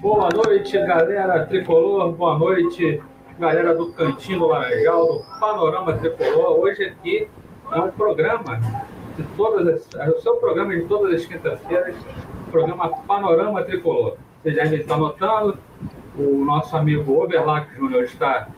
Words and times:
Boa 0.00 0.30
noite, 0.30 0.78
galera 0.78 1.44
tricolor. 1.44 2.12
Boa 2.12 2.38
noite, 2.38 3.02
galera 3.38 3.74
do 3.74 3.92
Cantinho 3.92 4.38
do 4.38 4.46
Laranjal, 4.46 5.06
do 5.06 5.38
Panorama 5.38 5.92
Tricolor. 5.92 6.58
Hoje 6.58 6.84
aqui 6.84 7.28
é 7.70 7.78
um 7.78 7.90
programa 7.90 8.58
de 9.14 9.22
todas 9.36 9.68
as, 9.68 10.00
é 10.00 10.08
o 10.08 10.18
seu 10.22 10.36
programa 10.36 10.74
de 10.74 10.84
todas 10.84 11.20
as 11.20 11.26
quintas-feiras, 11.26 11.94
programa 12.50 12.88
Panorama 13.02 13.62
Tricolor. 13.62 14.16
Vocês 14.42 14.54
devem 14.54 14.80
estar 14.80 14.96
notando, 14.96 15.58
o 16.16 16.46
nosso 16.46 16.74
amigo 16.74 17.22
Overlac 17.22 17.70
Júnior 17.76 18.04
está 18.04 18.48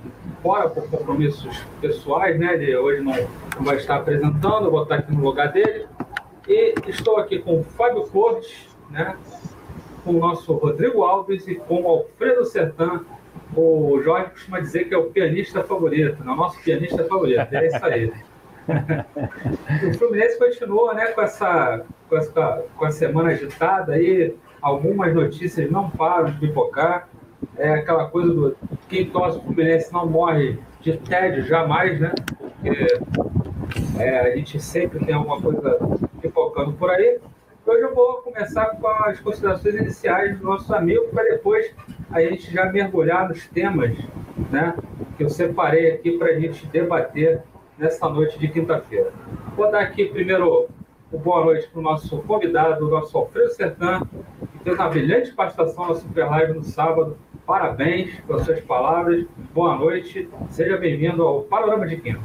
fora 0.44 0.68
por 0.68 0.88
compromissos 0.88 1.58
pessoais, 1.80 2.38
né? 2.38 2.54
Ele 2.54 2.76
hoje 2.76 3.02
não, 3.02 3.14
não 3.56 3.64
vai 3.64 3.78
estar 3.78 3.96
apresentando, 3.96 4.70
vou 4.70 4.84
estar 4.84 4.94
aqui 4.94 5.12
no 5.12 5.24
lugar 5.24 5.50
dele. 5.50 5.88
E 6.46 6.72
estou 6.86 7.16
aqui 7.16 7.40
com 7.40 7.58
o 7.58 7.64
Fábio 7.64 8.06
Cortes, 8.06 8.68
né? 8.88 9.16
Com 10.04 10.12
o 10.12 10.18
nosso 10.18 10.52
Rodrigo 10.54 11.02
Alves 11.02 11.46
e 11.46 11.54
com 11.54 11.82
o 11.82 11.88
Alfredo 11.88 12.44
Sertan. 12.44 13.04
O 13.54 14.00
Jorge 14.02 14.30
costuma 14.30 14.60
dizer 14.60 14.84
que 14.84 14.94
é 14.94 14.98
o 14.98 15.10
pianista 15.10 15.62
favorito, 15.62 16.24
não, 16.24 16.36
nosso 16.36 16.60
pianista 16.62 17.04
favorito, 17.04 17.52
é 17.52 17.66
isso 17.66 17.84
aí. 17.84 18.12
o 19.88 19.98
Fluminense 19.98 20.38
continua 20.38 20.94
né, 20.94 21.06
com, 21.06 21.20
essa, 21.20 21.84
com, 22.08 22.16
essa, 22.16 22.64
com 22.76 22.84
a 22.84 22.90
semana 22.90 23.30
agitada 23.30 23.92
aí, 23.92 24.34
algumas 24.60 25.14
notícias 25.14 25.70
não 25.70 25.90
param 25.90 26.30
de 26.30 26.38
pipocar. 26.38 27.08
É 27.56 27.70
aquela 27.74 28.08
coisa 28.08 28.32
do 28.32 28.56
quem 28.88 29.10
torce 29.10 29.38
o 29.38 29.42
Fluminense 29.42 29.92
não 29.92 30.06
morre 30.06 30.58
de 30.80 30.96
tédio 30.96 31.42
jamais, 31.44 32.00
né? 32.00 32.12
Porque 32.38 32.86
é, 33.98 34.20
a 34.20 34.36
gente 34.36 34.60
sempre 34.60 35.04
tem 35.04 35.14
alguma 35.14 35.40
coisa 35.40 35.78
pipocando 36.20 36.72
por 36.74 36.90
aí. 36.90 37.18
Hoje 37.64 37.80
eu 37.80 37.94
vou 37.94 38.14
começar 38.16 38.66
com 38.66 38.88
as 38.88 39.20
considerações 39.20 39.76
iniciais 39.76 40.36
do 40.36 40.44
nosso 40.44 40.74
amigo, 40.74 41.06
para 41.12 41.22
depois 41.22 41.72
a 42.10 42.20
gente 42.20 42.52
já 42.52 42.66
mergulhar 42.66 43.28
nos 43.28 43.46
temas 43.46 43.96
né, 44.50 44.74
que 45.16 45.22
eu 45.22 45.30
separei 45.30 45.92
aqui 45.92 46.18
para 46.18 46.28
a 46.28 46.40
gente 46.40 46.66
debater 46.66 47.40
nessa 47.78 48.08
noite 48.08 48.36
de 48.36 48.48
quinta-feira. 48.48 49.12
Vou 49.56 49.70
dar 49.70 49.82
aqui 49.82 50.06
primeiro 50.06 50.68
o 51.12 51.18
boa 51.18 51.44
noite 51.44 51.68
para 51.68 51.78
o 51.78 51.82
nosso 51.82 52.18
convidado, 52.22 52.84
o 52.84 52.90
nosso 52.90 53.16
Alfredo 53.16 53.50
Sertan, 53.50 54.00
que 54.52 54.64
fez 54.64 54.76
uma 54.76 54.88
brilhante 54.88 55.32
participação 55.32 55.86
na 55.86 55.94
Super 55.94 56.30
Live 56.30 56.54
no 56.54 56.64
sábado. 56.64 57.16
Parabéns 57.46 58.18
pelas 58.22 58.44
suas 58.44 58.60
palavras. 58.60 59.24
Boa 59.54 59.76
noite. 59.76 60.28
Seja 60.50 60.76
bem-vindo 60.76 61.22
ao 61.22 61.42
Panorama 61.42 61.86
de 61.86 61.96
Quinta. 61.98 62.20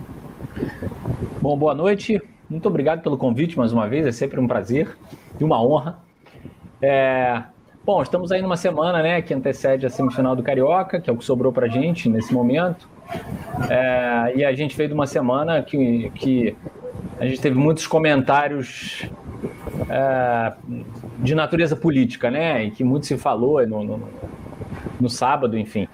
Bom, 1.39 1.55
boa 1.55 1.75
noite. 1.75 2.19
Muito 2.50 2.67
obrigado 2.67 3.02
pelo 3.02 3.17
convite 3.17 3.58
mais 3.58 3.73
uma 3.73 3.88
vez. 3.88 4.06
É 4.06 4.12
sempre 4.12 4.40
um 4.40 4.48
prazer 4.48 4.98
e 5.40 5.44
uma 5.44 5.62
honra. 5.62 6.00
É, 6.81 7.44
bom, 7.86 8.02
estamos 8.02 8.31
aí 8.31 8.42
numa 8.42 8.56
semana 8.56 9.03
né, 9.03 9.22
que 9.22 9.34
antecede 9.34 9.86
a 9.86 9.90
semifinal 9.90 10.36
do 10.36 10.42
Carioca, 10.42 11.02
que 11.02 11.09
é 11.09 11.14
o 11.14 11.18
que 11.18 11.25
sobrou 11.25 11.52
para 11.52 11.68
gente 11.68 12.08
nesse 12.08 12.34
momento. 12.34 12.88
É, 13.70 14.34
e 14.38 14.45
a 14.45 14.53
gente 14.53 14.78
veio 14.78 14.88
de 14.88 14.94
uma 14.94 15.08
semana 15.08 15.62
que, 15.62 16.09
que 16.16 16.56
a 17.20 17.25
gente 17.25 17.42
teve 17.42 17.58
muitos 17.58 17.86
comentários 17.86 19.09
é, 19.90 20.53
de 21.20 21.36
natureza 21.36 21.75
política, 21.75 22.31
né? 22.31 22.64
E 22.64 22.72
que 22.72 22.84
muito 22.84 23.08
se 23.08 23.18
falou 23.18 23.66
no, 23.68 23.84
no, 23.84 24.09
no 25.02 25.09
sábado, 25.09 25.58
enfim. 25.58 25.88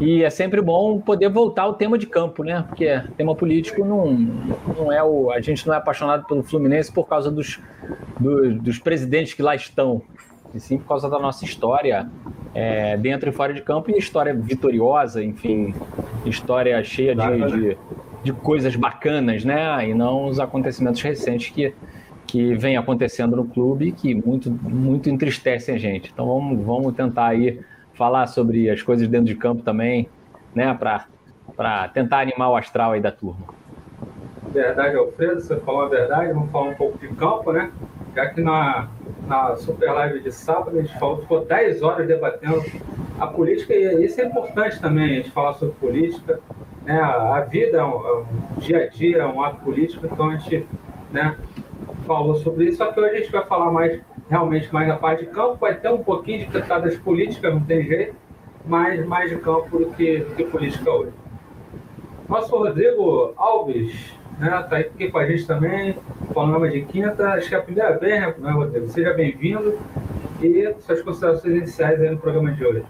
E 0.00 0.22
é 0.22 0.30
sempre 0.30 0.60
bom 0.60 1.00
poder 1.00 1.28
voltar 1.28 1.62
ao 1.62 1.74
tema 1.74 1.98
de 1.98 2.06
campo, 2.06 2.44
né? 2.44 2.64
Porque 2.66 3.02
tema 3.16 3.34
político 3.34 3.84
não, 3.84 4.12
não 4.76 4.92
é 4.92 5.02
o. 5.02 5.30
A 5.32 5.40
gente 5.40 5.66
não 5.66 5.74
é 5.74 5.76
apaixonado 5.76 6.24
pelo 6.26 6.42
Fluminense 6.42 6.92
por 6.92 7.08
causa 7.08 7.30
dos, 7.30 7.60
do, 8.18 8.54
dos 8.54 8.78
presidentes 8.78 9.34
que 9.34 9.42
lá 9.42 9.56
estão, 9.56 10.02
e 10.54 10.60
sim 10.60 10.78
por 10.78 10.86
causa 10.86 11.10
da 11.10 11.18
nossa 11.18 11.44
história 11.44 12.08
é, 12.54 12.96
dentro 12.96 13.28
e 13.28 13.32
fora 13.32 13.52
de 13.52 13.60
campo 13.60 13.90
e 13.90 13.98
história 13.98 14.32
vitoriosa, 14.32 15.22
enfim, 15.22 15.74
história 16.24 16.82
cheia 16.84 17.14
de, 17.14 17.46
de, 17.46 17.78
de, 18.22 18.32
coisas 18.32 18.76
bacanas, 18.76 19.44
né? 19.44 19.88
E 19.88 19.94
não 19.94 20.26
os 20.26 20.38
acontecimentos 20.38 21.02
recentes 21.02 21.50
que, 21.50 21.74
que 22.26 22.54
vem 22.54 22.76
acontecendo 22.76 23.36
no 23.36 23.46
clube 23.46 23.90
que 23.90 24.14
muito, 24.14 24.48
muito 24.48 25.10
entristecem 25.10 25.74
a 25.74 25.78
gente. 25.78 26.10
Então 26.12 26.26
vamos, 26.26 26.64
vamos 26.64 26.94
tentar 26.94 27.26
aí 27.26 27.58
falar 27.98 28.28
sobre 28.28 28.70
as 28.70 28.80
coisas 28.80 29.08
dentro 29.08 29.26
de 29.26 29.34
campo 29.34 29.62
também, 29.62 30.08
né, 30.54 30.72
para 30.72 31.88
tentar 31.88 32.20
animar 32.20 32.50
o 32.50 32.56
astral 32.56 32.92
aí 32.92 33.00
da 33.00 33.10
turma. 33.10 33.44
Verdade, 34.52 34.96
Alfredo, 34.96 35.40
você 35.40 35.56
falou 35.56 35.82
a 35.82 35.88
verdade, 35.88 36.32
vamos 36.32 36.50
falar 36.50 36.70
um 36.70 36.74
pouco 36.74 36.96
de 36.96 37.08
campo, 37.08 37.52
né? 37.52 37.70
Já 38.14 38.26
que 38.26 38.40
na, 38.40 38.88
na 39.26 39.56
Super 39.56 39.92
Live 39.92 40.20
de 40.20 40.32
sábado 40.32 40.78
a 40.78 40.80
gente 40.80 40.98
falou, 40.98 41.18
ficou 41.18 41.44
10 41.44 41.82
horas 41.82 42.06
debatendo 42.06 42.64
a 43.20 43.26
política 43.26 43.74
e 43.74 44.04
isso 44.04 44.20
é 44.20 44.24
importante 44.24 44.80
também, 44.80 45.04
a 45.04 45.14
gente 45.16 45.30
falar 45.32 45.54
sobre 45.54 45.74
política. 45.74 46.40
Né? 46.84 46.98
A 46.98 47.40
vida 47.40 47.78
é 47.78 47.84
um, 47.84 48.06
é 48.06 48.18
um 48.20 48.60
dia 48.60 48.84
a 48.84 48.86
dia, 48.88 49.18
é 49.18 49.26
um 49.26 49.42
ato 49.42 49.62
político, 49.62 50.06
então 50.06 50.30
a 50.30 50.36
gente 50.36 50.66
né, 51.12 51.36
falou 52.06 52.36
sobre 52.36 52.66
isso, 52.66 52.78
só 52.78 52.90
que 52.90 53.00
hoje 53.00 53.10
a 53.10 53.18
gente 53.18 53.32
vai 53.32 53.44
falar 53.44 53.70
mais 53.70 54.00
realmente 54.28 54.72
mais 54.72 54.86
na 54.88 54.96
parte 54.96 55.24
de 55.24 55.30
campo, 55.30 55.56
vai 55.56 55.74
ter 55.74 55.90
um 55.90 56.02
pouquinho 56.02 56.40
de 56.40 56.46
cantadas 56.46 56.96
políticas, 56.96 57.52
não 57.52 57.62
tem 57.62 57.84
jeito, 57.84 58.14
mas 58.66 59.04
mais 59.06 59.30
de 59.30 59.36
campo 59.36 59.78
do 59.78 59.86
que, 59.92 60.18
do 60.18 60.34
que 60.34 60.44
política 60.44 60.90
hoje. 60.90 61.12
Nosso 62.28 62.54
Rodrigo 62.54 63.32
Alves 63.36 64.18
né, 64.38 64.66
tá 64.68 64.78
aqui 64.78 65.10
com 65.10 65.18
a 65.18 65.26
gente 65.26 65.46
também, 65.46 65.96
falando 66.34 66.70
de 66.70 66.82
quinta, 66.82 67.30
acho 67.30 67.48
que 67.48 67.54
é 67.54 67.58
a 67.58 67.62
primeira 67.62 67.98
vez, 67.98 68.36
né, 68.38 68.50
Rodrigo? 68.50 68.88
Seja 68.88 69.12
bem-vindo 69.14 69.78
e 70.42 70.74
suas 70.80 71.02
considerações 71.02 71.54
iniciais 71.56 72.00
aí 72.00 72.10
no 72.10 72.18
programa 72.18 72.52
de 72.52 72.64
hoje. 72.64 72.84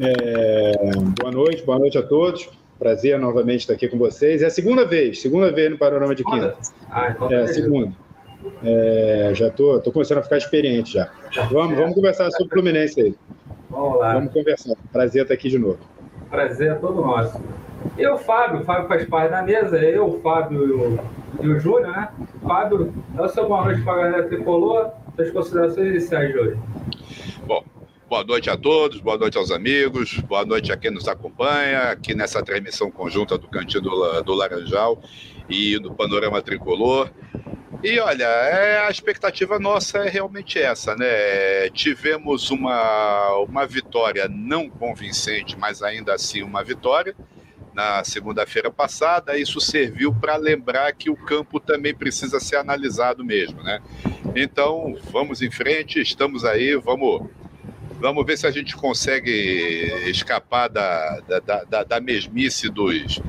É, 0.00 0.72
boa 1.20 1.30
noite, 1.30 1.62
boa 1.64 1.78
noite 1.78 1.98
a 1.98 2.02
todos. 2.02 2.48
Prazer 2.78 3.16
novamente 3.18 3.60
estar 3.60 3.74
aqui 3.74 3.86
com 3.86 3.98
vocês. 3.98 4.42
É 4.42 4.46
a 4.46 4.50
segunda 4.50 4.84
vez, 4.84 5.20
segunda 5.20 5.52
vez 5.52 5.70
no 5.70 5.78
Panorama 5.78 6.14
de 6.14 6.24
Quinta. 6.24 6.56
Ah, 6.90 7.10
então 7.10 7.30
é, 7.30 7.46
segunda. 7.46 7.92
É, 8.64 9.32
já 9.34 9.50
tô, 9.50 9.80
tô 9.80 9.92
começando 9.92 10.18
a 10.18 10.22
ficar 10.22 10.38
experiente 10.38 10.94
já. 10.94 11.10
Vamos, 11.50 11.76
vamos 11.76 11.94
conversar 11.94 12.30
sobre 12.30 12.46
o 12.46 12.50
Fluminense 12.50 13.00
aí. 13.00 13.14
Vamos 13.70 14.00
lá. 14.00 14.14
Vamos 14.14 14.32
conversar. 14.32 14.74
Prazer 14.92 15.22
estar 15.22 15.34
aqui 15.34 15.48
de 15.48 15.58
novo. 15.58 15.78
Prazer 16.30 16.72
é 16.72 16.74
todo 16.74 17.00
nosso. 17.02 17.40
E 17.96 18.06
o 18.06 18.16
Fábio, 18.16 18.60
o 18.60 18.64
Fábio 18.64 18.88
faz 18.88 19.04
parte 19.06 19.30
da 19.30 19.42
mesa, 19.42 19.76
eu, 19.78 20.06
o 20.06 20.20
Fábio 20.20 20.66
e 20.66 20.72
o, 20.72 20.98
e 21.42 21.48
o 21.48 21.60
Júnior, 21.60 21.90
né? 21.90 22.08
Fábio, 22.42 22.92
dá 23.10 23.24
o 23.24 23.28
seu 23.28 23.48
boa 23.48 23.64
noite 23.64 23.82
para 23.82 23.92
a 23.92 23.96
galera 23.96 24.28
tricolor, 24.28 24.90
suas 25.16 25.30
considerações 25.30 25.88
iniciais 25.88 26.32
de 26.32 26.38
hoje. 26.38 26.58
Bom, 27.46 27.64
boa 28.08 28.24
noite 28.24 28.48
a 28.48 28.56
todos, 28.56 29.00
boa 29.00 29.18
noite 29.18 29.36
aos 29.36 29.50
amigos, 29.50 30.18
boa 30.20 30.44
noite 30.44 30.72
a 30.72 30.76
quem 30.76 30.90
nos 30.90 31.08
acompanha 31.08 31.90
aqui 31.90 32.14
nessa 32.14 32.42
transmissão 32.42 32.90
conjunta 32.90 33.36
do 33.36 33.48
Cantinho 33.48 33.82
do, 33.82 34.22
do 34.22 34.34
Laranjal 34.34 35.00
e 35.48 35.78
do 35.78 35.92
Panorama 35.92 36.40
Tricolor. 36.40 37.10
E 37.82 37.98
olha, 37.98 38.24
é, 38.24 38.86
a 38.86 38.90
expectativa 38.90 39.58
nossa 39.58 39.98
é 39.98 40.08
realmente 40.08 40.58
essa, 40.58 40.94
né? 40.96 41.70
Tivemos 41.70 42.50
uma, 42.50 43.36
uma 43.38 43.66
vitória 43.66 44.28
não 44.28 44.68
convincente, 44.68 45.56
mas 45.58 45.82
ainda 45.82 46.14
assim 46.14 46.42
uma 46.42 46.62
vitória 46.62 47.14
na 47.74 48.04
segunda-feira 48.04 48.70
passada. 48.70 49.36
Isso 49.36 49.60
serviu 49.60 50.14
para 50.14 50.36
lembrar 50.36 50.92
que 50.92 51.10
o 51.10 51.16
campo 51.16 51.58
também 51.58 51.94
precisa 51.94 52.38
ser 52.38 52.56
analisado 52.56 53.24
mesmo, 53.24 53.62
né? 53.62 53.80
Então, 54.34 54.96
vamos 55.10 55.42
em 55.42 55.50
frente, 55.50 56.00
estamos 56.00 56.44
aí, 56.44 56.76
vamos 56.76 57.28
Vamos 58.02 58.26
ver 58.26 58.36
se 58.36 58.48
a 58.48 58.50
gente 58.50 58.74
consegue 58.74 59.30
escapar 60.10 60.68
da, 60.68 61.20
da, 61.20 61.62
da, 61.62 61.84
da, 61.84 62.00
mesmice 62.00 62.68
dos, 62.68 63.20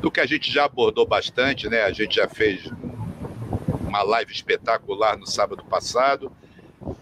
do 0.00 0.10
que 0.10 0.20
a 0.20 0.24
gente 0.24 0.50
já 0.50 0.64
abordou 0.64 1.06
bastante, 1.06 1.68
né? 1.68 1.82
A 1.82 1.92
gente 1.92 2.16
já 2.16 2.26
fez 2.26 2.64
uma 3.92 4.02
live 4.02 4.32
espetacular 4.32 5.18
no 5.18 5.26
sábado 5.26 5.62
passado. 5.64 6.32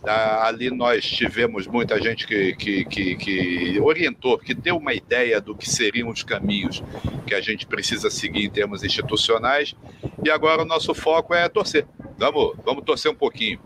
Ah, 0.05 0.49
ali 0.49 0.71
nós 0.71 1.05
tivemos 1.05 1.67
muita 1.67 2.03
gente 2.03 2.27
que, 2.27 2.53
que, 2.55 2.85
que, 2.85 3.17
que, 3.17 3.81
orientou, 3.81 4.37
que 4.37 4.53
deu 4.53 4.77
uma 4.77 4.93
ideia 4.93 5.41
do 5.41 5.55
que 5.55 5.71
seriam 5.71 6.09
os 6.09 6.25
caminhos 6.25 6.83
que 7.27 7.35
a 7.35 7.41
gente 7.41 7.65
precisa 7.65 8.11
seguir 8.11 8.45
em 8.45 8.51
termos 8.51 8.83
institucionais. 8.83 9.75
E 10.23 10.29
agora 10.29 10.63
o 10.63 10.65
nosso 10.67 10.93
foco 10.93 11.33
é 11.33 11.49
torcer. 11.49 11.87
Vamos, 12.19 12.57
vamos 12.65 12.85
torcer 12.85 13.11
um 13.11 13.15
pouquinho. 13.15 13.61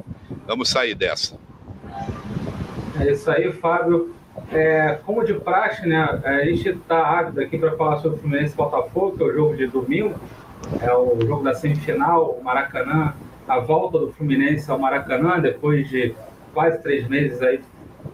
Vamos 0.47 0.69
sair 0.69 0.94
dessa. 0.94 1.37
É 3.00 3.11
isso 3.11 3.31
aí, 3.31 3.50
Fábio. 3.53 4.15
É, 4.53 5.00
como 5.06 5.25
de 5.25 5.32
praxe, 5.32 5.87
né, 5.87 6.20
a 6.25 6.44
gente 6.44 6.69
está 6.69 7.19
ávido 7.19 7.41
aqui 7.41 7.56
para 7.56 7.75
falar 7.77 7.97
sobre 8.00 8.19
o 8.19 8.20
Fluminense 8.20 8.55
Botafogo, 8.55 9.17
que 9.17 9.23
é 9.23 9.27
o 9.27 9.32
jogo 9.32 9.56
de 9.56 9.67
domingo 9.67 10.15
é 10.81 10.94
o 10.94 11.19
jogo 11.26 11.43
da 11.43 11.55
semifinal, 11.55 12.38
o 12.38 12.43
Maracanã, 12.44 13.14
a 13.46 13.58
volta 13.58 13.99
do 13.99 14.12
Fluminense 14.12 14.70
ao 14.70 14.78
Maracanã, 14.78 15.40
depois 15.40 15.88
de 15.88 16.14
quase 16.52 16.82
três 16.82 17.08
meses 17.08 17.43
aí 17.43 17.61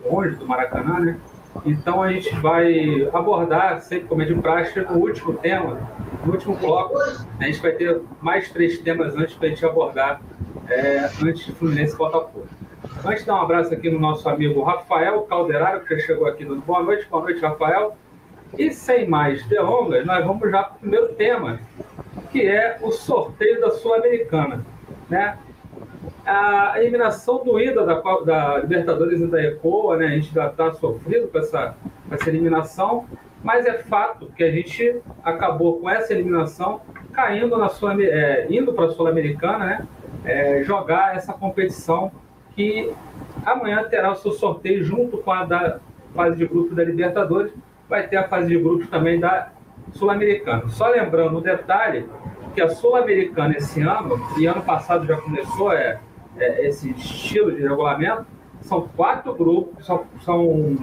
longe 0.04 0.36
do 0.36 0.46
Maracanã, 0.46 1.00
né? 1.00 1.20
Então 1.64 2.02
a 2.02 2.12
gente 2.12 2.34
vai 2.36 3.08
abordar, 3.12 3.80
sempre 3.82 4.06
como 4.08 4.22
é 4.22 4.24
de 4.24 4.34
praxe, 4.34 4.78
o 4.80 4.94
último 4.94 5.34
tema, 5.34 5.80
no 6.24 6.32
último 6.32 6.56
bloco. 6.56 6.96
A 7.38 7.44
gente 7.44 7.60
vai 7.60 7.72
ter 7.72 8.00
mais 8.20 8.50
três 8.50 8.78
temas 8.78 9.14
antes 9.16 9.34
para 9.34 9.46
a 9.46 9.50
gente 9.50 9.64
abordar, 9.66 10.20
é, 10.68 11.10
antes 11.22 11.46
de 11.46 11.52
Fluminense 11.52 11.94
e 11.94 11.98
Botafogo. 11.98 12.46
Antes 13.04 13.24
dar 13.24 13.34
um 13.34 13.42
abraço 13.42 13.72
aqui 13.72 13.90
no 13.90 13.98
nosso 13.98 14.28
amigo 14.28 14.62
Rafael 14.62 15.22
Calderaro, 15.22 15.80
que 15.80 15.96
já 15.96 16.06
chegou 16.06 16.26
aqui 16.26 16.44
boa 16.44 16.82
noite. 16.82 17.06
Boa 17.10 17.22
noite, 17.22 17.40
Rafael. 17.40 17.96
E 18.58 18.70
sem 18.72 19.08
mais 19.08 19.46
delongas, 19.46 20.04
nós 20.04 20.24
vamos 20.24 20.50
já 20.50 20.62
para 20.62 20.76
o 20.76 20.78
primeiro 20.80 21.08
tema, 21.14 21.60
que 22.30 22.46
é 22.46 22.78
o 22.82 22.90
sorteio 22.90 23.60
da 23.60 23.70
Sul-Americana. 23.70 24.64
Né? 25.08 25.38
A 26.24 26.74
eliminação 26.78 27.42
doída 27.44 27.84
da, 27.84 28.00
da 28.24 28.58
Libertadores 28.58 29.20
e 29.20 29.26
da 29.26 29.42
ECOA, 29.42 29.96
né? 29.96 30.06
a 30.06 30.10
gente 30.10 30.32
já 30.32 30.48
está 30.48 30.72
sofrendo 30.72 31.28
com 31.28 31.38
essa, 31.38 31.74
com 32.08 32.14
essa 32.14 32.28
eliminação, 32.28 33.06
mas 33.42 33.64
é 33.66 33.78
fato 33.78 34.26
que 34.36 34.44
a 34.44 34.50
gente 34.50 35.00
acabou 35.24 35.80
com 35.80 35.88
essa 35.88 36.12
eliminação 36.12 36.80
caindo 37.12 37.56
na 37.56 37.68
Sul, 37.68 37.90
é, 38.00 38.46
indo 38.50 38.72
para 38.72 38.86
a 38.86 38.90
Sul-Americana, 38.90 39.64
né? 39.64 39.88
É, 40.22 40.62
jogar 40.64 41.16
essa 41.16 41.32
competição 41.32 42.12
que 42.54 42.92
amanhã 43.44 43.82
terá 43.84 44.12
o 44.12 44.16
seu 44.16 44.32
sorteio 44.32 44.84
junto 44.84 45.16
com 45.18 45.32
a 45.32 45.44
da 45.44 45.80
fase 46.14 46.36
de 46.36 46.46
grupo 46.46 46.74
da 46.74 46.84
Libertadores, 46.84 47.52
vai 47.90 48.06
ter 48.06 48.16
a 48.16 48.28
fase 48.28 48.48
de 48.48 48.56
grupos 48.56 48.88
também 48.88 49.18
da 49.18 49.50
Sul-Americana. 49.92 50.68
Só 50.68 50.88
lembrando 50.88 51.38
um 51.38 51.42
detalhe, 51.42 52.08
que 52.54 52.62
a 52.62 52.68
Sul-Americana 52.68 53.56
esse 53.56 53.82
ano, 53.82 54.16
e 54.38 54.46
ano 54.46 54.62
passado 54.62 55.04
já 55.06 55.16
começou 55.16 55.72
é, 55.72 56.00
é, 56.38 56.66
esse 56.68 56.90
estilo 56.92 57.52
de 57.52 57.62
regulamento, 57.62 58.26
são 58.60 58.88
quatro 58.96 59.34
grupos, 59.34 59.84
são, 59.84 60.04
são, 60.24 60.76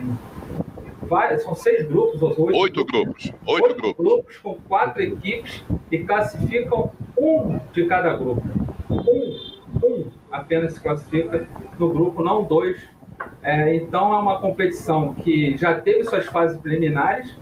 várias, 1.04 1.44
são 1.44 1.56
seis 1.56 1.88
grupos, 1.88 2.22
ou 2.22 2.30
oito, 2.30 2.60
oito 2.60 2.86
grupos. 2.86 3.32
Oito, 3.46 3.64
oito 3.64 3.76
grupos. 3.76 4.06
grupos 4.06 4.38
com 4.38 4.56
quatro 4.68 5.02
equipes 5.02 5.64
e 5.90 6.00
classificam 6.00 6.92
um 7.18 7.58
de 7.72 7.86
cada 7.86 8.18
grupo. 8.18 8.44
Um, 8.90 9.86
um 9.86 10.06
apenas 10.30 10.74
se 10.74 10.82
classifica 10.82 11.48
no 11.80 11.90
grupo, 11.90 12.22
não 12.22 12.44
dois 12.44 12.82
é, 13.42 13.76
então 13.76 14.14
é 14.14 14.18
uma 14.18 14.40
competição 14.40 15.14
que 15.14 15.58
já 15.58 15.80
teve 15.80 16.04
suas 16.04 16.26
fases 16.26 16.60
preliminares 16.60 17.36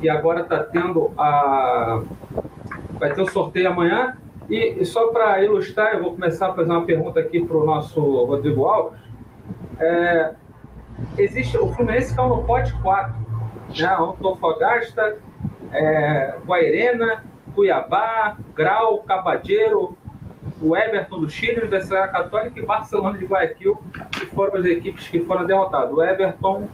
e 0.00 0.08
agora 0.08 0.40
está 0.40 0.62
tendo 0.62 1.12
a. 1.16 2.02
Vai 2.98 3.12
ter 3.12 3.22
o 3.22 3.30
sorteio 3.30 3.70
amanhã. 3.70 4.16
E, 4.48 4.80
e 4.80 4.84
só 4.86 5.08
para 5.08 5.44
ilustrar, 5.44 5.94
eu 5.94 6.02
vou 6.02 6.12
começar 6.12 6.48
a 6.48 6.54
fazer 6.54 6.70
uma 6.70 6.84
pergunta 6.84 7.20
aqui 7.20 7.44
para 7.44 7.56
o 7.56 7.64
nosso 7.64 8.00
Rodrigo 8.00 8.64
Alves. 8.64 8.98
É, 9.78 10.32
existe 11.18 11.56
o 11.58 11.68
Fluminense 11.74 12.14
caiu 12.14 12.28
no 12.28 12.44
pote 12.44 12.72
4, 12.80 13.14
né? 13.78 13.96
Antofagasta, 14.00 15.18
é, 15.72 16.34
Guairena, 16.46 17.24
Cuiabá, 17.54 18.36
Grau, 18.54 18.98
Cabadeiro, 19.02 19.97
o 20.60 20.76
Everton 20.76 21.20
do 21.20 21.30
Chile, 21.30 21.60
Universidade 21.60 22.12
Católica 22.12 22.58
e 22.58 22.64
Barcelona 22.64 23.18
de 23.18 23.24
Guayaquil, 23.26 23.78
que 24.12 24.26
foram 24.26 24.58
as 24.58 24.64
equipes 24.64 25.08
que 25.08 25.20
foram 25.20 25.46
derrotadas. 25.46 25.92
O 25.92 26.02
Everton, 26.02 26.68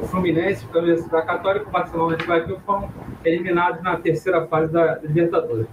o 0.00 0.06
Fluminense, 0.06 0.66
a 0.72 0.78
Universidade 0.78 1.26
Católica 1.26 1.66
e 1.66 1.68
o 1.68 1.70
Barcelona 1.70 2.16
de 2.16 2.24
Guayaquil 2.24 2.60
foram 2.60 2.90
eliminados 3.24 3.82
na 3.82 3.96
terceira 3.96 4.46
fase 4.46 4.72
da 4.72 4.98
Libertadores. 5.02 5.66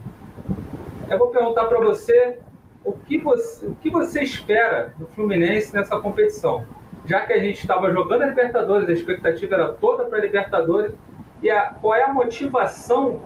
Eu 1.09 1.17
vou 1.17 1.29
perguntar 1.29 1.65
para 1.65 1.79
você 1.79 2.39
o 2.83 2.93
que 2.93 3.17
você, 3.17 3.65
o 3.65 3.75
que 3.75 3.89
você 3.89 4.23
espera 4.23 4.93
do 4.97 5.07
Fluminense 5.07 5.73
nessa 5.73 5.99
competição. 5.99 6.65
Já 7.05 7.21
que 7.21 7.31
a 7.31 7.39
gente 7.39 7.59
estava 7.59 7.91
jogando 7.91 8.23
a 8.23 8.25
Libertadores, 8.27 8.89
a 8.89 8.91
expectativa 8.91 9.55
era 9.55 9.69
toda 9.73 10.03
para 10.05 10.17
a 10.17 10.21
Libertadores, 10.21 10.93
e 11.41 11.49
a, 11.49 11.69
qual 11.69 11.95
é 11.95 12.03
a 12.03 12.13
motivação 12.13 13.21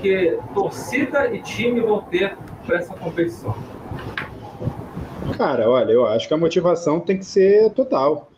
que 0.00 0.38
torcida 0.54 1.34
e 1.34 1.42
time 1.42 1.80
vão 1.80 2.00
ter 2.02 2.36
para 2.70 2.78
essa 2.78 2.94
competição? 2.94 3.54
Cara, 5.36 5.68
olha, 5.68 5.90
eu 5.90 6.06
acho 6.06 6.28
que 6.28 6.34
a 6.34 6.36
motivação 6.36 7.00
tem 7.00 7.18
que 7.18 7.24
ser 7.24 7.70
total. 7.70 8.30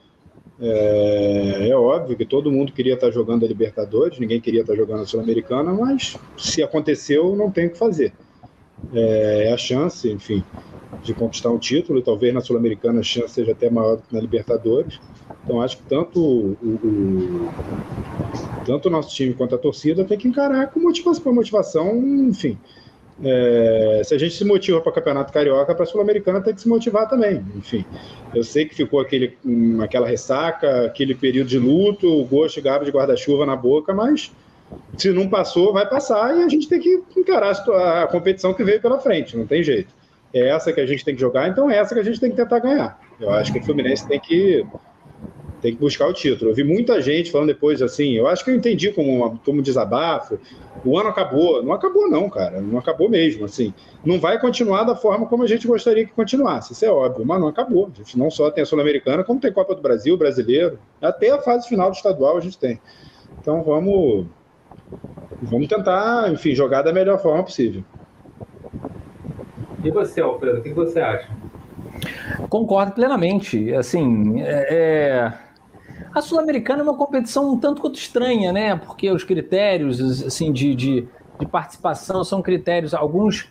É, 0.58 1.68
é, 1.68 1.76
óbvio 1.76 2.16
que 2.16 2.24
todo 2.24 2.50
mundo 2.50 2.72
queria 2.72 2.94
estar 2.94 3.10
jogando 3.10 3.44
a 3.44 3.48
Libertadores, 3.48 4.18
ninguém 4.18 4.40
queria 4.40 4.62
estar 4.62 4.74
jogando 4.74 5.02
a 5.02 5.06
Sul-Americana, 5.06 5.72
mas 5.74 6.16
se 6.38 6.62
aconteceu, 6.62 7.36
não 7.36 7.50
tem 7.50 7.66
o 7.66 7.70
que 7.70 7.78
fazer. 7.78 8.14
É, 8.94 9.48
é 9.48 9.52
a 9.52 9.56
chance, 9.58 10.10
enfim, 10.10 10.42
de 11.02 11.12
conquistar 11.12 11.50
um 11.50 11.58
título, 11.58 11.98
e 11.98 12.02
talvez 12.02 12.32
na 12.32 12.40
Sul-Americana 12.40 13.00
a 13.00 13.02
chance 13.02 13.34
seja 13.34 13.52
até 13.52 13.68
maior 13.68 13.96
do 13.96 14.02
que 14.02 14.14
na 14.14 14.20
Libertadores. 14.20 14.98
Então 15.44 15.60
acho 15.60 15.78
que 15.78 15.82
tanto 15.84 16.20
o, 16.20 16.56
o, 16.62 17.48
tanto 18.64 18.88
o 18.88 18.90
nosso 18.90 19.14
time 19.14 19.34
quanto 19.34 19.56
a 19.56 19.58
torcida 19.58 20.04
tem 20.04 20.16
que 20.16 20.28
encarar 20.28 20.70
com 20.70 20.80
motivação, 20.80 21.34
motivação 21.34 21.96
enfim, 21.96 22.56
é, 23.24 24.02
se 24.04 24.14
a 24.14 24.18
gente 24.18 24.34
se 24.34 24.44
motiva 24.44 24.80
para 24.80 24.90
o 24.90 24.92
Campeonato 24.92 25.32
Carioca, 25.32 25.74
para 25.74 25.86
Sul-Americana 25.86 26.40
tem 26.40 26.54
que 26.54 26.60
se 26.60 26.68
motivar 26.68 27.08
também. 27.08 27.44
Enfim, 27.56 27.84
eu 28.34 28.42
sei 28.42 28.64
que 28.66 28.74
ficou 28.74 29.00
aquele, 29.00 29.36
hum, 29.44 29.80
aquela 29.80 30.08
ressaca, 30.08 30.86
aquele 30.86 31.14
período 31.14 31.48
de 31.48 31.58
luto, 31.58 32.08
o 32.08 32.24
gosto 32.24 32.60
de 32.60 32.62
de 32.62 32.90
guarda-chuva 32.90 33.46
na 33.46 33.54
boca, 33.54 33.94
mas 33.94 34.32
se 34.96 35.10
não 35.10 35.28
passou, 35.28 35.72
vai 35.72 35.88
passar 35.88 36.36
e 36.36 36.42
a 36.42 36.48
gente 36.48 36.68
tem 36.68 36.80
que 36.80 37.02
encarar 37.16 37.52
a, 37.52 38.02
a 38.02 38.06
competição 38.06 38.54
que 38.54 38.64
veio 38.64 38.80
pela 38.80 38.98
frente, 38.98 39.36
não 39.36 39.46
tem 39.46 39.62
jeito. 39.62 39.94
É 40.34 40.48
essa 40.48 40.72
que 40.72 40.80
a 40.80 40.86
gente 40.86 41.04
tem 41.04 41.14
que 41.14 41.20
jogar, 41.20 41.48
então 41.48 41.70
é 41.70 41.76
essa 41.76 41.94
que 41.94 42.00
a 42.00 42.04
gente 42.04 42.18
tem 42.18 42.30
que 42.30 42.36
tentar 42.36 42.58
ganhar. 42.58 42.98
Eu 43.20 43.30
acho 43.30 43.52
que 43.52 43.58
o 43.58 43.62
Fluminense 43.62 44.08
tem 44.08 44.18
que 44.18 44.64
tem 45.62 45.72
que 45.72 45.80
buscar 45.80 46.08
o 46.08 46.12
título. 46.12 46.50
Eu 46.50 46.54
vi 46.54 46.64
muita 46.64 47.00
gente 47.00 47.30
falando 47.30 47.46
depois 47.46 47.80
assim, 47.80 48.14
eu 48.14 48.26
acho 48.26 48.44
que 48.44 48.50
eu 48.50 48.56
entendi 48.56 48.90
como, 48.90 49.38
como 49.44 49.62
desabafo. 49.62 50.38
O 50.84 50.98
ano 50.98 51.08
acabou. 51.08 51.62
Não 51.62 51.72
acabou, 51.72 52.10
não, 52.10 52.28
cara. 52.28 52.60
Não 52.60 52.78
acabou 52.80 53.08
mesmo. 53.08 53.44
Assim, 53.44 53.72
não 54.04 54.18
vai 54.18 54.40
continuar 54.40 54.82
da 54.82 54.96
forma 54.96 55.26
como 55.26 55.44
a 55.44 55.46
gente 55.46 55.68
gostaria 55.68 56.04
que 56.04 56.12
continuasse. 56.12 56.72
Isso 56.72 56.84
é 56.84 56.90
óbvio, 56.90 57.24
mas 57.24 57.40
não 57.40 57.46
acabou. 57.46 57.88
A 57.94 57.98
gente 57.98 58.18
não 58.18 58.28
só 58.28 58.50
tem 58.50 58.62
a 58.62 58.66
Sul-Americana, 58.66 59.22
como 59.22 59.38
tem 59.38 59.52
Copa 59.52 59.76
do 59.76 59.80
Brasil, 59.80 60.16
brasileiro. 60.18 60.80
Até 61.00 61.30
a 61.30 61.40
fase 61.40 61.68
final 61.68 61.90
do 61.90 61.96
estadual 61.96 62.36
a 62.36 62.40
gente 62.40 62.58
tem. 62.58 62.80
Então 63.40 63.62
vamos. 63.62 64.26
Vamos 65.40 65.68
tentar, 65.68 66.30
enfim, 66.32 66.54
jogar 66.56 66.82
da 66.82 66.92
melhor 66.92 67.22
forma 67.22 67.44
possível. 67.44 67.84
E 69.84 69.90
você, 69.90 70.20
Alfredo, 70.20 70.58
o 70.58 70.62
que 70.62 70.72
você 70.72 71.00
acha? 71.00 71.28
Concordo 72.48 72.92
plenamente. 72.92 73.72
Assim, 73.74 74.40
é, 74.42 74.66
é 74.70 75.32
a 76.14 76.20
Sul-Americana 76.20 76.80
é 76.80 76.82
uma 76.82 76.96
competição 76.96 77.52
um 77.52 77.58
tanto 77.58 77.80
quanto 77.80 77.96
estranha, 77.96 78.52
né? 78.52 78.76
Porque 78.76 79.10
os 79.10 79.24
critérios 79.24 80.00
assim, 80.24 80.52
de, 80.52 80.74
de, 80.74 81.08
de 81.38 81.46
participação 81.46 82.22
são 82.24 82.42
critérios, 82.42 82.94
alguns 82.94 83.48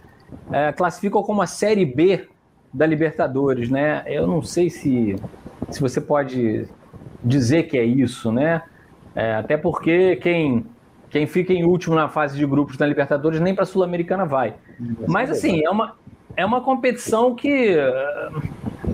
é, 0.51 0.71
classificam 0.71 1.23
como 1.23 1.41
a 1.41 1.47
Série 1.47 1.85
B 1.85 2.27
da 2.73 2.85
Libertadores, 2.85 3.69
né? 3.69 4.03
Eu 4.05 4.27
não 4.27 4.41
sei 4.41 4.69
se, 4.69 5.15
se 5.69 5.81
você 5.81 5.99
pode 5.99 6.67
dizer 7.23 7.63
que 7.63 7.77
é 7.77 7.83
isso, 7.83 8.31
né? 8.31 8.61
É, 9.13 9.35
até 9.35 9.57
porque 9.57 10.15
quem, 10.17 10.65
quem 11.09 11.27
fica 11.27 11.51
em 11.51 11.65
último 11.65 11.95
na 11.95 12.07
fase 12.07 12.37
de 12.37 12.45
grupos 12.45 12.77
da 12.77 12.85
Libertadores 12.85 13.39
nem 13.39 13.53
para 13.53 13.63
a 13.63 13.67
Sul-Americana 13.67 14.25
vai. 14.25 14.53
Mas 15.07 15.29
assim, 15.29 15.63
é 15.65 15.69
uma, 15.69 15.95
é 16.35 16.45
uma 16.45 16.61
competição 16.61 17.35
que 17.35 17.75
uh, 17.75 18.41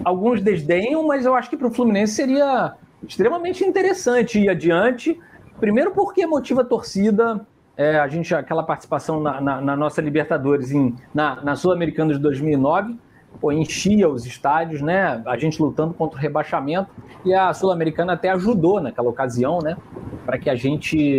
alguns 0.04 0.42
desdenham, 0.42 1.06
mas 1.06 1.26
eu 1.26 1.36
acho 1.36 1.50
que 1.50 1.58
para 1.58 1.68
o 1.68 1.72
Fluminense 1.72 2.14
seria 2.14 2.74
extremamente 3.06 3.64
interessante 3.64 4.40
ir 4.40 4.50
adiante. 4.50 5.20
Primeiro 5.60 5.92
porque 5.92 6.26
motiva 6.26 6.62
a 6.62 6.66
torcida, 6.66 7.46
é, 7.76 8.00
a 8.00 8.08
gente 8.08 8.34
aquela 8.34 8.64
participação 8.64 9.20
na, 9.20 9.42
na, 9.42 9.62
na 9.62 9.76
nossa 9.76 10.02
Libertadores 10.02 10.72
em, 10.72 10.96
na, 11.14 11.42
na 11.44 11.56
Sul-Americana 11.56 12.14
de 12.14 12.20
2009, 12.20 12.98
pô, 13.40 13.52
enchia 13.52 14.10
os 14.10 14.26
estádios, 14.26 14.82
né? 14.82 15.22
A 15.26 15.38
gente 15.38 15.62
lutando 15.62 15.94
contra 15.94 16.18
o 16.18 16.22
rebaixamento 16.22 16.90
e 17.26 17.34
a 17.34 17.54
Sul-Americana 17.54 18.14
até 18.14 18.30
ajudou 18.30 18.82
naquela 18.82 19.10
ocasião, 19.10 19.60
né? 19.60 19.78
Para 20.26 20.38
que 20.38 20.50
a 20.50 20.56
gente 20.56 21.18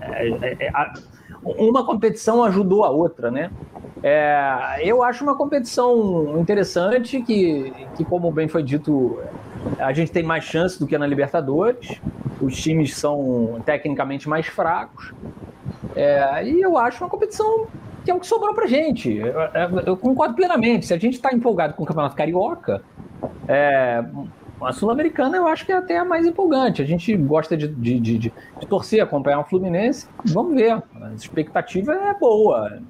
é, 0.00 0.28
é, 0.28 0.66
é, 0.66 0.70
a, 0.74 0.92
uma 1.42 1.84
competição 1.84 2.44
ajudou 2.44 2.84
a 2.84 2.90
outra, 2.90 3.30
né? 3.30 3.50
É, 4.02 4.80
eu 4.82 5.02
acho 5.02 5.22
uma 5.24 5.36
competição 5.36 6.38
interessante 6.38 7.20
que, 7.22 7.72
que, 7.96 8.04
como 8.04 8.30
bem 8.30 8.48
foi 8.48 8.62
dito, 8.62 9.18
a 9.78 9.92
gente 9.92 10.10
tem 10.10 10.22
mais 10.22 10.44
chance 10.44 10.78
do 10.78 10.86
que 10.86 10.96
na 10.96 11.06
Libertadores. 11.06 12.00
Os 12.40 12.56
times 12.60 12.96
são 12.96 13.60
tecnicamente 13.64 14.28
mais 14.28 14.46
fracos. 14.46 15.12
É, 15.94 16.44
e 16.44 16.60
eu 16.60 16.76
acho 16.76 17.02
uma 17.02 17.10
competição 17.10 17.66
que 18.04 18.10
é 18.10 18.14
o 18.14 18.20
que 18.20 18.26
sobrou 18.26 18.54
pra 18.54 18.66
gente. 18.66 19.14
Eu, 19.16 19.80
eu 19.86 19.96
concordo 19.96 20.34
plenamente. 20.34 20.86
Se 20.86 20.94
a 20.94 20.98
gente 20.98 21.14
está 21.14 21.32
empolgado 21.32 21.74
com 21.74 21.82
o 21.82 21.86
Campeonato 21.86 22.16
Carioca, 22.16 22.82
é, 23.46 24.04
a 24.62 24.72
Sul-Americana 24.72 25.36
eu 25.36 25.46
acho 25.46 25.64
que 25.64 25.72
é 25.72 25.76
até 25.76 25.98
a 25.98 26.04
mais 26.04 26.26
empolgante. 26.26 26.82
A 26.82 26.84
gente 26.84 27.14
gosta 27.16 27.56
de, 27.56 27.68
de, 27.68 28.00
de, 28.00 28.18
de, 28.18 28.32
torcer, 28.68 29.02
acompanhar 29.02 29.40
o 29.40 29.44
Fluminense. 29.44 30.06
Vamos 30.26 30.54
ver. 30.54 30.72
A 30.72 31.12
expectativa 31.14 31.92
é 31.92 32.14
boa. 32.14 32.80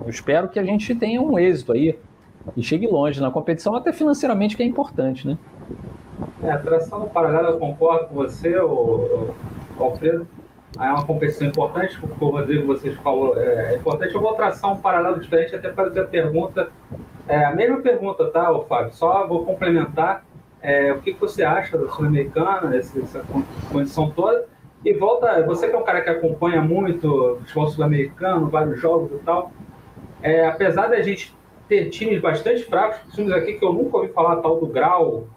Eu 0.00 0.10
espero 0.10 0.48
que 0.48 0.58
a 0.58 0.64
gente 0.64 0.94
tenha 0.94 1.20
um 1.20 1.38
êxito 1.38 1.72
aí 1.72 1.98
e 2.56 2.62
chegue 2.62 2.86
longe 2.86 3.20
na 3.20 3.30
competição, 3.30 3.74
até 3.74 3.92
financeiramente, 3.92 4.56
que 4.56 4.62
é 4.62 4.66
importante, 4.66 5.26
né? 5.26 5.38
É, 6.42 6.50
a 6.50 6.58
tração 6.58 7.08
paralela, 7.08 7.50
eu 7.50 7.58
concordo 7.58 8.06
com 8.06 8.14
você, 8.14 8.58
o, 8.58 9.34
o 9.78 9.84
Alfredo. 9.84 10.26
É 10.78 10.90
uma 10.90 11.04
competição 11.04 11.48
importante, 11.48 11.98
como 11.98 12.14
o 12.20 12.30
Rodrigo 12.36 12.66
vocês 12.66 12.94
falou, 12.98 13.36
é, 13.38 13.74
é 13.74 13.76
importante. 13.76 14.14
Eu 14.14 14.20
vou 14.20 14.34
traçar 14.34 14.72
um 14.72 14.76
paralelo 14.76 15.18
diferente, 15.18 15.54
até 15.54 15.72
fazer 15.72 16.00
a 16.00 16.04
pergunta 16.04 16.70
É 17.26 17.44
a 17.44 17.54
mesma 17.54 17.80
pergunta, 17.80 18.26
tá, 18.30 18.52
Fábio? 18.68 18.92
Só 18.92 19.26
vou 19.26 19.44
complementar 19.44 20.24
é, 20.60 20.92
o 20.92 21.00
que, 21.00 21.14
que 21.14 21.20
você 21.20 21.42
acha 21.42 21.76
da 21.76 21.88
Sul-Americana, 21.88 22.76
essa 22.76 23.22
condição 23.70 24.10
toda. 24.10 24.46
E 24.84 24.92
volta, 24.92 25.42
você 25.44 25.68
que 25.68 25.74
é 25.74 25.78
um 25.78 25.82
cara 25.82 26.00
que 26.00 26.10
acompanha 26.10 26.62
muito 26.62 27.08
o 27.08 27.36
futebol 27.38 27.68
sul-americano, 27.68 28.48
vários 28.48 28.80
jogos 28.80 29.10
e 29.12 29.24
tal, 29.24 29.50
é, 30.22 30.46
apesar 30.46 30.88
da 30.88 31.02
gente 31.02 31.34
ter 31.68 31.90
times 31.90 32.20
bastante 32.20 32.64
fracos, 32.64 33.14
times 33.14 33.32
aqui 33.32 33.54
que 33.54 33.64
eu 33.64 33.72
nunca 33.72 33.98
ouvi 33.98 34.08
falar, 34.12 34.36
tal 34.36 34.58
do 34.58 34.66
Grau, 34.66 35.28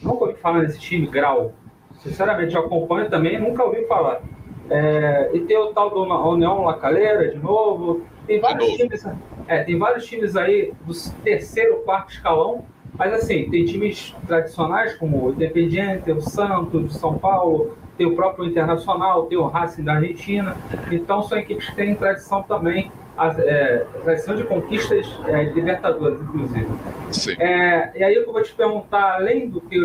nunca 0.00 0.24
ouvi 0.24 0.38
falar 0.38 0.62
nesse 0.62 0.78
time, 0.78 1.06
Grau. 1.06 1.52
Sinceramente, 1.98 2.54
eu 2.54 2.62
acompanho 2.62 3.10
também, 3.10 3.38
nunca 3.38 3.64
ouvi 3.64 3.84
falar. 3.86 4.22
É, 4.70 5.30
e 5.34 5.40
tem 5.40 5.56
o 5.58 5.72
tal 5.72 5.90
do 5.90 6.02
União 6.30 6.64
La 6.64 6.74
Calera, 6.74 7.28
de 7.28 7.38
novo. 7.38 8.02
Tem 8.26 8.40
vários 8.40 8.72
times, 8.74 9.04
é, 9.48 9.64
tem 9.64 9.76
vários 9.76 10.06
times 10.06 10.36
aí 10.36 10.72
do 10.84 10.92
terceiro, 11.22 11.82
quarto 11.84 12.12
escalão, 12.12 12.64
mas 12.94 13.12
assim, 13.12 13.50
tem 13.50 13.64
times 13.64 14.14
tradicionais 14.26 14.94
como 14.94 15.26
o 15.26 15.32
Independiente, 15.32 16.10
o 16.10 16.20
Santos, 16.20 16.88
de 16.88 16.94
São 16.94 17.18
Paulo, 17.18 17.76
tem 17.96 18.06
o 18.06 18.14
próprio 18.14 18.46
Internacional, 18.46 19.26
tem 19.26 19.38
o 19.38 19.46
Racing 19.46 19.82
da 19.82 19.94
Argentina. 19.94 20.56
Então 20.90 21.22
são 21.22 21.38
equipes 21.38 21.68
que 21.68 21.76
têm 21.76 21.94
tradição 21.94 22.42
também, 22.42 22.90
a, 23.16 23.28
é, 23.38 23.86
tradição 24.02 24.36
de 24.36 24.44
conquistas 24.44 25.06
é, 25.26 25.44
de 25.44 25.54
Libertadores, 25.54 26.20
inclusive. 26.20 26.68
Sim. 27.10 27.36
É, 27.38 27.92
e 27.94 28.04
aí 28.04 28.14
eu 28.14 28.24
vou 28.24 28.42
te 28.42 28.52
perguntar, 28.54 29.14
além 29.14 29.48
do 29.48 29.60
que 29.60 29.78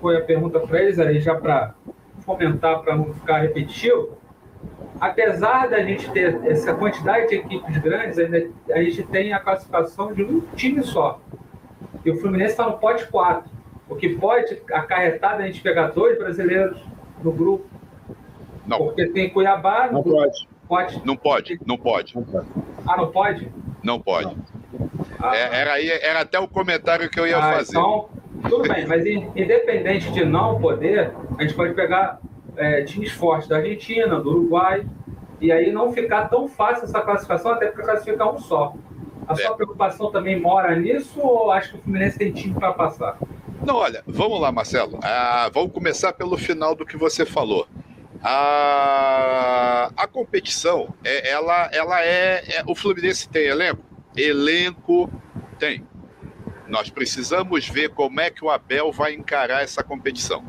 foi 0.00 0.16
a 0.16 0.20
pergunta 0.20 0.60
para 0.60 0.82
eles, 0.82 0.98
aí 0.98 1.20
já 1.20 1.34
para 1.34 1.74
fomentar, 2.24 2.80
para 2.80 2.96
não 2.96 3.12
ficar 3.12 3.38
repetitivo, 3.38 4.16
apesar 5.00 5.68
da 5.68 5.82
gente 5.82 6.10
ter 6.10 6.40
essa 6.44 6.74
quantidade 6.74 7.28
de 7.28 7.36
equipes 7.36 7.76
grandes, 7.78 8.18
a 8.70 8.82
gente 8.82 9.02
tem 9.04 9.32
a 9.32 9.40
classificação 9.40 10.12
de 10.12 10.22
um 10.22 10.40
time 10.54 10.82
só. 10.82 11.20
E 12.04 12.10
o 12.10 12.16
Fluminense 12.18 12.52
está 12.52 12.66
no 12.66 12.78
pote 12.78 13.06
4, 13.08 13.50
o 13.88 13.96
que 13.96 14.10
pode 14.10 14.60
acarretar 14.72 15.34
a 15.34 15.42
gente 15.42 15.60
pegar 15.60 15.88
dois 15.88 16.18
brasileiros 16.18 16.80
no 17.22 17.32
grupo. 17.32 17.66
Não. 18.66 18.78
Porque 18.78 19.06
tem 19.06 19.30
Cuiabá. 19.30 19.88
Não 19.90 20.02
pode. 20.02 20.48
Pode. 20.68 21.02
Não 21.04 21.16
pode, 21.16 21.60
não 21.66 21.76
pode. 21.76 22.14
Ah, 22.86 22.96
não 22.96 23.10
pode? 23.10 23.52
Não 23.82 24.00
pode. 24.00 24.36
Ah. 25.18 25.36
É, 25.36 25.60
era, 25.60 25.72
aí, 25.74 25.90
era 25.90 26.20
até 26.20 26.38
o 26.38 26.48
comentário 26.48 27.08
que 27.10 27.18
eu 27.18 27.26
ia 27.26 27.38
ah, 27.38 27.52
fazer. 27.54 27.72
Então, 27.72 28.08
tudo 28.48 28.68
bem, 28.68 28.86
mas 28.86 29.04
independente 29.06 30.10
de 30.12 30.24
não 30.24 30.60
poder, 30.60 31.12
a 31.38 31.42
gente 31.42 31.54
pode 31.54 31.74
pegar 31.74 32.20
é, 32.56 32.82
times 32.82 33.12
fortes 33.12 33.48
da 33.48 33.56
Argentina, 33.56 34.20
do 34.20 34.30
Uruguai, 34.30 34.86
e 35.40 35.50
aí 35.50 35.72
não 35.72 35.92
ficar 35.92 36.28
tão 36.28 36.48
fácil 36.48 36.84
essa 36.84 37.00
classificação, 37.00 37.52
até 37.52 37.66
para 37.66 37.84
classificar 37.84 38.32
um 38.32 38.38
só. 38.38 38.74
A 39.26 39.34
sua 39.36 39.52
é. 39.52 39.54
preocupação 39.54 40.10
também 40.10 40.40
mora 40.40 40.74
nisso 40.76 41.20
ou 41.20 41.50
acho 41.50 41.70
que 41.70 41.78
o 41.78 41.82
Fluminense 41.82 42.18
tem 42.18 42.32
time 42.32 42.54
para 42.54 42.72
passar? 42.72 43.18
Não, 43.64 43.76
olha, 43.76 44.02
vamos 44.06 44.40
lá, 44.40 44.50
Marcelo. 44.50 44.98
Ah, 45.02 45.48
vamos 45.52 45.72
começar 45.72 46.12
pelo 46.12 46.36
final 46.36 46.74
do 46.74 46.84
que 46.84 46.96
você 46.96 47.24
falou. 47.24 47.66
A, 48.22 49.90
a 49.96 50.06
competição, 50.06 50.94
é, 51.02 51.30
ela, 51.30 51.68
ela 51.72 52.04
é, 52.04 52.58
é. 52.58 52.62
O 52.66 52.74
Fluminense 52.74 53.28
tem 53.28 53.46
elenco? 53.46 53.82
Elenco 54.16 55.10
tem. 55.58 55.84
Nós 56.68 56.88
precisamos 56.88 57.68
ver 57.68 57.90
como 57.90 58.20
é 58.20 58.30
que 58.30 58.44
o 58.44 58.50
Abel 58.50 58.92
vai 58.92 59.12
encarar 59.14 59.62
essa 59.62 59.82
competição, 59.82 60.42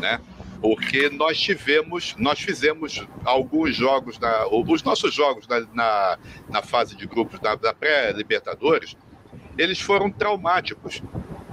né? 0.00 0.20
Porque 0.60 1.08
nós 1.10 1.38
tivemos, 1.38 2.16
nós 2.18 2.40
fizemos 2.40 3.06
alguns 3.24 3.76
jogos, 3.76 4.18
na, 4.18 4.48
os 4.48 4.82
nossos 4.82 5.14
jogos 5.14 5.46
na, 5.46 5.60
na, 5.72 6.18
na 6.48 6.62
fase 6.62 6.96
de 6.96 7.06
grupos 7.06 7.38
da, 7.38 7.54
da 7.54 7.72
pré-Libertadores, 7.72 8.96
eles 9.56 9.80
foram 9.80 10.10
traumáticos, 10.10 11.02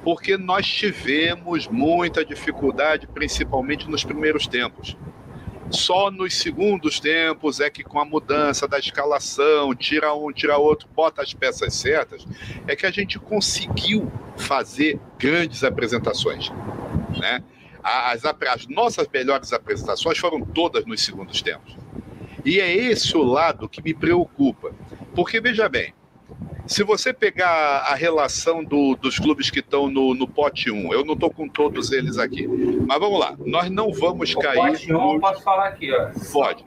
porque 0.03 0.35
nós 0.35 0.65
tivemos 0.67 1.67
muita 1.67 2.25
dificuldade, 2.25 3.07
principalmente 3.07 3.89
nos 3.89 4.03
primeiros 4.03 4.47
tempos. 4.47 4.97
Só 5.71 6.11
nos 6.11 6.35
segundos 6.35 6.99
tempos 6.99 7.59
é 7.59 7.69
que 7.69 7.83
com 7.83 7.99
a 7.99 8.05
mudança 8.05 8.67
da 8.67 8.77
escalação, 8.77 9.73
tira 9.73 10.13
um, 10.13 10.31
tira 10.31 10.57
outro, 10.57 10.87
bota 10.93 11.21
as 11.21 11.33
peças 11.33 11.73
certas, 11.73 12.25
é 12.67 12.75
que 12.75 12.85
a 12.85 12.91
gente 12.91 13.17
conseguiu 13.17 14.11
fazer 14.37 14.99
grandes 15.17 15.63
apresentações, 15.63 16.49
né? 17.19 17.43
As, 17.83 18.23
as 18.23 18.67
nossas 18.67 19.07
melhores 19.11 19.51
apresentações 19.51 20.17
foram 20.17 20.41
todas 20.41 20.85
nos 20.85 21.03
segundos 21.03 21.41
tempos. 21.41 21.75
E 22.45 22.59
é 22.59 22.73
esse 22.73 23.15
o 23.17 23.23
lado 23.23 23.67
que 23.67 23.81
me 23.81 23.93
preocupa. 23.93 24.71
Porque, 25.15 25.39
veja 25.41 25.67
bem, 25.67 25.93
se 26.65 26.83
você 26.83 27.13
pegar 27.13 27.85
a 27.89 27.95
relação 27.95 28.63
do, 28.63 28.95
dos 28.95 29.19
clubes 29.19 29.49
que 29.49 29.59
estão 29.59 29.89
no, 29.89 30.13
no 30.13 30.27
pote 30.27 30.71
1, 30.71 30.93
eu 30.93 31.05
não 31.05 31.13
estou 31.13 31.31
com 31.31 31.47
todos 31.47 31.91
eles 31.91 32.17
aqui, 32.17 32.47
mas 32.47 32.99
vamos 32.99 33.19
lá, 33.19 33.35
nós 33.45 33.69
não 33.69 33.91
vamos 33.91 34.33
o 34.33 34.39
cair. 34.39 34.55
Pote 34.55 34.93
1, 34.93 34.97
no... 34.97 35.13
eu 35.15 35.19
posso 35.19 35.41
falar 35.41 35.67
aqui, 35.67 35.91
ó. 35.91 36.09
Pode. 36.31 36.65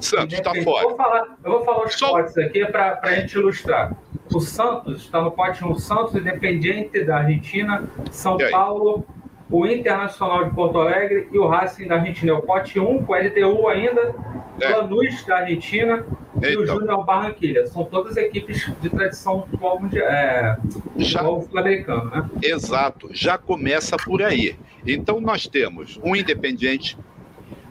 Santos 0.00 0.38
está 0.38 0.54
fora. 0.62 0.84
Eu 0.84 0.88
vou 0.88 0.96
falar, 0.96 1.36
eu 1.44 1.52
vou 1.52 1.64
falar 1.64 1.84
os 1.84 1.94
Só... 1.94 2.10
potes 2.10 2.36
aqui 2.36 2.64
para 2.66 3.00
a 3.02 3.14
gente 3.14 3.34
ilustrar. 3.34 3.96
O 4.32 4.40
Santos 4.40 5.02
está 5.02 5.20
no 5.22 5.30
pote 5.30 5.64
1, 5.64 5.76
Santos 5.76 6.14
Independiente 6.14 7.02
da 7.04 7.18
Argentina, 7.18 7.88
São 8.10 8.36
Paulo, 8.50 9.06
o 9.50 9.66
Internacional 9.66 10.44
de 10.44 10.54
Porto 10.54 10.78
Alegre 10.78 11.28
e 11.32 11.38
o 11.38 11.46
Racing 11.46 11.86
da 11.86 11.96
Argentina. 11.96 12.34
O 12.34 12.42
pote 12.42 12.80
1 12.80 13.04
com 13.04 13.14
a 13.14 13.18
LTU 13.18 13.68
ainda, 13.68 14.14
é. 14.60 14.68
Lanús 14.68 15.24
da 15.24 15.38
Argentina 15.38 16.04
e 16.42 16.50
então. 16.50 16.62
o 16.62 16.66
Júnior 16.66 17.04
Barranquilha. 17.04 17.66
São 17.66 17.84
todas 17.84 18.16
equipes 18.16 18.70
de 18.80 18.90
tradição 18.90 19.40
do 19.40 19.46
futebol, 19.46 19.80
é, 19.94 20.56
sul-americano, 20.98 22.10
né? 22.10 22.30
Exato, 22.42 23.08
já 23.12 23.38
começa 23.38 23.96
por 23.96 24.22
aí. 24.22 24.56
Então 24.86 25.20
nós 25.20 25.46
temos 25.46 25.98
um 26.02 26.16
Independiente, 26.16 26.98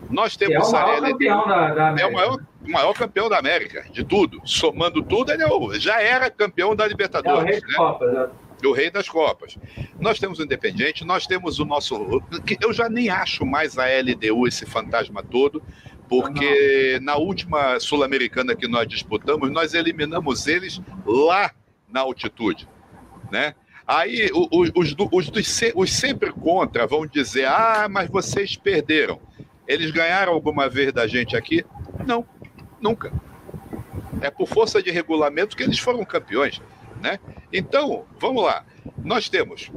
nós 0.10 0.38
temos 0.38 0.56
é 0.56 0.60
o 0.60 0.72
maior 0.72 1.02
campeão 1.02 1.48
da, 1.48 1.74
da 1.74 1.88
América. 1.90 2.02
É 2.02 2.08
o 2.08 2.14
maior, 2.14 2.38
o 2.66 2.72
maior 2.72 2.94
campeão 2.94 3.30
da 3.30 3.38
América, 3.38 3.86
de 3.92 4.04
tudo. 4.04 4.42
Somando 4.46 5.04
tudo, 5.04 5.32
ele 5.32 5.44
é 5.44 5.80
já 5.80 6.02
era 6.02 6.30
campeão 6.30 6.76
da 6.76 6.88
Libertadores. 6.88 7.40
É 7.40 7.44
o 7.44 7.46
rei 7.46 7.62
né? 7.62 7.74
Copa, 7.76 8.06
né? 8.06 8.28
O 8.64 8.72
rei 8.72 8.90
das 8.90 9.10
Copas. 9.10 9.58
Nós 10.00 10.20
temos 10.20 10.40
o 10.40 10.44
Independente, 10.44 11.06
nós 11.06 11.28
temos 11.28 11.60
o 11.60 11.66
nosso. 11.66 12.22
Eu 12.62 12.74
já 12.74 12.90
nem 12.90 13.10
acho 13.10 13.46
mais 13.46 13.78
a 13.78 13.86
LDU 13.86 14.48
esse 14.48 14.66
fantasma 14.66 15.24
todo, 15.24 15.62
porque 16.08 17.00
na 17.02 17.16
última 17.16 17.80
Sul-Americana 17.80 18.56
que 18.56 18.68
nós 18.68 18.88
disputamos, 18.88 19.52
nós 19.52 19.74
eliminamos 19.74 20.48
eles 20.48 20.82
lá 21.06 21.52
na 21.92 22.02
altitude, 22.02 22.68
né? 23.32 23.56
Aí 23.88 24.32
os, 24.34 24.72
os, 24.74 24.96
os, 25.12 25.32
os 25.76 25.92
sempre 25.92 26.32
contra 26.32 26.88
vão 26.88 27.06
dizer: 27.06 27.46
ah, 27.46 27.88
mas 27.90 28.10
vocês 28.10 28.56
perderam. 28.56 29.20
Eles 29.68 29.92
ganharam 29.92 30.34
alguma 30.34 30.70
vez 30.70 30.92
da 30.94 31.08
gente 31.08 31.36
aqui? 31.36 31.64
Não, 32.06 32.26
nunca. 32.80 33.12
É 34.22 34.30
por 34.30 34.48
força 34.48 34.82
de 34.82 34.90
regulamento 34.92 35.56
que 35.56 35.64
eles 35.64 35.80
foram 35.80 36.04
campeões. 36.06 36.62
Né? 37.06 37.20
Então, 37.54 38.04
vamos 38.20 38.44
lá. 38.44 38.66
Nós 38.98 39.30
temos 39.30 39.70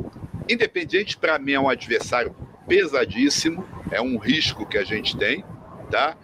Independiente, 0.49 1.19
para 1.19 1.39
mim, 1.39 1.53
é 1.53 1.61
um 1.61 1.69
adversário 1.69 2.35
pesadíssimo, 2.67 3.67
é 3.91 4.01
um 4.01 4.17
risco 4.17 4.65
que 4.65 4.79
a 4.79 4.85
gente 4.85 5.15
tem, 5.15 5.45
tá? 5.91 6.17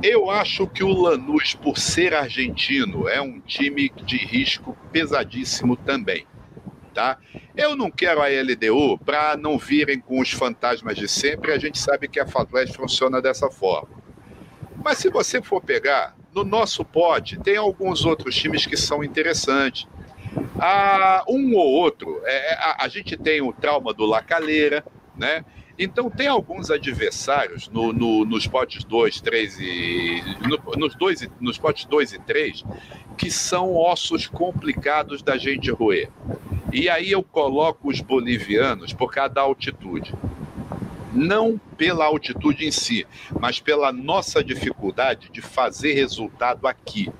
Eu 0.00 0.30
acho 0.30 0.66
que 0.68 0.84
o 0.84 0.92
Lanús, 0.92 1.54
por 1.54 1.76
ser 1.76 2.14
argentino, 2.14 3.08
é 3.08 3.20
um 3.20 3.40
time 3.40 3.90
de 4.04 4.16
risco 4.16 4.76
pesadíssimo 4.92 5.76
também, 5.76 6.24
tá? 6.94 7.18
Eu 7.56 7.74
não 7.74 7.90
quero 7.90 8.22
a 8.22 8.26
LDU 8.28 8.96
para 8.98 9.36
não 9.36 9.58
virem 9.58 9.98
com 9.98 10.20
os 10.20 10.30
fantasmas 10.30 10.96
de 10.96 11.08
sempre, 11.08 11.52
a 11.52 11.58
gente 11.58 11.78
sabe 11.78 12.06
que 12.06 12.20
a 12.20 12.26
Fatleste 12.26 12.76
funciona 12.76 13.20
dessa 13.20 13.50
forma. 13.50 13.88
Mas 14.84 14.98
se 14.98 15.08
você 15.08 15.42
for 15.42 15.60
pegar, 15.60 16.14
no 16.32 16.44
nosso 16.44 16.84
pote, 16.84 17.38
tem 17.38 17.56
alguns 17.56 18.04
outros 18.04 18.34
times 18.34 18.66
que 18.66 18.76
são 18.76 19.02
interessantes. 19.02 19.86
Ah, 20.58 21.24
um 21.28 21.54
ou 21.54 21.66
outro, 21.66 22.20
é, 22.24 22.52
é, 22.52 22.54
a, 22.54 22.84
a, 22.84 22.88
gente 22.88 23.16
tem 23.16 23.42
o 23.42 23.52
trauma 23.52 23.92
do 23.92 24.04
Lacaleira, 24.04 24.84
né? 25.16 25.44
Então 25.78 26.08
tem 26.08 26.28
alguns 26.28 26.70
adversários 26.70 27.68
no, 27.68 27.92
no, 27.92 28.24
nos 28.24 28.46
potes 28.46 28.84
2, 28.84 29.20
3 29.20 29.58
e. 29.60 30.22
No, 30.48 30.76
nos, 30.76 30.94
dois, 30.94 31.28
nos 31.40 31.58
potes 31.58 31.84
2 31.84 32.12
e 32.12 32.18
3 32.20 32.64
que 33.16 33.30
são 33.30 33.74
ossos 33.74 34.26
complicados 34.26 35.22
da 35.22 35.36
gente 35.36 35.70
roer. 35.70 36.10
E 36.72 36.88
aí 36.88 37.10
eu 37.10 37.22
coloco 37.22 37.88
os 37.88 38.00
bolivianos 38.00 38.92
por 38.92 39.12
causa 39.12 39.34
da 39.34 39.42
altitude. 39.42 40.14
Não 41.12 41.58
pela 41.76 42.06
altitude 42.06 42.66
em 42.66 42.72
si, 42.72 43.06
mas 43.38 43.60
pela 43.60 43.92
nossa 43.92 44.42
dificuldade 44.42 45.30
de 45.30 45.40
fazer 45.40 45.94
resultado 45.94 46.66
aqui. 46.66 47.10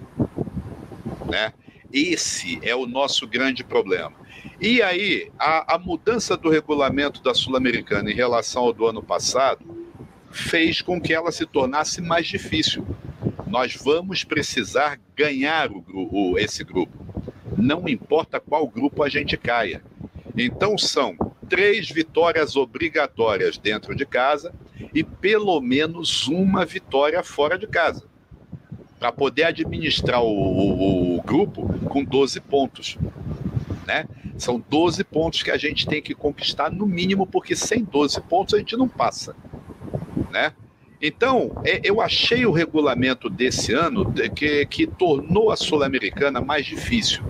Né? 1.30 1.52
Esse 1.94 2.58
é 2.60 2.74
o 2.74 2.86
nosso 2.86 3.24
grande 3.24 3.62
problema. 3.62 4.12
E 4.60 4.82
aí, 4.82 5.30
a, 5.38 5.76
a 5.76 5.78
mudança 5.78 6.36
do 6.36 6.50
regulamento 6.50 7.22
da 7.22 7.32
Sul-Americana 7.32 8.10
em 8.10 8.14
relação 8.14 8.64
ao 8.64 8.72
do 8.72 8.84
ano 8.84 9.00
passado 9.00 9.64
fez 10.28 10.82
com 10.82 11.00
que 11.00 11.14
ela 11.14 11.30
se 11.30 11.46
tornasse 11.46 12.02
mais 12.02 12.26
difícil. 12.26 12.84
Nós 13.46 13.76
vamos 13.76 14.24
precisar 14.24 14.98
ganhar 15.14 15.70
o, 15.70 15.84
o, 16.32 16.36
esse 16.36 16.64
grupo. 16.64 16.92
não 17.56 17.88
importa 17.88 18.40
qual 18.40 18.66
grupo 18.66 19.04
a 19.04 19.08
gente 19.08 19.36
caia. 19.36 19.80
Então 20.36 20.76
são 20.76 21.16
três 21.48 21.88
vitórias 21.88 22.56
obrigatórias 22.56 23.56
dentro 23.56 23.94
de 23.94 24.04
casa 24.04 24.52
e 24.92 25.04
pelo 25.04 25.60
menos 25.60 26.26
uma 26.26 26.64
vitória 26.64 27.22
fora 27.22 27.56
de 27.56 27.68
casa. 27.68 28.02
Para 28.98 29.12
poder 29.12 29.44
administrar 29.44 30.22
o, 30.22 30.28
o, 30.28 31.16
o, 31.16 31.22
grupo 31.22 31.68
com 31.88 32.04
12 32.04 32.40
pontos. 32.40 32.96
Né? 33.86 34.06
São 34.38 34.62
12 34.68 35.04
pontos 35.04 35.42
que 35.42 35.50
a 35.50 35.58
gente 35.58 35.86
tem 35.86 36.00
que 36.00 36.14
conquistar 36.14 36.70
no 36.70 36.86
mínimo, 36.86 37.26
porque 37.26 37.54
sem 37.54 37.84
12 37.84 38.20
pontos 38.22 38.54
a 38.54 38.58
gente 38.58 38.76
não 38.76 38.88
passa. 38.88 39.36
Né? 40.30 40.52
Então, 41.02 41.60
é, 41.64 41.80
eu 41.84 42.00
achei 42.00 42.46
o 42.46 42.52
regulamento 42.52 43.28
desse 43.28 43.74
ano 43.74 44.10
que, 44.34 44.64
que 44.66 44.86
tornou 44.86 45.50
a 45.50 45.56
Sul-Americana 45.56 46.40
mais 46.40 46.64
difícil. 46.64 47.22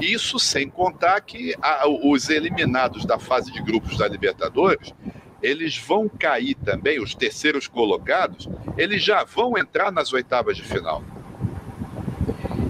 Isso 0.00 0.38
sem 0.38 0.70
contar 0.70 1.20
que 1.20 1.54
a, 1.60 1.88
os 1.88 2.30
eliminados 2.30 3.04
da 3.04 3.18
fase 3.18 3.52
de 3.52 3.60
grupos 3.62 3.98
da 3.98 4.08
Libertadores, 4.08 4.94
eles 5.42 5.76
vão 5.76 6.08
cair 6.08 6.54
também, 6.54 7.00
os 7.00 7.14
terceiros 7.14 7.66
colocados, 7.66 8.48
eles 8.76 9.02
já 9.02 9.24
vão 9.24 9.56
entrar 9.56 9.92
nas 9.92 10.12
oitavas 10.12 10.56
de 10.56 10.62
final. 10.62 11.02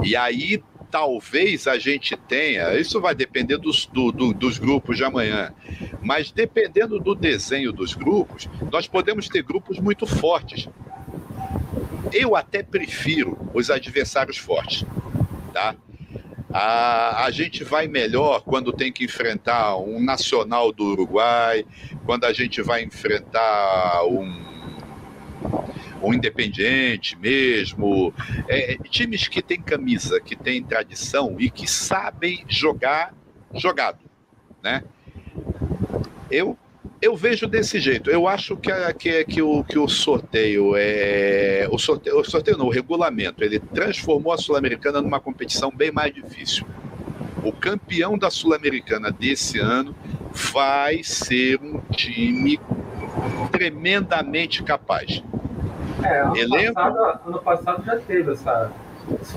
E 0.05 0.15
aí 0.15 0.63
talvez 0.91 1.67
a 1.67 1.79
gente 1.79 2.17
tenha, 2.17 2.75
isso 2.79 3.01
vai 3.01 3.15
depender 3.15 3.59
dos, 3.59 3.87
do, 3.87 4.11
do, 4.11 4.33
dos 4.33 4.59
grupos 4.59 4.97
de 4.97 5.05
amanhã, 5.05 5.53
mas 6.03 6.31
dependendo 6.31 6.99
do 6.99 7.15
desenho 7.15 7.73
dos 7.73 7.95
grupos, 7.95 8.49
nós 8.73 8.87
podemos 8.87 9.29
ter 9.29 9.43
grupos 9.43 9.79
muito 9.79 10.07
fortes. 10.07 10.69
Eu 12.13 12.35
até 12.35 12.63
prefiro 12.63 13.37
os 13.53 13.71
adversários 13.71 14.39
fortes, 14.39 14.85
tá? 15.53 15.75
A, 16.51 17.25
a 17.25 17.31
gente 17.31 17.63
vai 17.63 17.87
melhor 17.87 18.43
quando 18.43 18.73
tem 18.73 18.91
que 18.91 19.05
enfrentar 19.05 19.77
um 19.77 20.03
nacional 20.03 20.73
do 20.73 20.85
Uruguai, 20.85 21.65
quando 22.07 22.25
a 22.25 22.33
gente 22.33 22.63
vai 22.63 22.83
enfrentar 22.83 24.05
um 24.07 24.49
um 26.03 26.15
Independiente 26.15 27.17
mesmo, 27.19 28.15
é, 28.49 28.77
times 28.89 29.27
que 29.27 29.43
têm 29.43 29.61
camisa, 29.61 30.21
que 30.21 30.37
têm 30.37 30.63
tradição 30.63 31.37
e 31.39 31.51
que 31.51 31.69
sabem 31.69 32.45
jogar 32.49 33.13
jogado, 33.55 33.99
né? 34.63 34.85
Eu 36.31 36.57
eu 37.01 37.17
vejo 37.17 37.47
desse 37.47 37.79
jeito. 37.81 38.11
Eu 38.11 38.27
acho 38.27 38.57
que, 38.57 38.71
que, 38.95 39.25
que, 39.25 39.43
o, 39.43 39.63
que 39.65 39.79
o 39.79 39.89
sorteio 39.89 40.73
é. 40.77 41.69
O 41.71 41.79
sorteio, 41.79 42.19
o 42.19 42.25
sorteio 42.25 42.57
não, 42.59 42.67
o 42.67 42.71
regulamento, 42.71 43.43
ele 43.45 43.59
transformou 43.59 44.33
a 44.33 44.39
Sul-Americana 44.39 45.01
numa 45.01 45.21
competição 45.21 45.71
bem 45.71 45.93
mais 45.93 46.13
difícil. 46.13 46.67
O 47.45 47.53
campeão 47.53 48.19
da 48.19 48.31
Sul-Americana 48.31 49.11
desse 49.11 49.59
ano 49.59 49.95
vai 50.53 51.03
ser 51.03 51.61
um 51.63 51.81
time 51.93 52.59
tremendamente 53.53 54.63
capaz. 54.63 55.23
É, 56.03 56.21
ano, 56.21 56.37
Elenco... 56.37 56.75
passado, 56.75 57.21
ano 57.27 57.43
passado 57.43 57.85
já 57.85 57.97
teve 57.99 58.33
essa. 58.33 58.73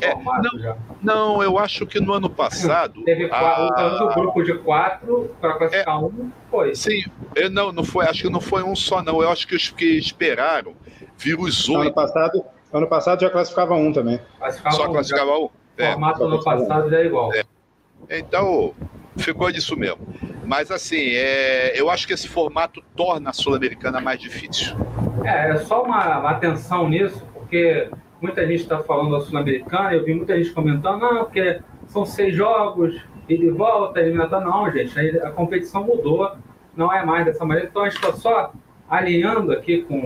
É, 0.02 0.16
não, 0.16 0.78
não, 1.02 1.44
eu 1.44 1.58
acho 1.58 1.86
que 1.86 2.00
no 2.00 2.14
ano 2.14 2.30
passado. 2.30 3.04
Teve 3.04 3.28
quatro, 3.28 3.76
a... 3.76 4.04
o 4.06 4.14
grupo 4.14 4.44
de 4.44 4.58
quatro 4.60 5.36
para 5.40 5.54
classificar 5.54 5.96
é, 5.96 5.98
um, 5.98 6.32
foi. 6.50 6.76
Sim, 6.76 7.04
eu, 7.36 7.50
não, 7.50 7.72
não 7.72 7.84
foi, 7.84 8.06
acho 8.06 8.24
que 8.24 8.30
não 8.30 8.42
foi 8.42 8.64
um 8.64 8.76
só, 8.76 9.02
não. 9.02 9.22
Eu 9.22 9.30
acho 9.30 9.48
que 9.48 9.56
os 9.56 9.70
que 9.70 9.98
esperaram 9.98 10.74
viram 11.18 11.44
os 11.44 11.70
oito. 11.70 11.82
Ano 11.82 11.94
passado, 11.94 12.46
ano 12.74 12.88
passado 12.88 13.22
já 13.22 13.30
classificava 13.30 13.76
um 13.76 13.92
também. 13.94 14.20
Classificava 14.38 14.76
só 14.76 14.88
um, 14.88 14.92
classificava 14.92 15.32
um. 15.32 15.44
O 15.44 15.52
é. 15.78 15.92
formato 15.92 16.20
do 16.20 16.26
ano 16.26 16.44
passado 16.44 16.90
já 16.90 17.00
é 17.00 17.06
igual. 17.06 17.34
É. 17.34 17.44
Então, 18.10 18.74
ficou 19.18 19.52
disso 19.52 19.76
mesmo. 19.78 20.08
Mas 20.44 20.72
assim, 20.72 21.12
é, 21.14 21.80
eu 21.80 21.90
acho 21.90 22.06
que 22.06 22.14
esse 22.14 22.28
formato 22.28 22.84
torna 22.96 23.30
a 23.30 23.34
Sul-Americana 23.34 24.02
mais 24.02 24.20
difícil. 24.20 24.76
É, 25.24 25.52
é 25.52 25.58
só 25.60 25.84
uma, 25.84 26.20
uma 26.20 26.32
atenção 26.32 26.90
nisso, 26.90 27.26
porque 27.34 27.90
muita 28.22 28.46
gente 28.46 28.62
está 28.62 28.80
falando 28.80 29.12
da 29.12 29.22
Sul-Americana, 29.22 29.94
eu 29.94 30.06
vi 30.06 30.14
muita 30.14 30.38
gente 30.38 30.54
comentando, 30.54 31.02
não, 31.02 31.26
porque 31.26 31.60
são 31.88 32.06
seis 32.06 32.36
jogos, 32.36 33.02
e 33.28 33.38
de 33.38 33.50
volta, 33.50 34.00
eliminatório. 34.00 34.48
Não, 34.48 34.72
gente, 34.72 35.18
a, 35.20 35.32
competição 35.32 35.86
mudou, 35.86 36.32
não 36.76 36.92
é 36.92 37.06
mais 37.06 37.26
dessa 37.26 37.46
maneira. 37.46 37.70
Então 37.70 37.84
a 37.84 37.90
gente 37.90 37.98
está 37.98 38.14
só 38.14 38.52
alinhando 38.90 39.54
aqui 39.54 39.84
com, 39.84 40.00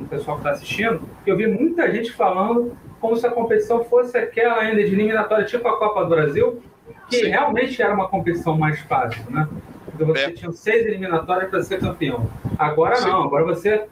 o 0.00 0.06
pessoal 0.08 0.36
que 0.36 0.42
está 0.42 0.50
assistindo, 0.50 1.00
que 1.24 1.30
eu 1.30 1.36
vi 1.36 1.46
muita 1.48 1.90
gente 1.90 2.12
falando 2.12 2.76
como 3.00 3.16
se 3.16 3.26
a 3.26 3.30
competição 3.30 3.84
fosse 3.84 4.16
aquela 4.16 4.60
ainda 4.60 4.82
de 4.84 4.92
eliminatória, 4.92 5.44
tipo 5.44 5.66
a 5.66 5.78
Copa 5.78 6.04
do 6.04 6.10
Brasil, 6.10 6.62
que 7.08 7.16
Sim. 7.16 7.28
realmente 7.28 7.80
era 7.82 7.92
uma 7.92 8.08
competição 8.08 8.56
mais 8.56 8.80
fácil, 8.80 9.24
né? 9.30 9.48
Porque 9.84 10.04
você 10.04 10.24
é. 10.26 10.30
tinha 10.30 10.52
seis 10.52 10.86
eliminatórias 10.86 11.50
para 11.50 11.62
ser 11.62 11.80
campeão. 11.80 12.30
Agora 12.56 12.96
Sim. 12.96 13.08
não, 13.08 13.24
agora 13.24 13.44
você 13.44 13.86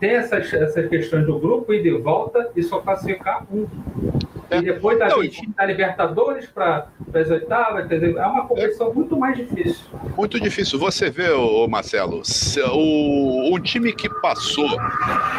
tem 0.00 0.12
essas, 0.12 0.52
essas 0.52 0.88
questões 0.88 1.26
do 1.26 1.38
grupo 1.38 1.74
e 1.74 1.82
de 1.82 1.90
volta 1.90 2.50
e 2.56 2.62
só 2.62 2.80
classificar 2.80 3.46
um. 3.52 3.68
É. 4.50 4.56
E 4.56 4.62
depois 4.62 4.98
da 4.98 5.08
não, 5.08 5.18
da 5.56 5.64
Libertadores 5.66 6.46
para 6.46 6.88
as 7.14 7.30
oitavas, 7.30 7.86
quer 7.86 8.00
dizer, 8.00 8.16
é 8.16 8.26
uma 8.26 8.48
competição 8.48 8.90
é. 8.90 8.94
muito 8.94 9.16
mais 9.16 9.36
difícil. 9.36 9.84
Muito 10.16 10.40
difícil. 10.40 10.78
Você 10.78 11.10
vê, 11.10 11.30
ô 11.30 11.68
Marcelo, 11.68 12.22
o, 12.72 13.54
o 13.54 13.60
time 13.60 13.92
que 13.92 14.08
passou 14.20 14.68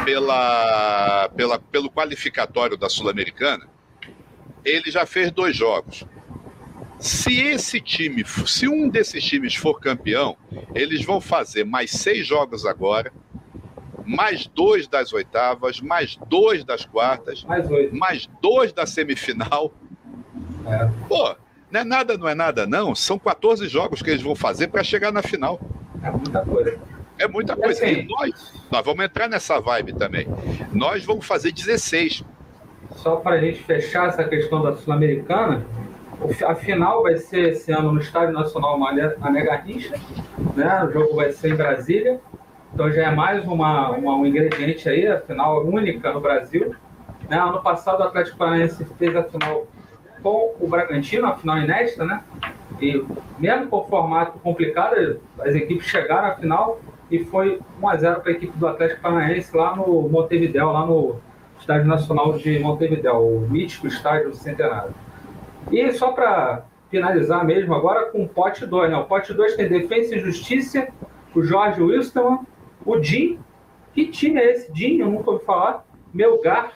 pela, 0.05 1.29
pela, 1.35 1.59
pelo 1.59 1.89
qualificatório 1.89 2.77
da 2.77 2.87
Sul-Americana, 2.87 3.67
ele 4.63 4.91
já 4.91 5.05
fez 5.07 5.31
dois 5.31 5.57
jogos. 5.57 6.05
Se 6.99 7.41
esse 7.41 7.81
time, 7.81 8.23
se 8.45 8.67
um 8.67 8.87
desses 8.87 9.23
times 9.23 9.55
for 9.55 9.79
campeão, 9.79 10.37
eles 10.75 11.03
vão 11.03 11.19
fazer 11.19 11.65
mais 11.65 11.89
seis 11.89 12.27
jogos 12.27 12.63
agora, 12.63 13.11
mais 14.11 14.45
dois 14.47 14.87
das 14.87 15.13
oitavas, 15.13 15.79
mais 15.79 16.17
dois 16.27 16.63
das 16.65 16.85
quartas, 16.85 17.43
mais, 17.45 17.67
mais 17.91 18.29
dois 18.41 18.73
da 18.73 18.85
semifinal. 18.85 19.71
É. 20.67 20.89
Pô, 21.07 21.35
não 21.71 21.79
é 21.79 21.83
nada, 21.85 22.17
não 22.17 22.27
é 22.27 22.35
nada, 22.35 22.67
não. 22.67 22.93
São 22.93 23.17
14 23.17 23.67
jogos 23.69 24.01
que 24.01 24.09
eles 24.09 24.21
vão 24.21 24.35
fazer 24.35 24.67
para 24.67 24.83
chegar 24.83 25.11
na 25.11 25.23
final. 25.23 25.59
É 26.03 26.11
muita 26.11 26.45
coisa. 26.45 26.79
É 27.17 27.27
muita 27.27 27.55
coisa. 27.55 27.85
Assim, 27.85 27.99
e 27.99 28.07
nós, 28.07 28.53
nós 28.69 28.85
vamos 28.85 29.05
entrar 29.05 29.29
nessa 29.29 29.59
vibe 29.59 29.93
também. 29.93 30.27
Nós 30.73 31.05
vamos 31.05 31.25
fazer 31.25 31.51
16. 31.51 32.25
Só 32.97 33.15
para 33.15 33.35
a 33.35 33.39
gente 33.39 33.63
fechar 33.63 34.09
essa 34.09 34.23
questão 34.25 34.61
da 34.61 34.75
Sul-Americana, 34.75 35.65
a 36.45 36.55
final 36.55 37.03
vai 37.03 37.17
ser 37.17 37.53
esse 37.53 37.71
ano 37.71 37.93
no 37.93 38.01
Estádio 38.01 38.33
Nacional 38.33 38.77
Mané 38.77 39.43
Garrincha, 39.43 39.95
né? 40.55 40.83
O 40.83 40.91
jogo 40.91 41.15
vai 41.15 41.31
ser 41.31 41.53
em 41.53 41.55
Brasília. 41.55 42.19
Então 42.81 42.91
já 42.91 43.09
é 43.09 43.11
mais 43.11 43.45
uma, 43.45 43.91
uma, 43.91 44.15
um 44.15 44.25
ingrediente 44.25 44.89
aí, 44.89 45.05
a 45.05 45.21
final 45.21 45.63
única 45.63 46.11
no 46.11 46.19
Brasil. 46.19 46.73
Né? 47.29 47.37
Ano 47.37 47.61
passado 47.61 47.99
o 47.99 48.03
Atlético 48.05 48.39
Paranaense 48.39 48.83
fez 48.97 49.15
a 49.15 49.21
final 49.21 49.67
com 50.23 50.55
o 50.59 50.67
Bragantino, 50.67 51.27
a 51.27 51.35
final 51.35 51.59
inédita, 51.59 52.03
né? 52.03 52.23
E 52.81 53.05
mesmo 53.37 53.67
com 53.67 53.77
o 53.77 53.87
formato 53.87 54.39
complicado, 54.39 55.19
as 55.41 55.53
equipes 55.53 55.85
chegaram 55.85 56.29
à 56.29 56.31
final 56.33 56.79
e 57.11 57.23
foi 57.23 57.59
1 57.79 57.87
a 57.87 57.97
0 57.97 58.21
para 58.21 58.31
a 58.31 58.33
equipe 58.33 58.57
do 58.57 58.67
Atlético 58.67 59.01
Paranaense 59.01 59.55
lá 59.55 59.75
no 59.75 60.09
Montevideo, 60.09 60.71
lá 60.71 60.83
no 60.83 61.17
Estádio 61.59 61.85
Nacional 61.85 62.33
de 62.33 62.57
Montevideo, 62.57 63.13
o 63.13 63.47
mítico 63.47 63.85
Estádio 63.85 64.33
Centenário. 64.33 64.95
E 65.71 65.91
só 65.91 66.13
para 66.13 66.63
finalizar 66.89 67.45
mesmo 67.45 67.75
agora 67.75 68.05
com 68.05 68.23
o 68.23 68.27
pote 68.27 68.65
2, 68.65 68.89
né? 68.89 68.97
O 68.97 69.03
pote 69.03 69.35
2 69.35 69.55
tem 69.55 69.69
Defesa 69.69 70.15
e 70.15 70.19
Justiça, 70.19 70.87
o 71.35 71.43
Jorge 71.43 71.79
Wilson, 71.79 72.43
o 72.85 73.01
Jim. 73.01 73.39
Que 73.93 74.07
time 74.07 74.39
é 74.39 74.51
esse? 74.51 74.71
Jim, 74.73 74.97
eu 74.97 75.09
nunca 75.09 75.31
ouvi 75.31 75.45
falar. 75.45 75.85
Melgar, 76.13 76.73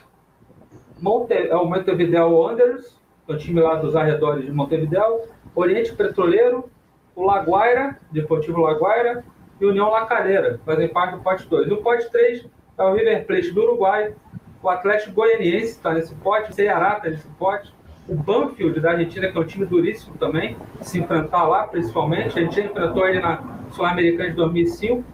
Monte, 1.00 1.34
é 1.34 1.54
o 1.54 1.66
Montevideo 1.66 2.30
Wanderers, 2.30 2.98
é 3.28 3.32
o 3.32 3.36
time 3.36 3.60
lá 3.60 3.74
dos 3.74 3.94
arredores 3.94 4.44
de 4.44 4.52
Montevideo. 4.52 5.22
Oriente 5.54 5.94
Petroleiro, 5.94 6.70
o 7.14 7.24
Laguaira, 7.24 7.98
Deportivo 8.10 8.60
Laguaira, 8.60 9.24
e 9.60 9.64
União 9.64 9.90
La 9.90 10.06
Calera, 10.06 10.60
fazem 10.64 10.88
parte 10.88 11.16
do 11.16 11.22
pote 11.22 11.48
2. 11.48 11.68
No 11.68 11.78
pote 11.78 12.10
3 12.10 12.46
é 12.78 12.82
o 12.82 12.94
River 12.94 13.26
Plate 13.26 13.50
do 13.52 13.62
Uruguai, 13.62 14.14
o 14.62 14.68
Atlético 14.68 15.14
Goianiense 15.14 15.72
está 15.72 15.94
nesse 15.94 16.14
pote, 16.16 16.50
o 16.50 16.54
Ceará 16.54 16.96
está 16.96 17.08
nesse 17.08 17.26
pote, 17.38 17.72
o 18.08 18.14
Banfield 18.14 18.78
da 18.80 18.92
Argentina, 18.92 19.28
que 19.30 19.36
é 19.36 19.40
um 19.40 19.44
time 19.44 19.66
duríssimo 19.66 20.16
também, 20.18 20.56
se 20.80 20.98
enfrentar 20.98 21.46
lá, 21.46 21.66
principalmente. 21.66 22.38
A 22.38 22.42
gente 22.42 22.60
enfrentou 22.60 23.06
ele 23.08 23.20
na 23.20 23.42
Sul-Americana 23.70 24.30
de 24.30 24.36
2005. 24.36 25.04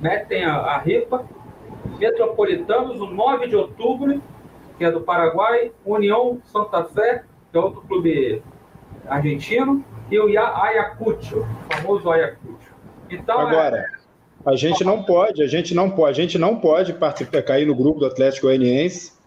Né? 0.00 0.18
Tem 0.28 0.44
a, 0.44 0.54
a 0.56 0.78
Ripa. 0.78 1.26
Metropolitanos, 1.98 3.00
o 3.00 3.06
9 3.06 3.48
de 3.48 3.56
outubro, 3.56 4.22
que 4.76 4.84
é 4.84 4.90
do 4.90 5.00
Paraguai. 5.00 5.72
União 5.84 6.40
Santa 6.44 6.84
Fé, 6.84 7.24
que 7.50 7.58
é 7.58 7.60
outro 7.60 7.82
clube 7.82 8.42
argentino. 9.06 9.84
E 10.10 10.18
o 10.18 10.26
Ayacucho, 10.26 11.40
o 11.40 11.74
famoso 11.74 12.10
Ayacucho. 12.10 12.74
Então, 13.10 13.40
Agora, 13.40 13.78
é... 13.78 14.50
a 14.50 14.56
gente 14.56 14.84
não 14.84 15.02
pode, 15.02 15.42
a 15.42 15.46
gente 15.46 15.74
não 15.74 15.90
pode, 15.90 16.10
a 16.10 16.22
gente 16.22 16.38
não 16.38 16.56
pode 16.56 16.92
participar, 16.94 17.42
cair 17.42 17.66
no 17.66 17.74
grupo 17.74 18.00
do 18.00 18.06
Atlético 18.06 18.46
Goianiense 18.46 19.18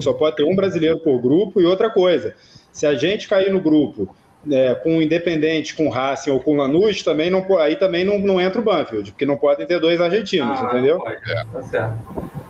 só 0.00 0.12
pode 0.12 0.36
ter 0.36 0.44
um 0.44 0.56
brasileiro 0.56 0.98
por 0.98 1.20
grupo 1.20 1.60
e 1.60 1.66
outra 1.66 1.90
coisa. 1.90 2.34
Se 2.72 2.86
a 2.86 2.94
gente 2.94 3.28
cair 3.28 3.52
no 3.52 3.60
grupo 3.60 4.14
é, 4.50 4.74
com 4.74 4.98
o 4.98 5.02
Independente, 5.02 5.74
com 5.74 5.86
o 5.86 5.90
Racing 5.90 6.30
ou 6.30 6.40
com 6.40 6.52
o 6.52 6.56
Lanús, 6.56 7.02
também 7.02 7.30
não, 7.30 7.44
aí 7.58 7.76
também 7.76 8.04
não, 8.04 8.18
não 8.18 8.40
entra 8.40 8.60
o 8.60 8.64
Banfield, 8.64 9.12
porque 9.12 9.26
não 9.26 9.36
podem 9.36 9.66
ter 9.66 9.80
dois 9.80 10.00
argentinos, 10.00 10.60
ah, 10.60 10.66
entendeu? 10.66 10.98
Pode, 10.98 11.20
tá 11.52 11.62
certo. 11.62 11.96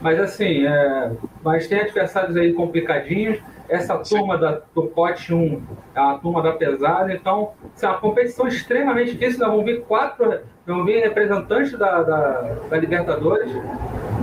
Mas 0.01 0.21
assim, 0.21 0.67
é, 0.67 1.11
mas 1.43 1.67
tem 1.67 1.81
adversários 1.81 2.37
aí 2.37 2.53
complicadinhos. 2.53 3.39
Essa 3.69 3.99
turma 3.99 4.39
da, 4.39 4.61
do 4.73 4.85
pote 4.85 5.35
1 5.35 5.61
é 5.95 5.99
a 5.99 6.15
turma 6.15 6.41
da 6.41 6.53
pesada, 6.53 7.13
então 7.13 7.53
é 7.83 7.87
uma 7.87 7.99
competição 7.99 8.47
extremamente 8.47 9.13
difícil. 9.13 9.41
Nós 9.41 9.51
vamos 9.51 9.65
vir 9.65 9.81
quatro, 9.83 10.39
vamos 10.65 10.87
vir 10.87 11.03
representantes 11.03 11.73
da, 11.73 12.03
da, 12.03 12.41
da 12.71 12.77
Libertadores, 12.77 13.51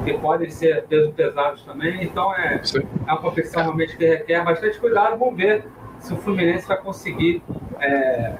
que 0.05 0.13
podem 0.13 0.49
ser 0.49 0.86
peso 0.86 1.12
pesados 1.12 1.63
também. 1.63 2.03
Então 2.03 2.33
é, 2.33 2.62
é 3.05 3.12
uma 3.12 3.17
competição 3.17 3.63
realmente 3.63 3.97
que 3.97 4.05
requer 4.05 4.45
bastante 4.45 4.79
cuidado. 4.79 5.17
Vamos 5.17 5.36
ver 5.36 5.65
se 6.04 6.13
o 6.13 6.18
Fluminense 6.18 6.68
vai 6.68 6.78
conseguir 6.78 7.42
é, 7.80 8.36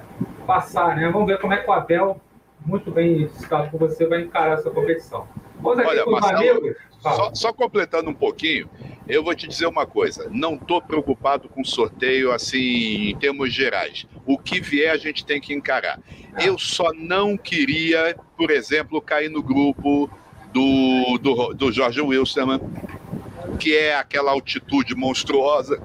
passar, 0.45 0.95
né? 0.97 1.10
Vamos 1.10 1.28
ver 1.28 1.39
como 1.39 1.54
é 1.54 1.58
que 1.58 1.69
o 1.69 1.73
Abel, 1.73 2.19
muito 2.65 2.91
bem 2.91 3.28
citado 3.30 3.71
por 3.71 3.80
você, 3.80 4.06
vai 4.06 4.21
encarar 4.21 4.60
essa 4.60 4.69
competição. 4.69 5.28
Vamos 5.62 5.80
aqui 5.80 5.89
Olha, 5.89 6.04
com 6.04 6.12
Marcelo. 6.12 6.76
Só, 6.99 7.34
só, 7.34 7.54
completando 7.54 8.10
um 8.10 8.13
pouquinho, 8.13 8.69
eu 9.08 9.23
vou 9.23 9.34
te 9.34 9.47
dizer 9.47 9.65
uma 9.65 9.86
coisa: 9.86 10.30
não 10.30 10.56
estou 10.56 10.82
preocupado 10.82 11.47
com 11.47 11.63
sorteio 11.63 12.32
assim 12.32 13.10
em 13.10 13.17
termos 13.17 13.54
gerais. 13.54 14.06
O 14.26 14.38
que 14.38 14.60
vier 14.60 14.91
a 14.91 14.97
gente 14.97 15.26
tem 15.26 15.39
que 15.39 15.54
encarar. 15.54 15.99
É. 16.38 16.47
Eu 16.47 16.58
só 16.58 16.91
não 16.93 17.38
queria, 17.38 18.15
por 18.38 18.52
exemplo, 18.52 19.02
cair 19.02 19.30
no 19.30 19.41
grupo 19.41 20.10
do, 20.54 21.17
do, 21.21 21.54
do 21.54 21.71
Jorge 21.71 22.02
Wilson, 22.02 22.60
que 23.58 23.76
é 23.76 23.95
aquela 23.95 24.32
altitude 24.32 24.95
monstruosa 24.95 25.82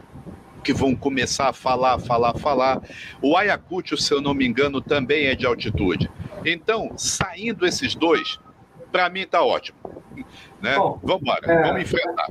que 0.69 0.73
vão 0.75 0.95
começar 0.95 1.49
a 1.49 1.53
falar, 1.55 1.99
falar, 1.99 2.35
falar. 2.35 2.83
O 3.23 3.39
Ayacucho, 3.39 3.97
se 3.97 4.13
eu 4.13 4.21
não 4.21 4.35
me 4.35 4.47
engano, 4.47 4.83
também 4.83 5.25
é 5.25 5.35
de 5.35 5.47
altitude. 5.47 6.11
Então, 6.45 6.93
saindo 6.95 7.65
esses 7.65 7.95
dois, 7.95 8.39
para 8.93 9.09
mim 9.09 9.21
está 9.21 9.43
ótimo. 9.43 9.79
Né? 10.61 10.75
vamos 11.03 11.23
embora, 11.23 11.41
é, 11.51 11.63
vamos 11.63 11.83
enfrentar. 11.83 12.29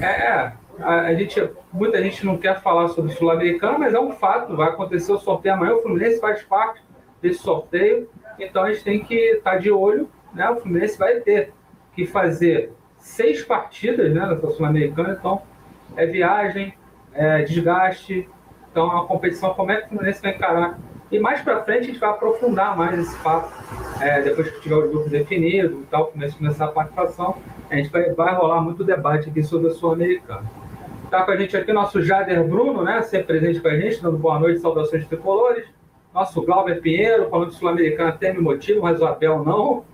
É, 0.00 0.06
é, 0.06 0.84
a 0.84 1.14
gente, 1.14 1.50
muita 1.72 2.00
gente 2.00 2.24
não 2.24 2.38
quer 2.38 2.60
falar 2.62 2.86
sobre 2.88 3.12
o 3.12 3.16
Sul-Americano, 3.16 3.76
mas 3.76 3.92
é 3.92 3.98
um 3.98 4.12
fato, 4.12 4.54
vai 4.54 4.68
acontecer 4.68 5.10
o 5.10 5.18
sorteio 5.18 5.56
amanhã, 5.56 5.74
o 5.74 5.82
Fluminense 5.82 6.20
faz 6.20 6.44
parte 6.44 6.80
desse 7.20 7.40
sorteio, 7.40 8.08
então 8.38 8.62
a 8.62 8.72
gente 8.72 8.84
tem 8.84 9.02
que 9.02 9.16
estar 9.16 9.52
tá 9.52 9.58
de 9.58 9.72
olho, 9.72 10.08
né? 10.32 10.48
O 10.48 10.60
Fluminense 10.60 10.96
vai 10.96 11.18
ter 11.20 11.52
que 11.96 12.06
fazer 12.06 12.72
seis 12.98 13.42
partidas 13.42 14.14
né, 14.14 14.20
na 14.20 14.38
Sul-Americana, 14.38 15.16
então 15.18 15.42
é 15.96 16.06
viagem, 16.06 16.74
é, 17.14 17.42
desgaste. 17.42 18.28
Então, 18.70 18.86
uma 18.86 19.06
competição, 19.06 19.54
como 19.54 19.70
é 19.70 19.76
que 19.76 19.86
o 19.86 19.88
Fluminense 19.90 20.20
vai 20.20 20.34
encarar? 20.34 20.78
E 21.10 21.18
mais 21.18 21.40
para 21.42 21.62
frente, 21.62 21.80
a 21.80 21.86
gente 21.86 21.98
vai 21.98 22.10
aprofundar 22.10 22.76
mais 22.76 22.98
esse 22.98 23.16
papo, 23.18 23.52
é, 24.00 24.20
depois 24.22 24.50
que 24.50 24.60
tiver 24.60 24.74
o 24.74 24.88
grupo 24.88 25.08
definido 25.08 25.82
e 25.82 25.86
tal, 25.86 26.06
começar 26.06 26.64
a 26.64 26.68
participação, 26.68 27.36
a 27.70 27.76
gente 27.76 27.88
vai, 27.90 28.10
vai 28.12 28.34
rolar 28.34 28.60
muito 28.60 28.82
debate 28.82 29.30
aqui 29.30 29.42
sobre 29.42 29.68
a 29.68 29.70
Sul-Americana. 29.70 30.50
Está 31.04 31.22
com 31.22 31.30
a 31.30 31.36
gente 31.36 31.56
aqui 31.56 31.72
nosso 31.72 32.02
Jader 32.02 32.42
Bruno, 32.42 32.82
né, 32.82 33.00
sempre 33.02 33.38
presente 33.38 33.60
com 33.60 33.68
a 33.68 33.78
gente, 33.78 34.02
dando 34.02 34.18
boa 34.18 34.40
noite, 34.40 34.60
saudações 34.60 35.06
tricolores. 35.06 35.64
Nosso 36.12 36.42
Glauber 36.42 36.80
Pinheiro, 36.80 37.28
falando 37.28 37.50
de 37.50 37.56
Sul-Americana 37.56 38.12
tem 38.12 38.40
motivo, 38.40 38.82
mas 38.82 39.00
o 39.00 39.06
Abel 39.06 39.44
não 39.44 39.84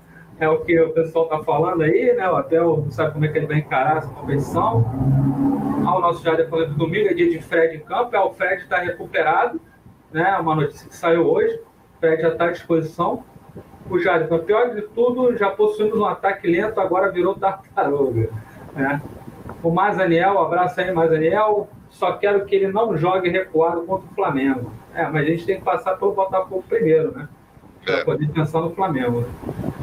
é 0.41 0.49
o 0.49 0.61
que 0.61 0.81
o 0.81 0.91
pessoal 0.91 1.27
está 1.27 1.45
falando 1.45 1.83
aí, 1.83 2.15
né? 2.15 2.29
O 2.31 2.37
Abel 2.37 2.87
sabe 2.91 3.13
como 3.13 3.25
é 3.27 3.29
que 3.29 3.39
ele 3.39 3.47
vai 3.47 3.59
encarar 3.59 3.99
essa 3.99 4.09
competição. 4.09 4.85
Ah, 5.87 5.97
o 5.97 6.01
nosso 6.01 6.25
Jader 6.25 6.49
falando 6.49 6.73
que 6.73 6.79
domingo 6.79 7.09
é 7.09 7.15
dia 7.15 7.31
de 7.31 7.41
Fred 7.43 7.77
em 7.77 7.81
campo, 7.81 8.17
é, 8.17 8.21
o 8.21 8.33
Fred 8.33 8.63
está 8.63 8.79
recuperado, 8.79 9.61
né? 10.11 10.37
Uma 10.39 10.55
notícia 10.55 10.89
que 10.89 10.97
saiu 10.97 11.31
hoje. 11.31 11.55
O 11.97 12.01
Fred 12.01 12.23
já 12.23 12.29
está 12.31 12.47
à 12.47 12.51
disposição. 12.53 13.23
O 13.91 13.99
Jader, 13.99 14.29
para 14.29 14.39
pior 14.39 14.75
de 14.75 14.83
tudo, 14.83 15.37
já 15.37 15.51
possuímos 15.51 15.99
um 15.99 16.07
ataque 16.07 16.49
lento, 16.49 16.81
agora 16.81 17.13
virou 17.13 17.35
tartaruga. 17.35 18.31
Né? 18.75 19.03
O 19.63 19.71
Mazaniel, 19.71 20.35
um 20.35 20.39
abraço 20.39 20.81
aí, 20.81 20.91
Mazaniel. 20.91 21.69
Só 21.91 22.13
quero 22.13 22.47
que 22.47 22.55
ele 22.55 22.69
não 22.69 22.97
jogue 22.97 23.29
recuado 23.29 23.83
contra 23.83 24.09
o 24.11 24.15
Flamengo. 24.15 24.73
É, 24.95 25.07
mas 25.09 25.23
a 25.23 25.31
gente 25.31 25.45
tem 25.45 25.59
que 25.59 25.65
passar 25.65 25.97
pelo 25.97 26.13
Botafogo 26.13 26.65
primeiro, 26.69 27.11
né? 27.13 27.29
para 27.85 27.99
é. 27.99 28.05
poder 28.05 28.29
pensar 28.29 28.61
no 28.61 28.71
Flamengo. 28.71 29.21
Né? 29.21 29.29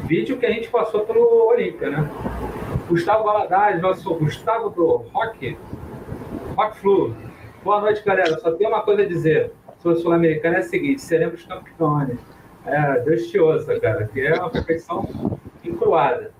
Vídeo 0.08 0.38
que 0.38 0.46
a 0.46 0.50
gente 0.50 0.70
passou 0.70 1.00
pelo 1.00 1.48
Olímpia, 1.48 1.90
né? 1.90 2.10
Gustavo 2.88 3.24
Valadares, 3.24 3.82
nosso 3.82 4.14
Gustavo 4.14 4.70
do 4.70 5.04
Rock, 5.12 5.54
Rock 6.56 6.78
Flu. 6.78 7.14
Boa 7.62 7.82
noite, 7.82 8.02
galera. 8.02 8.38
Só 8.40 8.52
tem 8.52 8.66
uma 8.66 8.80
coisa 8.80 9.02
a 9.02 9.06
dizer 9.06 9.52
sobre 9.80 9.98
o 9.98 10.00
Sul-Americano: 10.00 10.56
é 10.56 10.60
o 10.60 10.62
seguinte, 10.62 11.02
seremos 11.02 11.44
campeões. 11.44 12.18
É, 12.64 13.00
Deus 13.00 13.26
te 13.26 13.38
ouça, 13.38 13.78
cara, 13.78 14.08
que 14.10 14.22
é 14.22 14.32
uma 14.32 14.48
perfeição 14.48 15.38
encruada. 15.62 16.32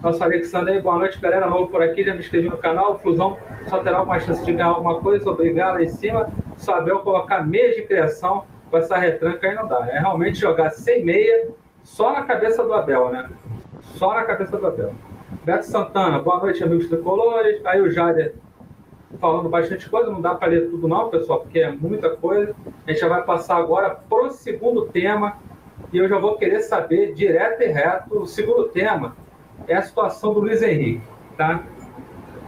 Nosso 0.00 0.24
Alexandre 0.24 0.80
boa 0.80 0.96
noite, 0.96 1.20
galera. 1.20 1.46
Novo 1.46 1.68
por 1.68 1.82
aqui, 1.82 2.02
já 2.02 2.14
me 2.14 2.20
inscrevi 2.20 2.48
no 2.48 2.56
canal. 2.56 2.98
Fusão 2.98 3.36
só 3.66 3.80
terá 3.80 4.02
uma 4.02 4.18
chance 4.20 4.42
de 4.42 4.52
ganhar 4.52 4.68
alguma 4.68 5.00
coisa. 5.00 5.30
Obrigado 5.30 5.76
aí 5.76 5.84
em 5.84 5.90
cima. 5.90 6.30
Saber 6.56 6.94
colocar 7.00 7.46
mês 7.46 7.76
de 7.76 7.82
criação 7.82 8.46
com 8.70 8.78
essa 8.78 8.96
retranca 8.96 9.46
aí 9.46 9.54
não 9.54 9.68
dá. 9.68 9.86
É 9.90 9.98
realmente 9.98 10.38
jogar 10.38 10.70
sem 10.70 11.04
meia, 11.04 11.50
só 11.82 12.12
na 12.12 12.22
cabeça 12.22 12.62
do 12.64 12.72
Abel, 12.72 13.10
né? 13.10 13.28
Só 13.96 14.14
na 14.14 14.24
cabeça 14.24 14.56
do 14.56 14.66
Abel. 14.66 14.94
Beto 15.44 15.66
Santana, 15.66 16.18
boa 16.18 16.38
noite, 16.40 16.62
amigos 16.62 16.88
tricolores. 16.88 17.64
Aí 17.64 17.80
o 17.80 17.90
Jader 17.90 18.34
falando 19.20 19.48
bastante 19.48 19.88
coisa, 19.88 20.10
não 20.10 20.20
dá 20.20 20.34
para 20.34 20.48
ler 20.48 20.70
tudo 20.70 20.88
não, 20.88 21.10
pessoal, 21.10 21.40
porque 21.40 21.60
é 21.60 21.70
muita 21.70 22.10
coisa. 22.10 22.54
A 22.86 22.90
gente 22.90 23.00
já 23.00 23.08
vai 23.08 23.22
passar 23.24 23.56
agora 23.56 23.90
pro 23.90 24.30
segundo 24.30 24.86
tema 24.86 25.38
e 25.92 25.98
eu 25.98 26.08
já 26.08 26.18
vou 26.18 26.36
querer 26.36 26.60
saber 26.60 27.12
direto 27.14 27.62
e 27.62 27.66
reto 27.66 28.20
o 28.20 28.26
segundo 28.26 28.68
tema 28.68 29.16
é 29.68 29.74
a 29.74 29.82
situação 29.82 30.32
do 30.32 30.40
Luiz 30.40 30.62
Henrique, 30.62 31.02
tá? 31.36 31.62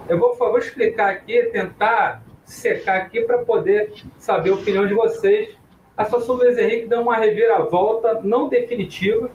Eu 0.08 0.18
vou, 0.18 0.36
vou 0.36 0.58
explicar 0.58 1.10
aqui, 1.10 1.42
tentar 1.44 2.22
secar 2.44 2.96
aqui 2.96 3.22
para 3.22 3.38
poder 3.38 3.92
saber 4.18 4.50
a 4.50 4.54
opinião 4.54 4.86
de 4.86 4.94
vocês 4.94 5.56
a 5.96 6.04
situação 6.04 6.36
do 6.36 6.42
Luiz 6.42 6.58
Henrique 6.58 6.88
deu 6.88 7.02
uma 7.02 7.16
reviravolta 7.16 8.20
não 8.22 8.48
definitiva, 8.48 9.30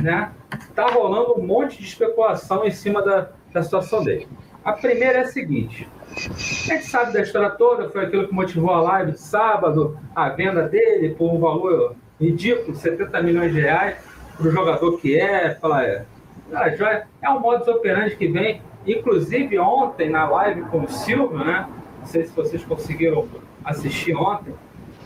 né? 0.00 0.32
Tá 0.74 0.88
rolando 0.88 1.38
um 1.38 1.46
monte 1.46 1.78
de 1.78 1.84
especulação 1.84 2.64
em 2.64 2.70
cima 2.70 3.00
da, 3.02 3.30
da 3.52 3.62
situação 3.62 4.02
dele. 4.02 4.28
A 4.64 4.72
primeira 4.72 5.18
é 5.18 5.22
a 5.22 5.26
seguinte: 5.26 5.88
a 6.10 6.74
gente 6.74 6.86
sabe 6.86 7.12
da 7.12 7.22
história 7.22 7.50
toda, 7.50 7.88
foi 7.90 8.04
aquilo 8.04 8.26
que 8.26 8.34
motivou 8.34 8.70
a 8.70 8.80
live 8.80 9.12
de 9.12 9.20
sábado, 9.20 9.98
a 10.14 10.28
venda 10.30 10.68
dele 10.68 11.14
por 11.14 11.32
um 11.32 11.38
valor 11.38 11.94
ridículo, 12.20 12.74
70 12.74 13.22
milhões 13.22 13.52
de 13.52 13.60
reais, 13.60 13.96
para 14.36 14.48
o 14.48 14.50
jogador 14.50 14.98
que 14.98 15.18
é, 15.18 15.54
falar, 15.54 15.84
é, 15.84 16.06
é 17.22 17.30
um 17.30 17.40
modus 17.40 17.68
operandi 17.68 18.16
que 18.16 18.26
vem, 18.26 18.62
inclusive 18.86 19.58
ontem 19.58 20.10
na 20.10 20.28
live 20.28 20.62
com 20.62 20.82
o 20.82 20.88
Silvio, 20.88 21.38
né? 21.38 21.68
Não 22.00 22.06
sei 22.06 22.24
se 22.24 22.34
vocês 22.34 22.64
conseguiram 22.64 23.28
assistir 23.64 24.14
ontem, 24.14 24.54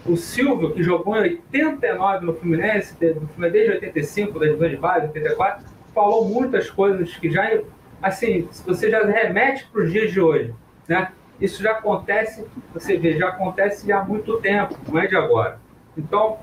o 0.09 0.17
Silvio, 0.17 0.73
que 0.73 0.83
jogou 0.83 1.17
em 1.17 1.21
89 1.21 2.27
no 2.27 2.35
Fluminense, 2.35 2.97
desde 2.99 3.71
85, 3.73 4.39
da 4.39 4.47
divisão 4.47 4.69
de 4.69 4.77
base, 4.77 5.07
84, 5.07 5.65
falou 5.95 6.29
muitas 6.29 6.71
coisas 6.71 7.15
que 7.17 7.31
já, 7.31 7.61
assim, 8.03 8.49
você 8.67 8.91
já 8.91 9.05
remete 9.05 9.67
para 9.71 9.83
os 9.83 9.93
dias 9.93 10.13
de 10.13 10.21
hoje, 10.21 10.55
né? 10.89 11.13
Isso 11.41 11.63
já 11.63 11.73
acontece, 11.73 12.45
você 12.75 12.97
vê, 12.97 13.17
já 13.17 13.29
acontece 13.29 13.93
há 13.93 14.03
muito 14.03 14.41
tempo, 14.41 14.77
não 14.89 14.99
é 14.99 15.07
de 15.07 15.15
agora. 15.15 15.61
Então, 15.97 16.39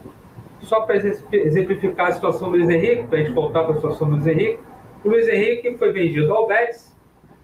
só 0.62 0.82
para 0.82 0.96
exemplificar 0.96 2.08
a 2.08 2.12
situação 2.14 2.50
do 2.50 2.58
Luiz 2.58 2.70
Henrique, 2.70 3.08
para 3.08 3.20
a 3.20 3.22
gente 3.22 3.34
voltar 3.34 3.64
para 3.64 3.74
a 3.74 3.76
situação 3.76 4.08
do 4.08 4.16
Luiz 4.16 4.28
Henrique, 4.28 4.60
o 5.04 5.10
Luiz 5.10 5.28
Henrique 5.28 5.78
foi 5.78 5.92
vendido 5.92 6.34
ao 6.34 6.48
Betis, 6.48 6.96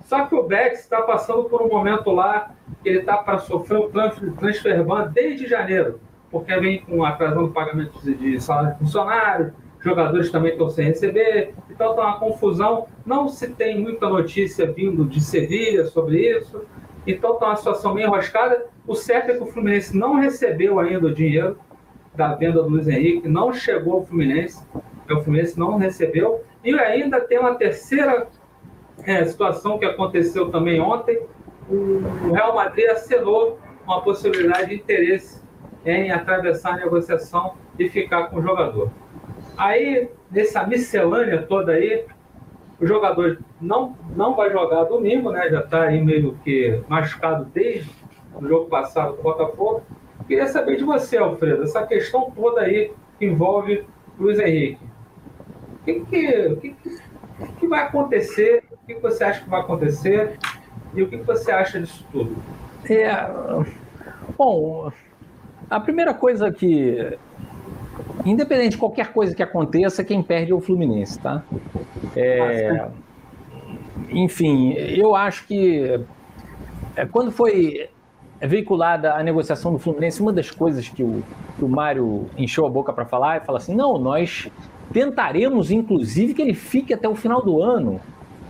só 0.06 0.26
que 0.26 0.36
o 0.36 0.44
Betis 0.44 0.80
está 0.80 1.02
passando 1.02 1.44
por 1.46 1.62
um 1.62 1.68
momento 1.68 2.10
lá 2.12 2.52
ele 2.84 3.00
está 3.00 3.18
para 3.18 3.40
sofrer 3.40 3.80
um 3.80 3.90
transfer 4.36 4.84
ban 4.84 5.08
desde 5.08 5.48
janeiro 5.48 6.00
porque 6.32 6.56
vem 6.58 6.80
com 6.82 7.04
atrasando 7.04 7.46
o 7.46 7.52
pagamento 7.52 8.00
de 8.02 8.40
salário 8.40 8.74
de 8.74 8.80
funcionário, 8.80 9.54
jogadores 9.82 10.32
também 10.32 10.54
estão 10.54 10.70
sem 10.70 10.86
receber, 10.86 11.54
então 11.70 11.92
está 11.92 12.04
uma 12.04 12.20
confusão. 12.20 12.88
Não 13.06 13.28
se 13.28 13.50
tem 13.50 13.80
muita 13.80 14.08
notícia 14.08 14.72
vindo 14.72 15.06
de 15.06 15.20
Sevilha 15.20 15.86
sobre 15.86 16.38
isso, 16.38 16.64
então 17.06 17.34
está 17.34 17.48
uma 17.48 17.56
situação 17.56 17.94
meio 17.94 18.08
enroscada. 18.08 18.66
O 18.88 18.96
certo 18.96 19.32
é 19.32 19.34
que 19.34 19.44
o 19.44 19.48
Fluminense 19.48 19.98
não 19.98 20.16
recebeu 20.16 20.80
ainda 20.80 21.08
o 21.08 21.14
dinheiro 21.14 21.60
da 22.16 22.34
venda 22.36 22.62
do 22.62 22.70
Luiz 22.70 22.88
Henrique, 22.88 23.28
não 23.28 23.54
chegou 23.54 23.94
ao 23.96 24.06
Fluminense, 24.06 24.66
o 25.10 25.22
Fluminense 25.22 25.60
não 25.60 25.78
recebeu, 25.78 26.44
e 26.64 26.74
ainda 26.74 27.20
tem 27.20 27.40
uma 27.40 27.56
terceira 27.56 28.28
é, 29.04 29.26
situação 29.26 29.78
que 29.78 29.86
aconteceu 29.86 30.50
também 30.50 30.80
ontem, 30.80 31.22
o 31.70 32.32
Real 32.32 32.54
Madrid 32.54 32.88
acenou 32.90 33.60
uma 33.86 34.02
possibilidade 34.02 34.70
de 34.70 34.76
interesse 34.76 35.41
em 35.86 36.12
atravessar 36.12 36.74
a 36.74 36.78
negociação 36.78 37.56
e 37.78 37.90
ficar 37.90 38.28
com 38.28 38.38
o 38.38 38.42
jogador. 38.42 38.92
Aí, 39.58 40.10
nessa 40.30 40.66
miscelânea 40.66 41.42
toda 41.44 41.74
aí, 41.74 42.06
o 42.80 42.86
jogador 42.86 43.40
não, 43.60 43.96
não 44.16 44.36
vai 44.36 44.52
jogar 44.52 44.86
domingo, 44.86 45.32
né? 45.32 45.50
Já 45.50 45.60
está 45.60 45.84
aí 45.84 46.04
meio 46.04 46.34
que 46.44 46.82
machucado 46.88 47.46
desde 47.46 47.92
o 48.34 48.48
jogo 48.48 48.70
passado 48.70 49.18
do 49.18 49.22
Botafogo. 49.22 49.84
queria 50.28 50.48
saber 50.48 50.78
de 50.78 50.84
você, 50.84 51.18
Alfredo, 51.18 51.64
essa 51.64 51.86
questão 51.86 52.32
toda 52.32 52.62
aí 52.62 52.92
que 53.20 53.26
envolve 53.26 53.86
Luiz 54.18 54.40
Henrique. 54.40 54.84
O 55.82 55.84
que, 55.84 56.00
que, 56.06 56.56
que, 56.56 56.76
que 57.60 57.68
vai 57.68 57.82
acontecer? 57.82 58.64
O 58.72 58.78
que 58.86 58.96
você 58.96 59.24
acha 59.24 59.44
que 59.44 59.50
vai 59.50 59.62
acontecer? 59.62 60.38
E 60.94 61.04
o 61.04 61.08
que 61.08 61.18
você 61.18 61.52
acha 61.52 61.80
disso 61.80 62.06
tudo? 62.12 62.36
É, 62.90 63.12
bom, 64.38 64.92
a 65.72 65.80
primeira 65.80 66.14
coisa 66.14 66.52
que, 66.52 67.18
independente 68.26 68.72
de 68.72 68.78
qualquer 68.78 69.14
coisa 69.14 69.34
que 69.34 69.42
aconteça, 69.42 70.04
quem 70.04 70.22
perde 70.22 70.52
é 70.52 70.56
o 70.56 70.60
Fluminense, 70.60 71.18
tá? 71.18 71.42
É, 72.14 72.90
enfim, 74.10 74.74
eu 74.74 75.16
acho 75.16 75.48
que 75.48 76.02
é, 76.94 77.06
quando 77.06 77.32
foi 77.32 77.90
veiculada 78.42 79.14
a 79.14 79.24
negociação 79.24 79.72
do 79.72 79.80
Fluminense, 79.80 80.22
uma 80.22 80.34
das 80.34 80.52
coisas 80.52 80.90
que 80.90 81.04
o, 81.04 81.24
que 81.58 81.64
o 81.64 81.70
Mário 81.70 82.30
encheu 82.38 82.66
a 82.66 82.70
boca 82.70 82.92
para 82.92 83.06
falar 83.06 83.38
é 83.38 83.40
falar 83.40 83.60
assim: 83.60 83.74
não, 83.74 83.98
nós 83.98 84.52
tentaremos, 84.92 85.72
inclusive, 85.72 86.34
que 86.34 86.42
ele 86.42 86.54
fique 86.54 86.94
até 86.94 87.08
o 87.08 87.16
final 87.16 87.42
do 87.42 87.62
ano 87.62 88.02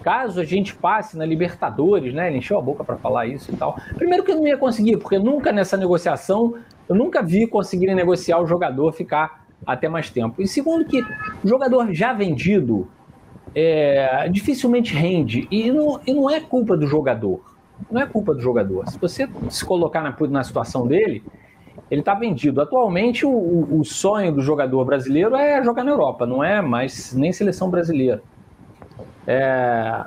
caso 0.01 0.41
a 0.41 0.43
gente 0.43 0.75
passe 0.75 1.17
na 1.17 1.25
Libertadores, 1.25 2.13
né? 2.13 2.27
Ele 2.27 2.39
encheu 2.39 2.57
a 2.57 2.61
boca 2.61 2.83
para 2.83 2.97
falar 2.97 3.27
isso 3.27 3.51
e 3.51 3.55
tal. 3.55 3.77
Primeiro 3.95 4.23
que 4.23 4.31
eu 4.31 4.35
não 4.35 4.47
ia 4.47 4.57
conseguir, 4.57 4.97
porque 4.97 5.19
nunca 5.19 5.51
nessa 5.51 5.77
negociação, 5.77 6.55
eu 6.91 6.95
nunca 6.95 7.23
vi 7.23 7.47
conseguirem 7.47 7.95
negociar 7.95 8.39
o 8.39 8.45
jogador 8.45 8.91
ficar 8.91 9.45
até 9.65 9.87
mais 9.87 10.09
tempo. 10.09 10.41
E 10.41 10.47
segundo 10.47 10.83
que 10.83 11.01
o 11.41 11.47
jogador 11.47 11.93
já 11.93 12.11
vendido 12.11 12.85
é, 13.55 14.27
dificilmente 14.29 14.93
rende. 14.93 15.47
E 15.49 15.71
não, 15.71 16.01
e 16.05 16.13
não 16.13 16.29
é 16.29 16.41
culpa 16.41 16.75
do 16.75 16.85
jogador. 16.85 17.39
Não 17.89 18.01
é 18.01 18.05
culpa 18.05 18.33
do 18.33 18.41
jogador. 18.41 18.89
Se 18.89 18.99
você 18.99 19.25
se 19.49 19.63
colocar 19.63 20.01
na, 20.01 20.13
na 20.27 20.43
situação 20.43 20.85
dele, 20.85 21.23
ele 21.89 22.01
está 22.01 22.13
vendido. 22.13 22.61
Atualmente, 22.61 23.25
o, 23.25 23.79
o 23.79 23.85
sonho 23.85 24.33
do 24.33 24.41
jogador 24.41 24.83
brasileiro 24.83 25.33
é 25.33 25.63
jogar 25.63 25.85
na 25.85 25.91
Europa, 25.91 26.25
não 26.25 26.43
é 26.43 26.61
mais 26.61 27.13
nem 27.13 27.31
seleção 27.31 27.69
brasileira. 27.69 28.21
É, 29.25 30.03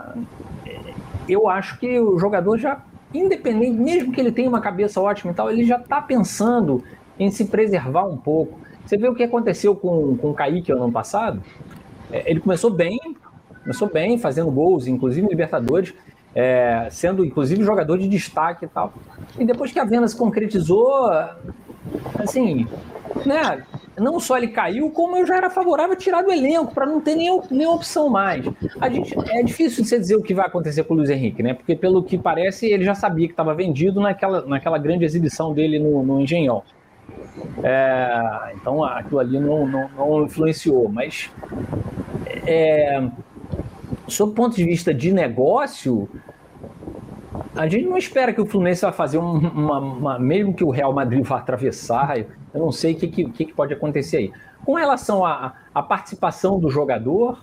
eu 1.26 1.48
acho 1.48 1.78
que 1.78 1.98
o 1.98 2.18
jogador 2.18 2.58
já, 2.58 2.82
independente, 3.14 3.78
mesmo 3.78 4.12
que 4.12 4.20
ele 4.20 4.32
tenha 4.32 4.48
uma 4.48 4.60
cabeça 4.60 5.00
ótima 5.00 5.32
e 5.32 5.34
tal, 5.34 5.50
ele 5.50 5.64
já 5.64 5.76
está 5.76 6.02
pensando 6.02 6.82
em 7.18 7.30
se 7.30 7.44
preservar 7.46 8.04
um 8.04 8.16
pouco. 8.16 8.58
Você 8.84 8.96
vê 8.96 9.08
o 9.08 9.14
que 9.14 9.22
aconteceu 9.22 9.74
com, 9.74 10.16
com 10.16 10.30
o 10.30 10.34
Kaique 10.34 10.72
ano 10.72 10.90
passado? 10.90 11.42
É, 12.10 12.30
ele 12.30 12.40
começou 12.40 12.70
bem, 12.70 12.98
começou 13.62 13.88
bem, 13.88 14.18
fazendo 14.18 14.50
gols, 14.50 14.86
inclusive 14.86 15.26
Libertadores, 15.26 15.94
é, 16.34 16.88
sendo 16.90 17.24
inclusive 17.24 17.62
jogador 17.62 17.98
de 17.98 18.08
destaque 18.08 18.64
e 18.64 18.68
tal. 18.68 18.92
E 19.38 19.44
depois 19.44 19.72
que 19.72 19.78
a 19.78 19.84
venda 19.84 20.08
se 20.08 20.16
concretizou, 20.16 21.10
assim, 22.18 22.66
né? 23.24 23.62
não 24.00 24.18
só 24.18 24.36
ele 24.36 24.48
caiu, 24.48 24.90
como 24.90 25.16
eu 25.16 25.26
já 25.26 25.36
era 25.36 25.48
favorável 25.48 25.92
a 25.92 25.96
tirar 25.96 26.22
do 26.22 26.32
elenco, 26.32 26.74
para 26.74 26.86
não 26.86 27.00
ter 27.00 27.14
nem 27.14 27.66
opção 27.66 28.08
mais. 28.08 28.44
A 28.80 28.88
gente, 28.88 29.14
é 29.30 29.42
difícil 29.42 29.82
de 29.82 29.88
você 29.88 29.98
dizer 29.98 30.16
o 30.16 30.22
que 30.22 30.34
vai 30.34 30.46
acontecer 30.46 30.84
com 30.84 30.94
o 30.94 30.96
Luiz 30.96 31.10
Henrique, 31.10 31.42
né? 31.42 31.54
Porque, 31.54 31.76
pelo 31.76 32.02
que 32.02 32.18
parece, 32.18 32.66
ele 32.66 32.84
já 32.84 32.94
sabia 32.94 33.26
que 33.26 33.32
estava 33.32 33.54
vendido 33.54 34.00
naquela, 34.00 34.44
naquela 34.46 34.78
grande 34.78 35.04
exibição 35.04 35.52
dele 35.52 35.78
no, 35.78 36.02
no 36.02 36.20
Engenhão. 36.20 36.62
É, 37.62 38.52
então, 38.54 38.82
aquilo 38.82 39.20
ali 39.20 39.38
não, 39.38 39.66
não, 39.66 39.88
não 39.96 40.24
influenciou. 40.24 40.88
Mas, 40.88 41.30
é, 42.46 43.00
sob 44.08 44.32
o 44.32 44.34
ponto 44.34 44.56
de 44.56 44.64
vista 44.64 44.92
de 44.92 45.12
negócio, 45.12 46.08
a 47.56 47.66
gente 47.66 47.86
não 47.86 47.96
espera 47.96 48.32
que 48.32 48.40
o 48.40 48.46
Fluminense 48.46 48.82
vá 48.82 48.92
fazer 48.92 49.18
uma, 49.18 49.78
uma, 49.78 50.18
mesmo 50.18 50.54
que 50.54 50.64
o 50.64 50.70
Real 50.70 50.92
Madrid 50.92 51.24
vá 51.24 51.38
atravessar, 51.38 52.18
eu 52.18 52.26
não 52.54 52.72
sei 52.72 52.94
o 52.94 52.96
que, 52.96 53.08
que, 53.08 53.44
que 53.44 53.52
pode 53.52 53.72
acontecer 53.72 54.16
aí. 54.16 54.32
Com 54.64 54.74
relação 54.74 55.24
à, 55.24 55.54
à 55.74 55.82
participação 55.82 56.58
do 56.58 56.70
jogador, 56.70 57.38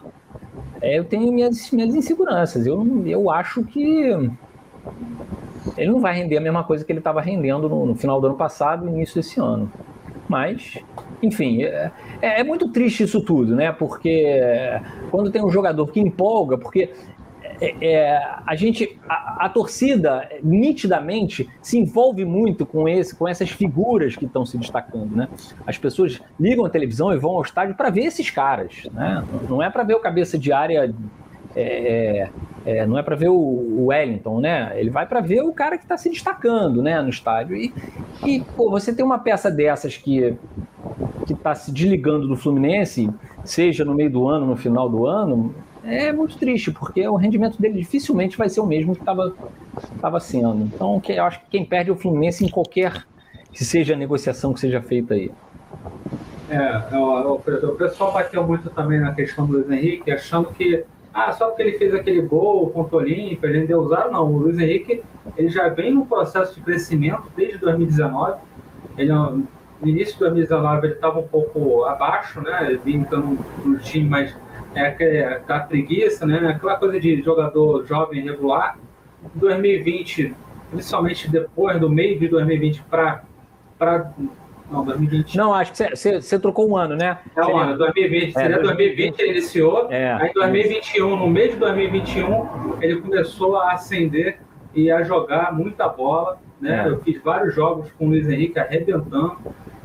é, 0.82 0.98
eu 0.98 1.06
tenho 1.06 1.32
minhas, 1.32 1.70
minhas 1.72 1.94
inseguranças. 1.94 2.66
Eu, 2.66 2.84
eu 3.06 3.30
acho 3.30 3.64
que 3.64 4.30
ele 5.78 5.92
não 5.92 6.02
vai 6.02 6.16
render 6.16 6.38
a 6.38 6.42
mesma 6.42 6.64
coisa 6.64 6.84
que 6.84 6.92
ele 6.92 7.00
estava 7.00 7.22
rendendo 7.22 7.70
no, 7.70 7.86
no, 7.86 7.96
final 7.96 8.20
do 8.20 8.28
ano 8.28 8.36
passado 8.36 8.88
e 8.88 8.90
início 8.90 9.16
desse 9.16 9.40
ano. 9.40 9.72
Mas, 10.28 10.78
enfim, 11.22 11.64
é, 11.64 11.92
é, 12.22 12.42
é 12.42 12.44
muito 12.44 12.70
triste 12.70 13.04
isso 13.04 13.22
tudo, 13.22 13.56
né? 13.56 13.72
Porque 13.72 14.40
quando 15.10 15.32
tem 15.32 15.44
um 15.44 15.50
jogador 15.50 15.88
que 15.88 16.00
empolga, 16.00 16.58
porque 16.58 16.90
é, 17.62 17.76
é, 17.80 18.28
a 18.46 18.56
gente, 18.56 19.00
a, 19.08 19.46
a, 19.46 19.50
torcida 19.50 20.28
nitidamente 20.42 21.48
se 21.62 21.78
envolve 21.78 22.26
muito 22.26 22.66
com 22.66 22.90
esse, 22.90 23.16
com 23.16 23.28
essas 23.28 23.52
figuras 23.52 24.16
que 24.16 24.26
estão 24.26 24.44
se 24.46 24.58
destacando, 24.58 25.16
né? 25.16 25.28
As 25.68 25.78
pessoas 25.78 26.20
ligam 26.40 26.66
a 26.66 26.70
televisão 26.70 27.14
e 27.14 27.20
vão 27.20 27.32
ao 27.32 27.44
estádio 27.44 27.76
para 27.76 27.92
ver 27.92 28.06
esses 28.06 28.32
caras, 28.32 28.90
né? 28.92 29.24
Não 29.48 29.62
é 29.62 29.70
para 29.70 29.84
ver 29.84 29.94
o 29.94 30.00
cabeça 30.00 30.40
de 30.40 30.52
área, 30.52 30.92
é, 31.56 32.30
é, 32.66 32.78
é 32.78 32.86
não 32.86 32.98
é 32.98 33.04
para 33.04 33.16
ver 33.16 33.30
o, 33.30 33.86
Wellington, 33.88 34.40
né? 34.40 34.72
Ele 34.76 34.90
vai 34.90 35.06
para 35.06 35.20
ver 35.20 35.42
o 35.42 35.54
cara 35.54 35.78
que 35.78 35.84
está 35.84 35.98
se 35.98 36.10
destacando, 36.10 36.82
né, 36.82 37.02
no 37.02 37.10
estádio. 37.10 37.56
E, 37.56 37.74
e 38.26 38.42
pô, 38.56 38.70
você 38.70 38.94
tem 38.94 39.04
uma 39.04 39.20
peça 39.20 39.50
dessas 39.50 39.98
que 39.98 40.38
que 41.26 41.34
está 41.34 41.54
se 41.54 41.72
desligando 41.72 42.28
do 42.28 42.36
Fluminense, 42.36 43.10
seja 43.44 43.86
no 43.86 43.94
meio 43.94 44.10
do 44.10 44.28
ano, 44.28 44.46
no 44.46 44.58
final 44.58 44.90
do 44.90 45.06
ano, 45.06 45.54
é 45.84 46.12
muito 46.12 46.38
triste, 46.38 46.72
porque 46.72 47.08
o 47.08 47.16
rendimento 47.16 47.60
dele 47.62 47.80
dificilmente 47.80 48.38
vai 48.38 48.50
ser 48.50 48.60
o 48.60 48.66
mesmo 48.66 48.96
que 48.96 49.02
estava 49.02 50.20
sendo. 50.20 50.64
Então, 50.64 51.00
que, 51.00 51.14
eu 51.14 51.24
acho 51.24 51.40
que 51.42 51.46
quem 51.52 51.66
perde 51.66 51.90
é 51.90 51.94
o 51.94 51.96
Fluminense 51.96 52.46
em 52.46 52.50
qualquer 52.50 53.06
que 53.52 53.66
seja 53.66 53.94
a 53.94 53.98
negociação 53.98 54.54
que 54.54 54.60
seja 54.60 54.82
feita 54.82 55.14
aí. 55.14 55.32
É, 56.50 56.96
o, 56.96 57.34
o 57.36 57.76
pessoal 57.76 58.12
bateu 58.12 58.46
muito 58.46 58.70
também 58.70 59.00
na 59.00 59.14
questão 59.14 59.46
do 59.46 59.54
Luiz 59.54 59.70
Henrique, 59.70 60.12
achando 60.12 60.50
que 60.52 60.84
ah, 61.14 61.32
só 61.34 61.48
porque 61.48 61.62
ele 61.64 61.78
fez 61.78 61.94
aquele 61.94 62.22
gol 62.22 62.70
contra 62.70 62.96
o 62.96 63.00
Olímpia, 63.00 63.48
ele 63.48 63.68
deu 63.68 63.82
usar, 63.82 64.10
não. 64.10 64.32
O 64.32 64.38
Luiz 64.38 64.58
Henrique 64.58 65.04
ele 65.36 65.50
já 65.50 65.68
vem 65.68 65.94
num 65.94 66.06
processo 66.06 66.56
de 66.56 66.62
crescimento 66.62 67.24
desde 67.36 67.58
2019. 67.58 68.40
Ele, 68.98 69.12
no 69.12 69.48
início 69.84 70.14
de 70.14 70.20
2019 70.20 70.88
ele 70.88 70.94
estava 70.94 71.20
um 71.20 71.28
pouco 71.28 71.84
abaixo, 71.84 72.42
né? 72.42 72.66
Ele 72.68 72.78
vinha 72.78 73.08
no 73.12 73.78
time 73.80 74.10
mais 74.10 74.36
é 74.74 74.86
aquela 74.86 75.60
preguiça, 75.62 76.26
né? 76.26 76.38
Aquela 76.48 76.78
coisa 76.78 77.00
de 77.00 77.22
jogador 77.22 77.86
jovem 77.86 78.24
regular. 78.24 78.78
2020, 79.36 80.34
principalmente 80.72 81.30
depois 81.30 81.80
do 81.80 81.90
meio 81.90 82.18
de 82.18 82.28
2020 82.28 82.84
para 82.84 83.24
para 83.78 84.14
não, 84.72 84.86
2020. 84.86 85.38
Não, 85.38 85.54
acho 85.54 85.74
que 85.74 85.96
você 85.96 86.40
trocou 86.40 86.70
um 86.70 86.78
ano, 86.78 86.96
né? 86.96 87.20
É 87.36 87.46
um 87.46 87.58
ano, 87.58 87.78
2020. 87.78 88.30
É, 88.30 88.32
Seria 88.32 88.60
2020 88.60 89.20
ele 89.20 89.32
iniciou. 89.32 89.92
É, 89.92 90.14
aí 90.14 90.34
2021, 90.34 91.16
no 91.16 91.28
mês 91.28 91.52
de 91.52 91.58
2021, 91.58 92.82
ele 92.82 93.02
começou 93.02 93.58
a 93.58 93.74
ascender 93.74 94.40
e 94.74 94.90
a 94.90 95.04
jogar 95.04 95.54
muita 95.54 95.88
bola. 95.88 96.40
Né? 96.60 96.86
É. 96.86 96.90
Eu 96.90 97.02
fiz 97.02 97.22
vários 97.22 97.54
jogos 97.54 97.92
com 97.94 98.06
o 98.06 98.10
Luiz 98.10 98.30
Henrique 98.30 98.58
arrebentando. 98.60 99.38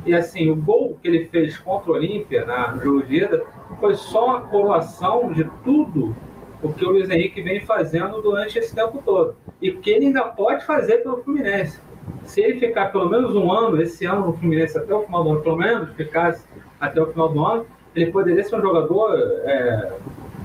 E 0.04 0.14
assim, 0.14 0.50
o 0.50 0.54
gol 0.54 0.96
que 1.02 1.08
ele 1.08 1.26
fez 1.26 1.58
contra 1.58 1.90
o 1.90 1.94
Olímpia, 1.94 2.44
na, 2.44 2.72
no 2.72 2.82
jogo 2.82 3.02
de 3.02 3.16
ida, 3.16 3.44
foi 3.80 3.96
só 3.96 4.36
a 4.36 4.40
coroação 4.42 5.32
de 5.32 5.44
tudo 5.64 6.14
o 6.62 6.72
que 6.72 6.84
o 6.84 6.90
Luiz 6.90 7.10
Henrique 7.10 7.42
vem 7.42 7.60
fazendo 7.60 8.22
durante 8.22 8.58
esse 8.58 8.74
tempo 8.74 9.02
todo. 9.04 9.36
E 9.60 9.72
que 9.72 9.90
ele 9.90 10.06
ainda 10.06 10.24
pode 10.24 10.64
fazer 10.64 10.98
pelo 10.98 11.22
Fluminense. 11.22 11.80
Se 12.26 12.40
ele 12.40 12.58
ficar 12.60 12.92
pelo 12.92 13.08
menos 13.08 13.34
um 13.34 13.52
ano, 13.52 13.80
esse 13.80 14.04
ano 14.04 14.26
no 14.26 14.32
Fluminense 14.32 14.76
até 14.76 14.94
o 14.94 15.02
final 15.02 15.24
do 15.24 15.30
ano, 15.30 15.40
pelo 15.40 15.56
menos 15.56 15.90
ficasse 15.94 16.44
até 16.80 17.00
o 17.00 17.06
final 17.06 17.28
do 17.28 17.44
ano, 17.44 17.66
ele 17.94 18.10
poderia 18.10 18.42
ser 18.44 18.56
um 18.56 18.60
jogador 18.60 19.14
é, 19.44 19.92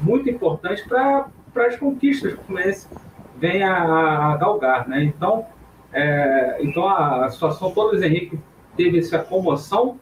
muito 0.01 0.29
importante 0.29 0.87
para 0.87 1.27
as 1.55 1.75
conquistas 1.75 2.33
que 2.33 2.39
o 2.39 2.43
Fluminense 2.43 2.87
vem 3.37 3.63
a, 3.63 4.31
a 4.31 4.37
galgar. 4.37 4.87
Né? 4.87 5.03
Então, 5.03 5.45
é, 5.91 6.57
então 6.61 6.87
a, 6.87 7.25
a 7.25 7.29
situação 7.29 7.71
toda 7.71 7.91
Luiz 7.91 8.03
Henrique 8.03 8.39
teve 8.77 8.99
essa 8.99 9.19
comoção. 9.19 9.99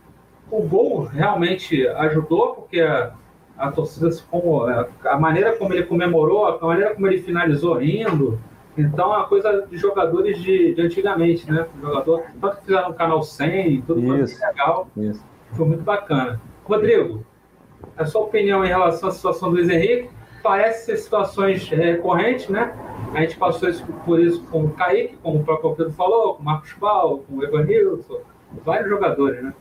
O 0.52 0.62
gol 0.62 1.04
realmente 1.04 1.88
ajudou, 1.88 2.56
porque 2.56 2.82
a, 2.82 3.14
a 3.58 3.72
torcida, 3.72 4.10
como, 4.30 4.64
a 4.64 5.20
maneira 5.20 5.56
como 5.56 5.74
ele 5.74 5.84
comemorou, 5.84 6.46
a 6.46 6.66
maneira 6.66 6.94
como 6.94 7.08
ele 7.08 7.22
finalizou 7.22 7.76
rindo. 7.76 8.40
Então, 8.80 9.14
é 9.14 9.18
uma 9.18 9.28
coisa 9.28 9.68
de 9.70 9.78
jogadores 9.78 10.42
de, 10.42 10.74
de 10.74 10.82
antigamente, 10.82 11.50
né? 11.52 11.68
Jogador, 11.82 12.24
tanto 12.40 12.58
que 12.58 12.66
fizeram 12.66 12.90
o 12.90 12.94
canal 12.94 13.24
100, 13.24 13.82
tudo 13.82 14.02
foi 14.02 14.18
muito 14.18 14.40
legal. 14.40 14.90
Isso. 14.98 15.26
Foi 15.54 15.66
muito 15.66 15.84
bacana. 15.84 16.40
Rodrigo, 16.64 17.26
a 17.98 18.06
sua 18.06 18.22
opinião 18.22 18.64
em 18.64 18.68
relação 18.68 19.10
à 19.10 19.12
situação 19.12 19.50
do 19.50 19.56
Luiz 19.56 19.70
Henrique? 19.70 20.10
Parece 20.42 20.86
ser 20.86 20.98
situações 20.98 21.68
recorrentes, 21.68 22.48
né? 22.48 22.74
A 23.14 23.22
gente 23.22 23.38
passou 23.38 23.68
isso, 23.68 23.86
por 24.06 24.20
isso 24.20 24.44
com 24.46 24.66
o 24.66 24.70
Kaique, 24.72 25.18
como 25.18 25.40
o 25.40 25.44
próprio 25.44 25.76
Pedro 25.76 25.94
falou, 25.94 26.36
com 26.36 26.42
o 26.42 26.46
Marcos 26.46 26.74
Paulo, 26.74 27.26
com 27.28 27.38
o 27.38 27.44
Evanilson, 27.44 28.22
vários 28.64 28.90
jogadores, 28.90 29.44
né? 29.44 29.54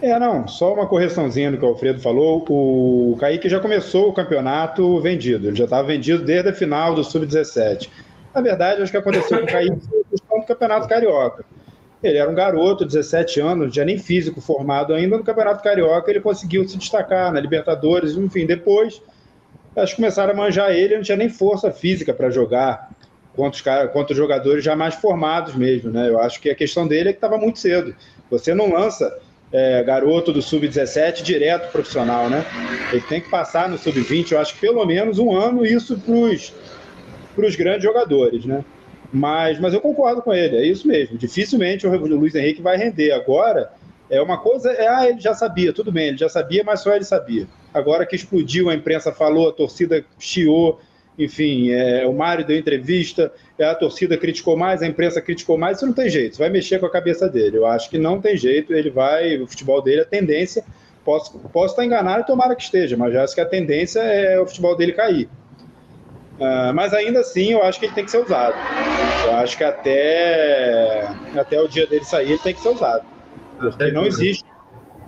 É, 0.00 0.18
não, 0.18 0.46
só 0.48 0.74
uma 0.74 0.86
correçãozinha 0.86 1.50
do 1.50 1.58
que 1.58 1.64
o 1.64 1.68
Alfredo 1.68 2.00
falou. 2.00 2.44
O 2.48 3.16
Kaique 3.18 3.48
já 3.48 3.60
começou 3.60 4.08
o 4.08 4.12
campeonato 4.12 5.00
vendido, 5.00 5.48
ele 5.48 5.56
já 5.56 5.64
estava 5.64 5.86
vendido 5.86 6.24
desde 6.24 6.50
a 6.50 6.52
final 6.52 6.94
do 6.94 7.04
Sub-17. 7.04 7.88
Na 8.34 8.40
verdade, 8.40 8.82
acho 8.82 8.92
que 8.92 8.98
aconteceu 8.98 9.38
com 9.38 9.44
o 9.44 9.46
Kaique 9.46 9.78
no 10.30 10.44
campeonato 10.44 10.88
carioca. 10.88 11.44
Ele 12.02 12.16
era 12.16 12.30
um 12.30 12.34
garoto, 12.34 12.86
17 12.86 13.40
anos, 13.40 13.64
não 13.64 13.70
tinha 13.70 13.84
nem 13.84 13.98
físico 13.98 14.40
formado 14.40 14.94
ainda. 14.94 15.18
No 15.18 15.24
Campeonato 15.24 15.62
Carioca, 15.62 16.10
ele 16.10 16.20
conseguiu 16.20 16.66
se 16.66 16.78
destacar 16.78 17.30
na 17.30 17.38
Libertadores, 17.38 18.16
enfim. 18.16 18.46
Depois, 18.46 19.02
acho 19.76 19.92
que 19.92 19.96
começaram 19.96 20.32
a 20.32 20.36
manjar 20.36 20.70
ele, 20.70 20.96
não 20.96 21.02
tinha 21.02 21.16
nem 21.16 21.28
força 21.28 21.70
física 21.70 22.14
para 22.14 22.30
jogar 22.30 22.90
contra 23.36 23.56
os, 23.56 23.60
cara, 23.60 23.88
contra 23.88 24.12
os 24.12 24.16
jogadores 24.16 24.64
já 24.64 24.74
mais 24.74 24.94
formados 24.94 25.54
mesmo, 25.54 25.90
né? 25.90 26.08
Eu 26.08 26.18
acho 26.20 26.40
que 26.40 26.48
a 26.48 26.54
questão 26.54 26.88
dele 26.88 27.10
é 27.10 27.12
que 27.12 27.18
estava 27.18 27.36
muito 27.36 27.58
cedo. 27.58 27.94
Você 28.30 28.54
não 28.54 28.72
lança 28.72 29.14
é, 29.52 29.82
garoto 29.82 30.32
do 30.32 30.40
sub-17 30.40 31.22
direto 31.22 31.70
profissional, 31.72 32.30
né? 32.30 32.44
Ele 32.92 33.02
tem 33.02 33.20
que 33.20 33.28
passar 33.28 33.68
no 33.68 33.76
sub-20, 33.76 34.32
eu 34.32 34.40
acho 34.40 34.54
que 34.54 34.60
pelo 34.60 34.84
menos 34.84 35.18
um 35.18 35.34
ano, 35.36 35.66
isso 35.66 36.00
para 37.34 37.46
os 37.46 37.56
grandes 37.56 37.82
jogadores, 37.82 38.44
né? 38.44 38.64
Mas, 39.12 39.58
mas 39.58 39.74
eu 39.74 39.80
concordo 39.80 40.22
com 40.22 40.32
ele, 40.32 40.56
é 40.56 40.64
isso 40.64 40.86
mesmo. 40.86 41.18
Dificilmente 41.18 41.86
o 41.86 41.90
Luiz 41.90 42.34
Henrique 42.34 42.62
vai 42.62 42.76
render. 42.76 43.10
Agora, 43.10 43.72
é 44.08 44.22
uma 44.22 44.38
coisa, 44.38 44.70
é, 44.70 44.86
ah, 44.86 45.08
ele 45.08 45.20
já 45.20 45.34
sabia, 45.34 45.72
tudo 45.72 45.90
bem, 45.90 46.08
ele 46.08 46.16
já 46.16 46.28
sabia, 46.28 46.62
mas 46.64 46.80
só 46.80 46.94
ele 46.94 47.04
sabia. 47.04 47.46
Agora 47.74 48.06
que 48.06 48.14
explodiu, 48.14 48.70
a 48.70 48.74
imprensa 48.74 49.12
falou, 49.12 49.48
a 49.48 49.52
torcida 49.52 50.04
chiou, 50.18 50.80
enfim, 51.24 51.70
é, 51.70 52.06
o 52.06 52.12
Mário 52.12 52.44
deu 52.44 52.56
entrevista, 52.56 53.32
é, 53.58 53.64
a 53.64 53.74
torcida 53.74 54.16
criticou 54.16 54.56
mais, 54.56 54.82
a 54.82 54.86
imprensa 54.86 55.20
criticou 55.20 55.58
mais, 55.58 55.76
isso 55.76 55.86
não 55.86 55.92
tem 55.92 56.08
jeito, 56.08 56.38
vai 56.38 56.48
mexer 56.48 56.78
com 56.78 56.86
a 56.86 56.90
cabeça 56.90 57.28
dele. 57.28 57.58
Eu 57.58 57.66
acho 57.66 57.90
que 57.90 57.98
não 57.98 58.20
tem 58.20 58.36
jeito, 58.36 58.72
ele 58.72 58.90
vai, 58.90 59.38
o 59.38 59.46
futebol 59.46 59.82
dele, 59.82 60.00
a 60.00 60.06
tendência, 60.06 60.64
posso, 61.04 61.38
posso 61.52 61.74
estar 61.74 61.84
enganado 61.84 62.22
e 62.22 62.26
tomara 62.26 62.54
que 62.54 62.62
esteja, 62.62 62.96
mas 62.96 63.12
já 63.12 63.24
acho 63.24 63.34
que 63.34 63.40
a 63.40 63.46
tendência 63.46 64.00
é 64.00 64.40
o 64.40 64.46
futebol 64.46 64.76
dele 64.76 64.92
cair. 64.92 65.28
Uh, 66.38 66.72
mas 66.74 66.94
ainda 66.94 67.20
assim, 67.20 67.52
eu 67.52 67.62
acho 67.62 67.78
que 67.78 67.84
ele 67.84 67.94
tem 67.94 68.04
que 68.04 68.10
ser 68.10 68.24
usado. 68.24 68.54
Eu 69.26 69.36
acho 69.36 69.58
que 69.58 69.62
até, 69.62 71.06
até 71.36 71.60
o 71.60 71.68
dia 71.68 71.86
dele 71.86 72.04
sair, 72.04 72.30
ele 72.30 72.38
tem 72.38 72.54
que 72.54 72.62
ser 72.62 72.70
usado. 72.70 73.04
Porque 73.58 73.92
não 73.92 74.06
existe, 74.06 74.42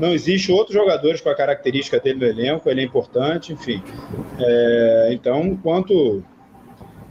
não 0.03 0.13
existe 0.13 0.51
outros 0.51 0.75
jogadores 0.75 1.21
com 1.21 1.29
a 1.29 1.35
característica 1.35 2.01
dele 2.01 2.19
no 2.19 2.27
elenco, 2.27 2.69
ele 2.69 2.81
é 2.81 2.85
importante, 2.85 3.53
enfim. 3.53 3.81
É, 4.37 5.11
então, 5.13 5.45
enquanto, 5.45 6.25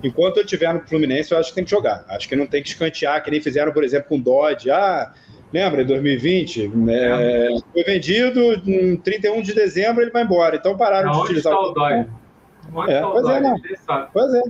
enquanto 0.03 0.35
ele 0.35 0.43
estiver 0.43 0.73
no 0.73 0.81
Fluminense, 0.81 1.31
eu 1.31 1.37
acho 1.37 1.49
que 1.49 1.55
tem 1.55 1.63
que 1.63 1.71
jogar. 1.71 2.03
Acho 2.09 2.27
que 2.27 2.35
não 2.35 2.45
tem 2.45 2.61
que 2.61 2.67
escantear, 2.67 3.23
que 3.23 3.31
nem 3.31 3.39
fizeram, 3.39 3.71
por 3.71 3.85
exemplo, 3.85 4.09
com 4.09 4.17
o 4.17 4.21
Dodge. 4.21 4.69
Ah, 4.69 5.13
lembra, 5.53 5.83
em 5.83 5.85
2020? 5.85 6.69
É, 6.89 7.47
foi 7.71 7.83
vendido, 7.85 8.41
em 8.69 8.97
31 8.97 9.41
de 9.41 9.53
dezembro 9.53 10.01
ele 10.01 10.11
vai 10.11 10.23
embora. 10.23 10.57
Então 10.57 10.75
pararam 10.75 11.13
não, 11.13 11.19
de 11.19 11.23
utilizar 11.23 11.53
o 11.53 11.71
Dodge. 11.71 12.09
É, 12.89 13.01
pois 13.01 13.25
é, 13.25 13.39
não. 13.39 13.55
Pois 14.11 14.33
é, 14.33 14.41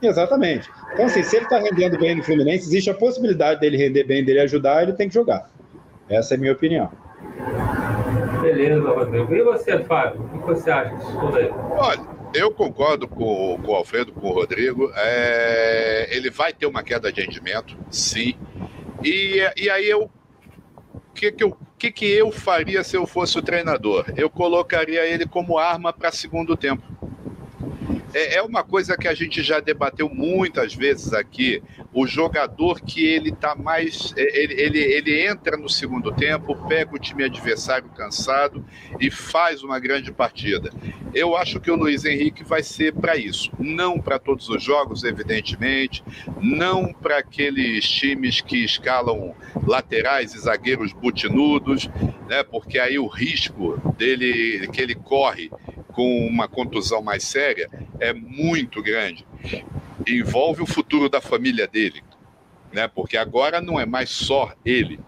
exatamente. 0.00 0.70
Então, 0.94 1.04
assim, 1.04 1.22
se 1.22 1.36
ele 1.36 1.44
está 1.44 1.58
rendendo 1.58 1.98
bem 1.98 2.14
no 2.14 2.22
Fluminense, 2.22 2.64
existe 2.64 2.88
a 2.88 2.94
possibilidade 2.94 3.60
dele 3.60 3.76
render 3.76 4.04
bem, 4.04 4.24
dele 4.24 4.40
ajudar, 4.40 4.84
ele 4.84 4.94
tem 4.94 5.06
que 5.06 5.12
jogar. 5.12 5.50
Essa 6.08 6.32
é 6.32 6.36
a 6.38 6.40
minha 6.40 6.52
opinião. 6.54 6.90
Beleza, 8.40 8.88
Rodrigo. 8.88 9.34
E 9.34 9.42
você, 9.42 9.78
Fábio? 9.84 10.22
O 10.22 10.38
que 10.38 10.46
você 10.46 10.70
acha 10.70 10.94
disso 10.94 11.18
tudo 11.18 11.36
aí? 11.36 11.50
Olha, 11.50 12.00
eu 12.34 12.50
concordo 12.50 13.06
com, 13.08 13.58
com 13.62 13.72
o 13.72 13.74
Alfredo, 13.74 14.12
com 14.12 14.28
o 14.28 14.32
Rodrigo. 14.32 14.90
É, 14.94 16.08
ele 16.10 16.30
vai 16.30 16.52
ter 16.52 16.66
uma 16.66 16.82
queda 16.82 17.12
de 17.12 17.20
rendimento, 17.20 17.76
sim. 17.90 18.34
E, 19.02 19.40
e 19.56 19.70
aí 19.70 19.88
eu. 19.88 20.10
O 20.94 21.12
que, 21.20 21.32
que, 21.32 21.44
eu, 21.44 21.56
que, 21.78 21.90
que 21.90 22.06
eu 22.06 22.30
faria 22.30 22.82
se 22.82 22.96
eu 22.96 23.06
fosse 23.06 23.38
o 23.38 23.42
treinador? 23.42 24.06
Eu 24.16 24.30
colocaria 24.30 25.04
ele 25.04 25.26
como 25.26 25.58
arma 25.58 25.92
para 25.92 26.10
segundo 26.10 26.56
tempo 26.56 26.99
é, 28.14 28.36
é 28.36 28.42
uma 28.42 28.62
coisa 28.62 28.96
que 28.96 29.08
a 29.08 29.14
gente 29.14 29.42
já 29.42 29.60
debateu 29.60 30.08
muitas 30.08 30.74
vezes 30.74 31.12
aqui. 31.12 31.62
O 31.92 32.06
jogador 32.06 32.80
que 32.80 33.04
ele 33.04 33.32
tá 33.32 33.54
mais. 33.54 34.12
É, 34.16 34.42
ele, 34.42 34.54
ele, 34.60 34.78
ele 34.78 35.26
entra 35.26 35.56
no 35.56 35.68
segundo 35.68 36.12
tempo, 36.12 36.56
pega 36.68 36.94
o 36.94 36.98
time 36.98 37.24
adversário 37.24 37.88
cansado 37.90 38.64
e 38.98 39.10
faz 39.10 39.62
uma 39.62 39.78
grande 39.78 40.12
partida. 40.12 40.70
Eu 41.12 41.36
acho 41.36 41.58
que 41.58 41.70
o 41.70 41.76
Luiz 41.76 42.04
Henrique 42.04 42.44
vai 42.44 42.62
ser 42.62 42.94
para 42.94 43.16
isso. 43.16 43.50
Não 43.58 43.98
para 43.98 44.18
todos 44.18 44.48
os 44.48 44.62
jogos, 44.62 45.02
evidentemente, 45.02 46.04
não 46.40 46.92
para 46.92 47.18
aqueles 47.18 47.88
times 47.88 48.40
que 48.40 48.64
escalam 48.64 49.34
laterais 49.66 50.34
e 50.34 50.38
zagueiros 50.38 50.92
butinudos, 50.92 51.88
né? 52.28 52.42
Porque 52.44 52.78
aí 52.78 52.98
o 52.98 53.06
risco 53.06 53.80
dele 53.96 54.68
que 54.68 54.80
ele 54.80 54.94
corre 54.94 55.50
com 55.92 56.26
uma 56.26 56.48
contusão 56.48 57.02
mais 57.02 57.24
séria 57.24 57.68
é 57.98 58.12
muito 58.12 58.82
grande. 58.82 59.26
Envolve 60.06 60.62
o 60.62 60.66
futuro 60.66 61.08
da 61.08 61.20
família 61.20 61.66
dele, 61.66 62.02
né? 62.72 62.88
Porque 62.88 63.16
agora 63.16 63.60
não 63.60 63.78
é 63.78 63.86
mais 63.86 64.10
só 64.10 64.52
ele. 64.64 64.98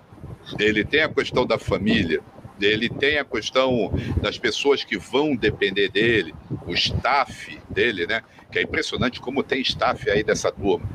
Ele 0.58 0.84
tem 0.84 1.02
a 1.02 1.08
questão 1.08 1.46
da 1.46 1.58
família, 1.58 2.20
ele 2.60 2.88
tem 2.88 3.18
a 3.18 3.24
questão 3.24 3.92
das 4.20 4.38
pessoas 4.38 4.84
que 4.84 4.98
vão 4.98 5.34
depender 5.36 5.88
dele, 5.88 6.34
o 6.66 6.72
staff 6.74 7.58
dele, 7.70 8.06
né? 8.06 8.22
Que 8.52 8.58
é 8.58 8.62
impressionante 8.62 9.20
como 9.20 9.42
tem 9.42 9.60
staff 9.62 10.08
aí 10.10 10.22
dessa 10.22 10.52
turma. 10.52 10.86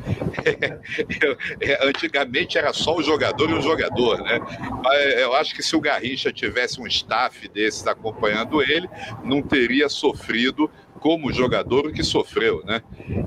Antigamente 1.84 2.58
era 2.58 2.72
só 2.72 2.96
o 2.96 3.04
jogador 3.04 3.50
e 3.50 3.54
o 3.54 3.62
jogador, 3.62 4.22
né? 4.22 4.40
Eu 5.18 5.36
acho 5.36 5.56
que 5.56 5.64
se 5.64 5.76
o 5.76 5.82
Garrincha 5.82 6.32
tivesse 6.32 6.80
um 6.80 6.88
staff 6.88 7.48
desses 7.50 7.86
acompanhando 7.88 8.62
ele, 8.62 8.88
não 9.24 9.42
teria 9.42 9.90
sofrido 9.90 10.70
como 11.00 11.32
jogador 11.32 11.92
que 11.92 12.04
sofreu, 12.04 12.64
né? 12.64 12.82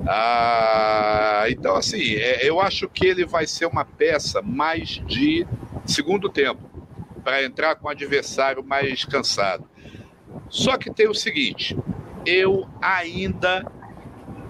Ah, 0.07 1.45
então, 1.49 1.75
assim, 1.75 2.15
é, 2.15 2.47
eu 2.47 2.59
acho 2.59 2.87
que 2.89 3.05
ele 3.05 3.25
vai 3.25 3.45
ser 3.45 3.65
uma 3.65 3.85
peça 3.85 4.41
mais 4.41 5.01
de 5.05 5.45
segundo 5.85 6.29
tempo 6.29 6.69
para 7.23 7.43
entrar 7.43 7.75
com 7.75 7.87
o 7.87 7.91
adversário 7.91 8.63
mais 8.63 9.05
cansado. 9.05 9.69
Só 10.49 10.77
que 10.77 10.93
tem 10.93 11.07
o 11.07 11.13
seguinte: 11.13 11.77
eu 12.25 12.67
ainda 12.81 13.65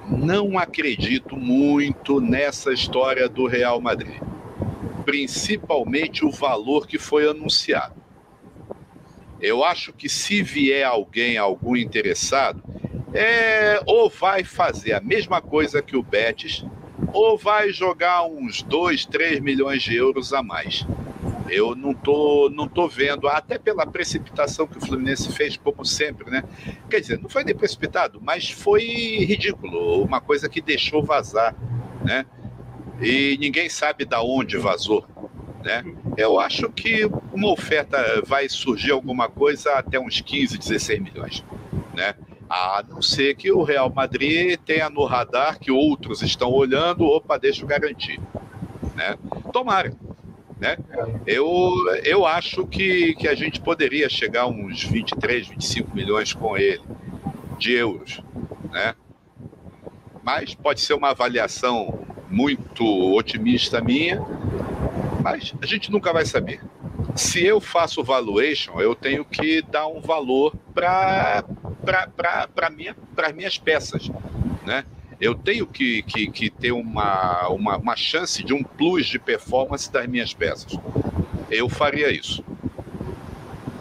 não 0.09 0.57
acredito 0.57 1.35
muito 1.35 2.19
nessa 2.19 2.73
história 2.73 3.29
do 3.29 3.47
Real 3.47 3.79
Madrid, 3.79 4.21
principalmente 5.05 6.25
o 6.25 6.31
valor 6.31 6.87
que 6.87 6.97
foi 6.97 7.29
anunciado. 7.29 7.95
Eu 9.39 9.63
acho 9.63 9.91
que 9.91 10.07
se 10.07 10.43
vier 10.43 10.85
alguém, 10.85 11.37
algum 11.37 11.75
interessado, 11.75 12.61
é, 13.13 13.81
ou 13.85 14.09
vai 14.09 14.43
fazer 14.43 14.93
a 14.93 15.01
mesma 15.01 15.41
coisa 15.41 15.81
que 15.81 15.97
o 15.97 16.03
Betis, 16.03 16.63
ou 17.13 17.37
vai 17.37 17.71
jogar 17.71 18.25
uns 18.25 18.61
2, 18.61 19.05
3 19.05 19.39
milhões 19.39 19.81
de 19.81 19.95
euros 19.95 20.33
a 20.33 20.43
mais. 20.43 20.85
Eu 21.51 21.75
não 21.75 21.93
tô, 21.93 22.49
não 22.49 22.65
tô 22.65 22.87
vendo, 22.87 23.27
até 23.27 23.59
pela 23.59 23.85
precipitação 23.85 24.65
que 24.65 24.77
o 24.77 24.81
Fluminense 24.81 25.31
fez, 25.33 25.57
como 25.57 25.85
sempre, 25.85 26.31
né? 26.31 26.43
Quer 26.89 27.01
dizer, 27.01 27.19
não 27.19 27.29
foi 27.29 27.43
nem 27.43 27.53
precipitado, 27.53 28.21
mas 28.21 28.49
foi 28.49 28.83
ridículo, 28.83 30.01
uma 30.01 30.21
coisa 30.21 30.47
que 30.47 30.61
deixou 30.61 31.03
vazar, 31.03 31.53
né? 32.05 32.25
E 33.01 33.37
ninguém 33.37 33.67
sabe 33.67 34.05
da 34.05 34.23
onde 34.23 34.57
vazou, 34.57 35.05
né? 35.61 35.83
Eu 36.15 36.39
acho 36.39 36.69
que 36.71 37.05
uma 37.33 37.51
oferta 37.51 38.21
vai 38.25 38.47
surgir 38.47 38.91
alguma 38.91 39.27
coisa 39.27 39.73
até 39.73 39.99
uns 39.99 40.21
15, 40.21 40.57
16 40.57 40.99
milhões, 41.01 41.43
né? 41.93 42.15
A 42.49 42.83
não 42.87 43.01
ser 43.01 43.35
que 43.35 43.51
o 43.51 43.63
Real 43.63 43.91
Madrid 43.91 44.57
tenha 44.65 44.89
no 44.89 45.03
radar 45.03 45.59
que 45.59 45.71
outros 45.71 46.21
estão 46.21 46.49
olhando, 46.49 47.05
opa, 47.05 47.37
deixa 47.37 47.63
eu 47.63 47.67
garantir, 47.67 48.21
né? 48.95 49.17
Tomara, 49.51 49.93
né? 50.61 50.77
Eu, 51.25 51.73
eu 52.03 52.23
acho 52.23 52.67
que, 52.67 53.15
que 53.15 53.27
a 53.27 53.33
gente 53.33 53.59
poderia 53.59 54.07
chegar 54.07 54.43
a 54.43 54.47
uns 54.47 54.83
23, 54.83 55.47
25 55.47 55.95
milhões 55.95 56.33
com 56.33 56.55
ele, 56.55 56.83
de 57.57 57.73
euros. 57.73 58.21
Né? 58.69 58.93
Mas 60.21 60.53
pode 60.53 60.81
ser 60.81 60.93
uma 60.93 61.09
avaliação 61.09 62.05
muito 62.29 62.85
otimista 63.15 63.81
minha, 63.81 64.21
mas 65.23 65.51
a 65.59 65.65
gente 65.65 65.91
nunca 65.91 66.13
vai 66.13 66.25
saber. 66.25 66.61
Se 67.15 67.43
eu 67.43 67.59
faço 67.59 68.03
valuation, 68.03 68.79
eu 68.79 68.93
tenho 68.93 69.25
que 69.25 69.63
dar 69.63 69.87
um 69.87 69.99
valor 69.99 70.55
para 70.75 71.43
minha, 72.69 72.95
as 73.17 73.33
minhas 73.33 73.57
peças. 73.57 74.11
Né? 74.63 74.85
Eu 75.21 75.35
tenho 75.35 75.67
que, 75.67 76.01
que, 76.01 76.31
que 76.31 76.49
ter 76.49 76.71
uma, 76.71 77.47
uma, 77.49 77.77
uma, 77.77 77.95
chance 77.95 78.43
de 78.43 78.55
um 78.55 78.63
plus 78.63 79.05
de 79.05 79.19
performance 79.19 79.91
das 79.93 80.07
minhas 80.07 80.33
peças. 80.33 80.75
Eu 81.49 81.69
faria 81.69 82.11
isso. 82.11 82.43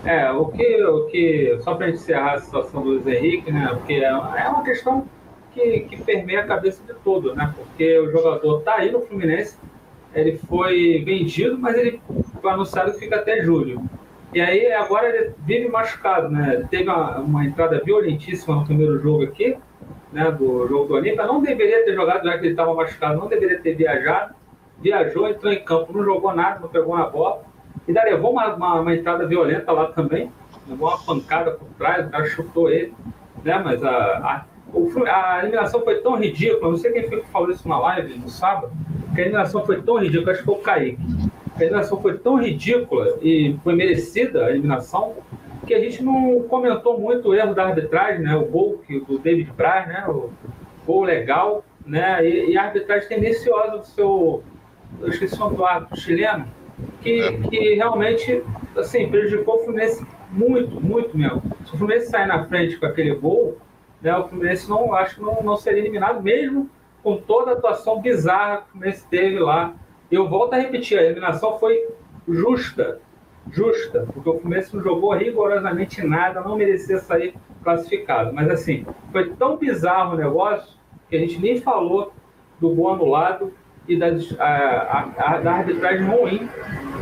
É, 0.05 0.31
o 0.31 0.47
que, 0.47 0.85
o 0.85 1.07
que 1.07 1.59
só 1.63 1.75
para 1.75 1.89
encerrar 1.89 2.35
a 2.35 2.41
situação 2.41 2.83
do 2.83 2.91
Luiz 2.91 3.07
Henrique, 3.07 3.51
né? 3.51 3.69
Porque 3.73 3.95
é, 3.95 4.09
é 4.09 4.49
uma 4.49 4.63
questão 4.63 5.09
que, 5.55 5.81
que 5.81 6.03
permeia 6.03 6.41
a 6.41 6.47
cabeça 6.47 6.83
de 6.87 6.99
todo, 7.01 7.35
né? 7.35 7.55
Porque 7.57 7.99
o 7.99 8.11
jogador 8.11 8.59
está 8.59 8.75
aí 8.75 8.93
no 8.93 9.01
Fluminense, 9.01 9.57
ele 10.15 10.39
foi 10.47 11.03
vendido, 11.05 11.59
mas 11.59 11.77
ele 11.79 12.03
foi 12.41 12.51
anunciado 12.51 12.93
que 12.93 12.99
fica 12.99 13.17
até 13.17 13.43
julho. 13.43 13.83
E 14.35 14.41
aí 14.41 14.71
agora 14.73 15.09
ele 15.09 15.35
vive 15.39 15.69
machucado, 15.69 16.29
né? 16.29 16.67
Teve 16.71 16.85
uma, 16.85 17.19
uma 17.19 17.45
entrada 17.47 17.81
violentíssima 17.83 18.57
no 18.57 18.67
primeiro 18.67 19.01
jogo 19.01 19.25
aqui, 19.25 19.57
né, 20.13 20.31
do 20.31 20.67
jogo 20.67 20.87
do 20.87 20.95
Olímpia, 20.95 21.27
não 21.27 21.43
deveria 21.43 21.85
ter 21.85 21.95
jogado, 21.95 22.25
já 22.25 22.39
que 22.39 22.45
ele 22.45 22.51
estava 22.51 22.75
machucado, 22.75 23.19
não 23.19 23.29
deveria 23.29 23.61
ter 23.61 23.75
viajado. 23.75 24.35
viajou, 24.79 25.29
entrou 25.29 25.53
em 25.53 25.63
campo, 25.63 25.93
não 25.93 26.05
jogou 26.05 26.35
nada, 26.35 26.61
não 26.61 26.69
pegou 26.69 26.97
na 26.97 27.07
bola. 27.07 27.43
E 27.87 27.93
daí 27.93 28.13
levou 28.13 28.33
uma, 28.33 28.55
uma, 28.55 28.81
uma 28.81 28.95
entrada 28.95 29.27
violenta 29.27 29.73
lá 29.73 29.87
também, 29.87 30.33
levou 30.69 30.89
uma 30.89 30.99
pancada 30.99 31.53
por 31.53 31.69
trás, 31.79 32.07
o 32.07 32.11
cara 32.11 32.25
chutou 32.27 32.71
ele, 32.71 32.95
né? 33.45 33.61
Mas 33.65 33.83
a, 33.85 33.91
a, 33.91 34.45
a 35.09 35.39
eliminação 35.43 35.83
foi 35.83 36.01
tão 36.01 36.17
ridícula, 36.17 36.71
não 36.71 36.79
sei 36.79 36.93
quem 36.93 37.09
foi 37.09 37.21
que 37.21 37.29
falou 37.29 37.51
isso 37.51 37.69
na 37.69 37.79
live 37.79 38.19
no 38.19 38.29
sábado, 38.29 38.73
que 39.15 39.21
a 39.21 39.25
eliminação 39.25 39.65
foi 39.65 39.83
tão 39.83 39.99
ridícula, 39.99 40.33
acho 40.33 40.41
que 40.41 40.47
foi 40.47 40.55
o 40.55 40.59
Kaique. 40.59 41.03
A 41.57 41.63
eliminação 41.63 42.01
foi 42.01 42.17
tão 42.19 42.37
ridícula 42.37 43.19
e 43.21 43.57
foi 43.63 43.75
merecida 43.75 44.47
a 44.47 44.51
eliminação, 44.51 45.15
que 45.67 45.75
a 45.75 45.81
gente 45.81 46.03
não 46.03 46.43
comentou 46.49 46.99
muito 46.99 47.29
o 47.29 47.35
erro 47.35 47.55
da 47.55 47.67
arbitragem, 47.67 48.23
né? 48.23 48.37
O 48.37 48.45
gol 48.45 48.79
que, 48.87 49.01
do 49.01 49.19
David 49.19 49.51
Braz, 49.53 49.89
né? 49.89 50.05
O 50.09 50.31
gol 50.87 51.03
legal, 51.05 51.65
né? 51.85 52.27
E, 52.27 52.53
e 52.53 52.59
a 52.59 52.65
arbitragem 52.65 53.09
tendenciosa 53.09 53.79
do 53.79 53.85
seu, 53.85 54.43
eu 55.01 55.09
esqueci 55.09 55.35
o 55.35 55.39
nome 55.39 55.57
do 55.57 55.65
árbitro 55.65 56.01
chileno, 56.01 56.47
que, 57.03 57.21
é. 57.21 57.39
que 57.49 57.75
realmente, 57.75 58.43
assim, 58.77 59.09
prejudicou 59.09 59.57
o 59.57 59.65
Fluminense 59.65 60.07
muito, 60.31 60.81
muito 60.81 61.17
mesmo. 61.17 61.43
Se 61.67 61.75
o 61.75 61.79
Fluminense 61.79 62.11
sair 62.11 62.27
na 62.27 62.45
frente 62.47 62.77
com 62.77 62.87
aquele 62.87 63.15
gol, 63.15 63.59
né? 64.01 64.17
O 64.17 64.29
Fluminense 64.29 64.69
não, 64.69 64.95
acho 64.95 65.17
que 65.17 65.23
não, 65.23 65.43
não 65.43 65.57
seria 65.57 65.81
eliminado, 65.81 66.23
mesmo 66.23 66.71
com 67.03 67.17
toda 67.17 67.53
a 67.53 67.55
atuação 67.55 68.01
bizarra 68.01 68.59
que 68.59 68.63
o 68.63 68.73
Fluminense 68.73 69.07
teve 69.09 69.39
lá. 69.39 69.75
Eu 70.11 70.29
volto 70.29 70.55
a 70.55 70.59
repetir, 70.59 70.99
a 70.99 71.03
eliminação 71.03 71.59
foi 71.59 71.89
justa, 72.29 73.01
justa, 73.53 74.07
porque 74.13 74.29
o 74.29 74.39
Fluminense 74.39 74.75
não 74.75 74.83
jogou 74.83 75.13
rigorosamente 75.13 76.05
nada, 76.07 76.41
não 76.41 76.57
merecia 76.57 76.99
sair 76.99 77.35
classificado. 77.63 78.33
Mas 78.33 78.51
assim, 78.51 78.87
foi 79.13 79.31
tão 79.31 79.57
bizarro 79.57 80.15
o 80.15 80.17
negócio 80.17 80.79
que 81.09 81.17
a 81.17 81.19
gente 81.19 81.39
nem 81.41 81.61
falou 81.61 82.13
do 82.61 82.75
gol 82.75 82.93
anulado 82.93 83.53
e 83.89 83.97
da, 83.97 84.07
a, 84.39 85.11
a, 85.19 85.39
da 85.39 85.53
arbitragem 85.53 86.07
ruim, 86.07 86.49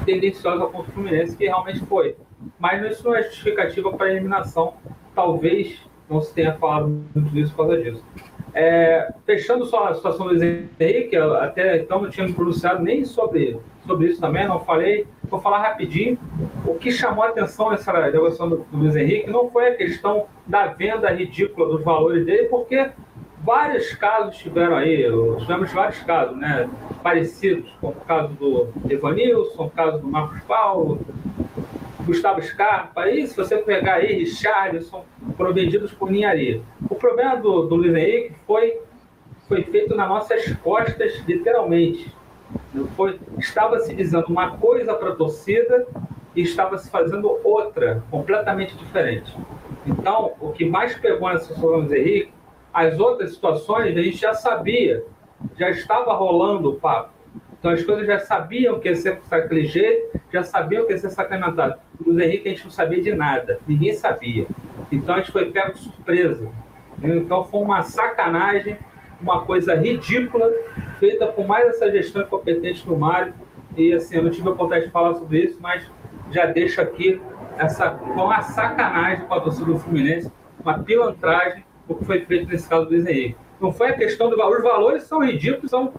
tendenciosa 0.07 0.66
contra 0.66 0.90
o 0.90 0.94
Fluminense, 0.94 1.36
que 1.36 1.44
realmente 1.44 1.80
foi. 1.80 2.16
Mas 2.59 2.82
isso 2.90 3.05
não 3.05 3.14
é 3.14 3.22
justificativa 3.22 3.92
para 3.92 4.07
a 4.07 4.11
eliminação. 4.11 4.74
Talvez 5.14 5.82
não 6.09 6.20
se 6.20 6.32
tenha 6.32 6.55
falado 6.55 6.88
muito 6.88 7.30
disso 7.30 7.55
por 7.55 7.66
causa 7.66 7.82
disso. 7.82 8.05
É, 8.55 9.12
fechando 9.26 9.66
só 9.66 9.88
a 9.88 9.94
situação 9.94 10.26
do 10.26 10.32
Luiz 10.32 10.42
Henrique, 10.42 11.16
até 11.16 11.78
então 11.78 12.03
não 12.03 12.09
tinha 12.09 12.26
me 12.26 12.32
pronunciado 12.32 12.82
nem 12.82 13.05
sobre, 13.05 13.59
sobre 13.89 14.09
isso 14.09 14.20
também, 14.20 14.47
não 14.47 14.61
falei. 14.61 15.07
Vou 15.24 15.41
falar 15.41 15.61
rapidinho. 15.61 16.18
O 16.66 16.74
que 16.74 16.93
chamou 16.93 17.24
a 17.24 17.28
atenção 17.28 17.70
nessa 17.70 17.93
negociação 18.11 18.51
do, 18.51 18.66
Luiz 18.70 18.95
Henrique 18.95 19.30
não 19.30 19.51
foi 19.51 19.68
a 19.68 19.74
questão 19.74 20.26
da 20.47 20.66
venda 20.66 21.11
ridícula 21.11 21.66
dos 21.66 21.82
valores 21.82 22.24
dele, 22.26 22.45
porque 22.49 22.91
vários 23.43 23.95
casos 23.95 24.36
tiveram 24.36 24.76
aí, 24.76 25.05
tivemos 25.39 25.72
vários 25.72 25.99
casos, 26.03 26.36
né? 26.36 26.68
Parecidos, 27.03 27.70
como 27.80 27.95
o 27.95 28.05
caso 28.05 28.28
do 28.34 28.68
Evanilson, 28.91 29.64
o 29.64 29.70
caso 29.70 29.99
do 29.99 30.07
Marcos 30.07 30.43
Paulo, 30.43 31.01
Gustavo 32.01 32.43
Scarpa, 32.43 33.09
e 33.09 33.26
se 33.26 33.36
você 33.36 33.57
pegar 33.59 33.95
aí, 33.95 34.18
Richardson, 34.18 35.05
foram 35.36 35.53
vendidos 35.55 35.93
por 35.93 36.11
ninharia. 36.11 36.61
O 36.91 36.95
problema 36.95 37.36
do, 37.36 37.62
do 37.62 37.76
Luiz 37.76 37.95
Henrique 37.95 38.34
foi, 38.47 38.80
foi 39.47 39.62
feito 39.62 39.95
nas 39.95 40.09
nossas 40.09 40.53
costas, 40.57 41.22
literalmente. 41.26 42.17
Foi, 42.88 43.18
estava 43.38 43.78
se 43.80 43.94
dizendo 43.94 44.26
uma 44.28 44.56
coisa 44.56 44.94
para 44.94 45.10
a 45.10 45.16
torcida 45.16 45.86
e 46.34 46.42
estava 46.42 46.78
se 46.78 46.90
fazendo 46.90 47.38
outra, 47.44 48.02
completamente 48.10 48.76
diferente. 48.76 49.36
Então, 49.86 50.34
o 50.40 50.52
que 50.52 50.64
mais 50.64 50.94
pegou 50.98 51.28
nessa 51.28 51.54
situação 51.54 51.94
Henrique, 51.94 52.32
as 52.72 52.98
outras 52.98 53.32
situações 53.32 53.96
a 53.96 54.02
gente 54.02 54.18
já 54.18 54.34
sabia, 54.34 55.04
já 55.58 55.70
estava 55.70 56.12
rolando 56.14 56.70
o 56.70 56.74
papo. 56.74 57.10
Então 57.58 57.72
as 57.72 57.82
coisas 57.82 58.06
já 58.06 58.20
sabiam 58.20 58.78
que 58.78 58.88
ia 58.88 58.94
ser 58.94 59.20
daquele 59.28 59.66
jeito, 59.66 60.20
já 60.32 60.44
sabiam 60.44 60.86
que 60.86 60.92
ia 60.92 60.98
ser 60.98 61.10
sacramentado. 61.10 61.74
O 62.00 62.10
Luiz 62.10 62.18
Henrique 62.24 62.48
a 62.48 62.50
gente 62.52 62.64
não 62.64 62.70
sabia 62.70 63.02
de 63.02 63.12
nada, 63.14 63.58
ninguém 63.66 63.92
sabia. 63.94 64.46
Então 64.92 65.14
a 65.14 65.18
gente 65.18 65.32
foi 65.32 65.50
pego 65.50 65.72
de 65.72 65.80
surpresa. 65.80 66.48
Então 67.02 67.44
foi 67.44 67.60
uma 67.60 67.82
sacanagem, 67.82 68.78
uma 69.20 69.44
coisa 69.44 69.74
ridícula, 69.74 70.50
feita 70.98 71.26
por 71.26 71.46
mais 71.46 71.68
essa 71.68 71.90
gestão 71.90 72.22
incompetente 72.22 72.86
do 72.86 72.96
Mário. 72.96 73.34
E 73.76 73.92
assim, 73.92 74.16
eu 74.16 74.22
não 74.22 74.30
tive 74.30 74.48
a 74.48 74.52
oportunidade 74.52 74.86
de 74.86 74.92
falar 74.92 75.14
sobre 75.14 75.44
isso, 75.44 75.58
mas 75.60 75.88
já 76.30 76.46
deixo 76.46 76.80
aqui 76.80 77.20
essa 77.56 77.92
uma 77.92 78.42
sacanagem 78.42 79.24
com 79.26 79.34
a 79.34 79.40
torcida 79.40 79.66
do 79.66 79.78
Fluminense, 79.78 80.30
uma 80.62 80.78
pilantragem, 80.78 81.64
o 81.86 81.94
que 81.94 82.04
foi 82.04 82.20
feito 82.24 82.48
nesse 82.48 82.68
caso 82.68 82.86
do 82.86 82.94
Henrique. 82.94 83.36
Não 83.60 83.72
foi 83.72 83.88
a 83.88 83.92
questão 83.94 84.30
do 84.30 84.36
valor, 84.36 84.58
os 84.58 84.62
valores 84.62 85.02
são 85.04 85.24
ridículos, 85.24 85.70
são 85.70 85.92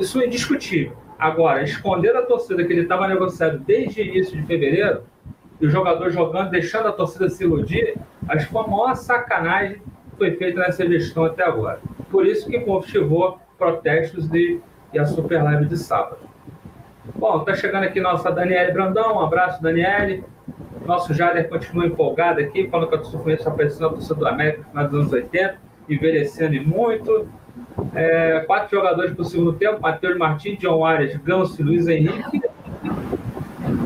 isso 0.00 0.20
é 0.20 0.26
indiscutível. 0.26 0.96
Agora, 1.18 1.62
esconder 1.62 2.16
a 2.16 2.22
torcida 2.22 2.64
que 2.64 2.72
ele 2.72 2.82
estava 2.82 3.06
negociando 3.08 3.58
desde 3.58 4.02
início 4.02 4.36
de 4.36 4.46
fevereiro, 4.46 5.04
e 5.60 5.66
o 5.66 5.70
jogador 5.70 6.10
jogando, 6.10 6.50
deixando 6.50 6.88
a 6.88 6.92
torcida 6.92 7.28
se 7.28 7.44
iludir, 7.44 7.94
acho 8.28 8.46
que 8.46 8.52
foi 8.52 8.64
a 8.64 8.66
maior 8.66 8.96
sacanagem 8.96 9.76
que 9.76 10.16
foi 10.18 10.32
feita 10.32 10.60
nessa 10.60 10.84
gestão 10.84 11.24
até 11.24 11.44
agora. 11.44 11.80
Por 12.12 12.26
isso 12.26 12.48
que 12.50 12.58
motivou 12.58 13.40
protestos 13.56 14.28
de, 14.28 14.60
e 14.92 14.98
a 14.98 15.06
Super 15.06 15.42
Live 15.42 15.64
de 15.64 15.78
sábado. 15.78 16.18
Bom, 17.16 17.38
está 17.40 17.54
chegando 17.54 17.84
aqui 17.84 18.00
nossa 18.00 18.30
Daniele 18.30 18.70
Brandão, 18.70 19.16
um 19.16 19.20
abraço, 19.20 19.62
Daniele. 19.62 20.22
Nosso 20.84 21.14
Jader 21.14 21.48
continua 21.48 21.86
empolgado 21.86 22.40
aqui, 22.40 22.68
falando 22.68 22.90
que 22.90 22.94
a 22.96 22.98
torcida 22.98 23.32
está 23.32 23.50
aparecendo 23.50 23.86
a 23.86 23.90
torcida 23.90 24.14
do 24.14 24.28
América 24.28 24.58
no 24.58 24.64
final 24.66 24.88
dos 24.88 25.00
anos 25.00 25.12
80, 25.12 25.56
envelhecendo 25.88 26.54
e 26.54 26.60
muito. 26.60 27.26
É, 27.94 28.40
quatro 28.40 28.76
jogadores 28.76 29.14
para 29.14 29.22
o 29.22 29.24
segundo 29.24 29.54
tempo: 29.54 29.80
Matheus 29.80 30.18
Martins, 30.18 30.58
John 30.58 30.84
Arias, 30.84 31.16
Ganso 31.16 31.60
e 31.60 31.64
Luiz 31.64 31.88
Henrique. 31.88 32.42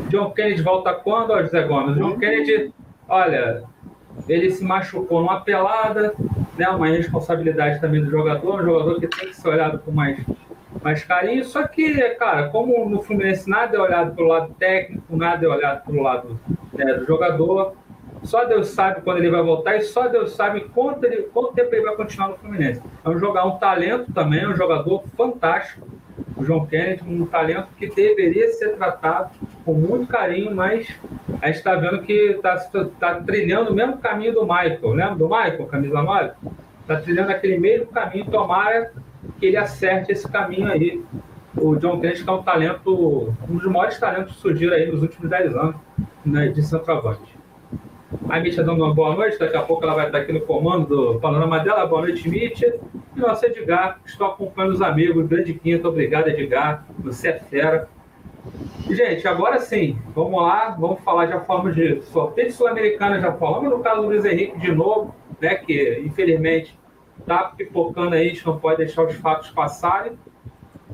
John 0.09 0.31
Kennedy 0.31 0.61
volta 0.61 0.93
quando, 0.93 1.31
ó, 1.31 1.41
José 1.41 1.63
Gomes? 1.63 1.95
John 1.95 2.17
Kennedy, 2.19 2.73
olha, 3.07 3.63
ele 4.27 4.51
se 4.51 4.63
machucou 4.63 5.21
numa 5.21 5.41
pelada, 5.41 6.13
né? 6.57 6.69
Uma 6.69 6.87
responsabilidade 6.87 7.79
também 7.79 8.03
do 8.03 8.09
jogador, 8.09 8.61
um 8.61 8.65
jogador 8.65 8.99
que 8.99 9.07
tem 9.07 9.29
que 9.29 9.35
ser 9.35 9.49
olhado 9.49 9.79
com 9.79 9.91
mais, 9.91 10.19
mais 10.81 11.03
carinho. 11.03 11.43
Só 11.45 11.67
que, 11.67 11.99
cara, 12.15 12.49
como 12.49 12.89
no 12.89 13.01
Fluminense 13.01 13.49
nada 13.49 13.77
é 13.77 13.79
olhado 13.79 14.15
pelo 14.15 14.27
lado 14.27 14.53
técnico, 14.55 15.15
nada 15.15 15.45
é 15.45 15.49
olhado 15.49 15.85
pelo 15.85 16.01
lado 16.01 16.39
né, 16.73 16.93
do 16.93 17.05
jogador, 17.05 17.75
só 18.23 18.45
Deus 18.45 18.69
sabe 18.69 19.01
quando 19.01 19.17
ele 19.19 19.29
vai 19.29 19.41
voltar 19.41 19.75
e 19.77 19.81
só 19.81 20.07
Deus 20.07 20.31
sabe 20.31 20.61
quanto, 20.73 21.03
ele, 21.03 21.23
quanto 21.33 21.53
tempo 21.53 21.73
ele 21.73 21.85
vai 21.85 21.95
continuar 21.95 22.29
no 22.29 22.37
Fluminense. 22.37 22.81
É 23.03 23.09
um 23.09 23.17
jogador, 23.17 23.55
um 23.55 23.57
talento 23.57 24.11
também, 24.11 24.47
um 24.47 24.55
jogador 24.55 25.03
fantástico. 25.15 25.87
O 26.35 26.43
João 26.43 26.65
Kennedy, 26.65 27.03
um 27.07 27.25
talento 27.25 27.69
que 27.77 27.87
deveria 27.87 28.49
ser 28.53 28.75
tratado 28.75 29.31
com 29.63 29.73
muito 29.73 30.07
carinho, 30.07 30.55
mas 30.55 30.87
a 31.41 31.47
gente 31.47 31.57
está 31.57 31.75
vendo 31.75 32.01
que 32.01 32.13
está 32.13 32.57
tá 32.99 33.15
trilhando 33.21 33.71
o 33.71 33.75
mesmo 33.75 33.97
caminho 33.97 34.33
do 34.33 34.41
Michael. 34.43 34.93
Lembra 34.93 35.15
do 35.15 35.27
Michael, 35.27 35.65
camisa 35.67 36.01
9? 36.01 36.31
Está 36.81 37.01
trilhando 37.01 37.31
aquele 37.31 37.59
mesmo 37.59 37.87
caminho. 37.87 38.25
Tomara 38.25 38.91
que 39.39 39.45
ele 39.45 39.57
acerte 39.57 40.11
esse 40.11 40.27
caminho 40.29 40.67
aí. 40.67 41.03
O 41.55 41.75
John 41.75 41.99
Kennedy, 41.99 42.23
que 42.23 42.29
é 42.29 42.33
um 42.33 42.43
talento, 42.43 43.33
um 43.49 43.57
dos 43.57 43.65
maiores 43.65 43.99
talentos 43.99 44.35
que 44.35 44.41
surgiram 44.41 44.75
aí 44.75 44.91
nos 44.91 45.01
últimos 45.01 45.29
10 45.29 45.55
anos 45.55 45.75
né, 46.25 46.47
de 46.47 46.61
centroavante. 46.61 47.36
A 48.29 48.39
Mítia 48.39 48.63
dando 48.63 48.83
uma 48.85 48.93
boa 48.93 49.13
noite, 49.15 49.37
daqui 49.37 49.57
a 49.57 49.61
pouco 49.61 49.83
ela 49.83 49.93
vai 49.93 50.05
estar 50.05 50.19
aqui 50.19 50.31
no 50.31 50.39
comando 50.39 51.13
do 51.13 51.19
panorama 51.19 51.59
dela. 51.59 51.85
Boa 51.85 52.03
noite, 52.03 52.29
Mítia. 52.29 52.79
E 53.13 53.19
nossa 53.19 53.47
Edgar, 53.47 53.99
estou 54.05 54.27
acompanhando 54.27 54.73
os 54.73 54.81
amigos, 54.81 55.27
grande 55.27 55.53
quinta, 55.53 55.89
obrigado, 55.89 56.29
Edgar. 56.29 56.85
Você 56.99 57.27
é 57.27 57.33
fera. 57.33 57.89
Gente, 58.89 59.27
agora 59.27 59.59
sim, 59.59 59.99
vamos 60.15 60.41
lá, 60.41 60.69
vamos 60.69 61.01
falar 61.01 61.27
já 61.27 61.41
falamos 61.41 61.75
de 61.75 62.01
sorteio 62.03 62.49
sul-americana, 62.53 63.19
já 63.19 63.33
falamos 63.33 63.69
no 63.69 63.79
caso 63.79 64.01
do 64.01 64.07
Luiz 64.07 64.23
Henrique 64.23 64.57
de 64.57 64.71
novo, 64.71 65.13
né? 65.41 65.55
Que 65.55 66.01
infelizmente 66.05 66.79
está 67.19 67.43
pipocando 67.57 68.15
aí, 68.15 68.27
a 68.27 68.29
gente 68.29 68.45
não 68.45 68.57
pode 68.57 68.77
deixar 68.77 69.03
os 69.03 69.15
fatos 69.15 69.49
passarem. 69.49 70.17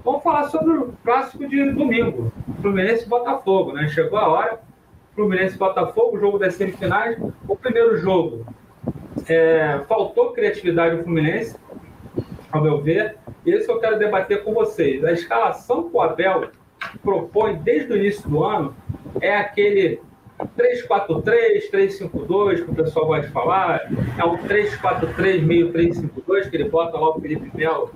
Vamos 0.04 0.24
falar 0.24 0.46
sobre 0.46 0.74
o 0.74 0.94
clássico 1.04 1.48
de 1.48 1.70
domingo, 1.74 2.34
Fluminense 2.60 3.06
e 3.06 3.10
Botafogo, 3.10 3.74
né? 3.74 3.88
Chegou 3.90 4.18
a 4.18 4.28
hora 4.28 4.73
Fluminense 5.16 5.56
e 5.56 5.58
Botafogo, 5.58 6.20
jogo 6.20 6.40
das 6.40 6.56
semifinais. 6.56 7.18
O 7.48 7.56
primeiro 7.56 7.98
jogo 7.98 8.46
é, 9.28 9.80
faltou 9.88 10.32
criatividade 10.32 10.98
do 10.98 11.04
Fluminense, 11.04 11.56
ao 12.52 12.62
meu 12.62 12.82
ver. 12.82 13.18
E 13.46 13.52
isso 13.52 13.72
eu 13.72 13.80
quero 13.80 14.00
debater 14.00 14.44
com 14.44 14.54
vocês. 14.54 15.04
A 15.04 15.12
escalação 15.12 15.90
que 15.90 15.96
o 15.96 16.02
Abel 16.02 16.50
propõe 17.02 17.56
desde 17.56 17.94
o 17.94 17.98
início 17.98 18.28
do 18.30 18.44
ano 18.44 18.76
é 19.22 19.36
aquele 19.36 20.02
3-4-3, 20.58 21.70
3-5-2, 21.72 22.66
que 22.66 22.72
o 22.72 22.76
pessoal 22.76 23.08
gosta 23.08 23.28
de 23.28 23.34
falar. 23.34 23.82
É 24.18 24.26
um 24.26 24.38
3-4-3, 24.38 25.42
meio 25.44 25.72
3-5-2, 25.72 26.50
que 26.50 26.58
ele 26.58 26.70
bota 26.70 26.98
lá 26.98 27.10
o 27.10 27.22
Felipe 27.22 27.52
Melo 27.56 27.92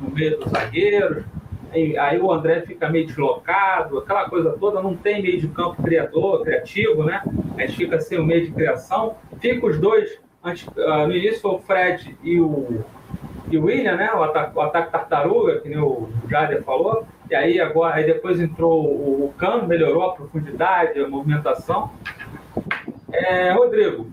no 0.00 0.10
meio 0.10 0.38
dos 0.38 0.50
zagueiros 0.50 1.24
aí 1.72 2.20
o 2.20 2.30
André 2.30 2.62
fica 2.62 2.88
meio 2.88 3.06
deslocado, 3.06 3.98
aquela 3.98 4.28
coisa 4.28 4.56
toda, 4.58 4.82
não 4.82 4.94
tem 4.94 5.22
meio 5.22 5.40
de 5.40 5.48
campo 5.48 5.82
criador, 5.82 6.42
criativo, 6.42 7.04
né? 7.04 7.22
A 7.56 7.62
gente 7.62 7.76
fica 7.76 8.00
sem 8.00 8.18
o 8.18 8.24
meio 8.24 8.44
de 8.44 8.52
criação. 8.52 9.16
Fica 9.40 9.66
os 9.66 9.78
dois, 9.78 10.20
antes, 10.44 10.66
uh, 10.66 11.06
no 11.06 11.12
início 11.12 11.40
foi 11.40 11.50
o 11.52 11.58
Fred 11.58 12.16
e 12.22 12.40
o, 12.40 12.84
e 13.50 13.56
o 13.56 13.64
William, 13.64 13.96
né? 13.96 14.12
O 14.12 14.22
ataque, 14.22 14.56
o 14.56 14.60
ataque 14.60 14.92
tartaruga, 14.92 15.60
que 15.60 15.68
nem 15.68 15.78
o 15.78 16.08
Jader 16.28 16.62
falou. 16.62 17.06
e 17.30 17.34
aí 17.34 17.60
agora 17.60 17.94
aí 17.94 18.04
depois 18.04 18.38
entrou 18.38 18.84
o, 18.84 19.26
o 19.26 19.32
Cano, 19.38 19.66
melhorou 19.66 20.02
a 20.02 20.14
profundidade, 20.14 21.00
a 21.00 21.08
movimentação. 21.08 21.90
É, 23.10 23.52
Rodrigo, 23.52 24.10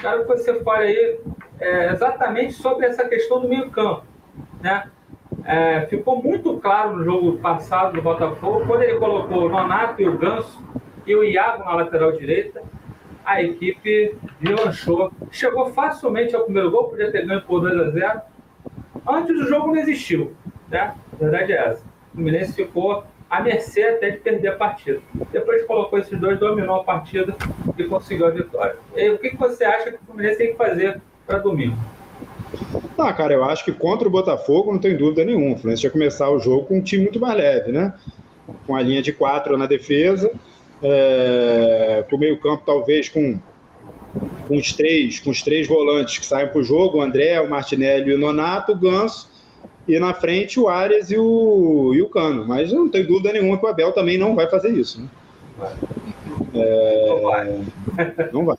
quero 0.00 0.22
que 0.22 0.28
você 0.28 0.62
fale 0.62 0.86
aí 0.86 1.20
é, 1.60 1.92
exatamente 1.92 2.54
sobre 2.54 2.86
essa 2.86 3.08
questão 3.08 3.40
do 3.40 3.48
meio-campo. 3.48 4.04
Né? 4.60 4.88
É, 5.44 5.86
ficou 5.86 6.22
muito 6.22 6.58
claro 6.58 6.96
no 6.96 7.04
jogo 7.04 7.38
passado 7.38 7.94
do 7.94 8.02
Botafogo, 8.02 8.64
quando 8.66 8.82
ele 8.82 8.98
colocou 8.98 9.46
o 9.46 9.48
Nonato 9.48 10.00
e 10.00 10.08
o 10.08 10.16
Ganso 10.16 10.62
e 11.06 11.14
o 11.16 11.24
Iago 11.24 11.64
na 11.64 11.74
lateral 11.74 12.12
direita, 12.12 12.62
a 13.24 13.42
equipe 13.42 14.16
relanchou. 14.40 15.10
Chegou 15.30 15.72
facilmente 15.72 16.34
ao 16.34 16.44
primeiro 16.44 16.70
gol, 16.70 16.88
podia 16.88 17.10
ter 17.10 17.26
ganho 17.26 17.42
por 17.42 17.60
2 17.60 17.78
a 17.78 17.90
0 17.90 18.20
Antes 19.08 19.36
o 19.36 19.48
jogo 19.48 19.68
não 19.68 19.76
existiu. 19.76 20.34
Né? 20.68 20.94
A 21.12 21.16
verdade 21.16 21.52
é 21.52 21.68
essa. 21.68 21.84
O 21.84 22.16
Fluminense 22.16 22.52
ficou 22.52 23.04
à 23.28 23.40
mercê 23.40 23.82
até 23.82 24.10
de 24.10 24.18
perder 24.18 24.48
a 24.48 24.56
partida. 24.56 25.00
Depois 25.32 25.64
colocou 25.66 25.98
esses 25.98 26.18
dois, 26.18 26.38
dominou 26.38 26.76
a 26.76 26.84
partida 26.84 27.34
e 27.76 27.84
conseguiu 27.84 28.26
a 28.26 28.30
vitória. 28.30 28.76
E 28.94 29.10
o 29.10 29.18
que 29.18 29.36
você 29.36 29.64
acha 29.64 29.90
que 29.90 29.96
o 29.96 30.06
Fluminense 30.06 30.38
tem 30.38 30.52
que 30.52 30.56
fazer 30.56 31.00
para 31.26 31.38
domingo? 31.38 31.76
Ah, 32.98 33.12
cara, 33.12 33.34
eu 33.34 33.44
acho 33.44 33.64
que 33.64 33.72
contra 33.72 34.06
o 34.06 34.10
Botafogo 34.10 34.72
não 34.72 34.78
tem 34.78 34.96
dúvida 34.96 35.24
nenhuma. 35.24 35.54
O 35.54 35.58
Fluminense 35.58 35.84
ia 35.84 35.90
começar 35.90 36.30
o 36.30 36.38
jogo 36.38 36.66
com 36.66 36.78
um 36.78 36.82
time 36.82 37.04
muito 37.04 37.18
mais 37.18 37.36
leve, 37.36 37.72
né? 37.72 37.92
Com 38.66 38.76
a 38.76 38.82
linha 38.82 39.02
de 39.02 39.12
quatro 39.12 39.56
na 39.56 39.66
defesa, 39.66 40.30
é, 40.80 42.04
com 42.08 42.16
o 42.16 42.18
meio-campo 42.18 42.62
talvez 42.64 43.08
com, 43.08 43.38
com 44.46 44.56
os 44.56 44.72
três, 44.72 45.18
com 45.20 45.30
os 45.30 45.42
três 45.42 45.66
volantes 45.66 46.18
que 46.18 46.26
saem 46.26 46.48
para 46.48 46.60
o 46.60 46.64
jogo, 46.64 46.98
o 46.98 47.02
André, 47.02 47.40
o 47.40 47.50
Martinelli 47.50 48.10
e 48.10 48.14
o 48.14 48.18
Nonato, 48.18 48.72
o 48.72 48.78
Ganso, 48.78 49.30
e 49.88 49.98
na 49.98 50.14
frente 50.14 50.60
o 50.60 50.68
Arias 50.68 51.10
e 51.10 51.16
o, 51.16 51.92
e 51.94 52.02
o 52.02 52.08
Cano. 52.08 52.46
Mas 52.46 52.72
não 52.72 52.88
tem 52.88 53.04
dúvida 53.04 53.32
nenhuma 53.32 53.58
que 53.58 53.64
o 53.64 53.68
Abel 53.68 53.92
também 53.92 54.18
não 54.18 54.34
vai 54.36 54.48
fazer 54.48 54.70
isso. 54.70 55.00
Né? 55.00 55.08
É, 56.54 57.06
não 57.08 57.22
vai. 57.22 57.60
Não 58.32 58.44
vai. 58.44 58.56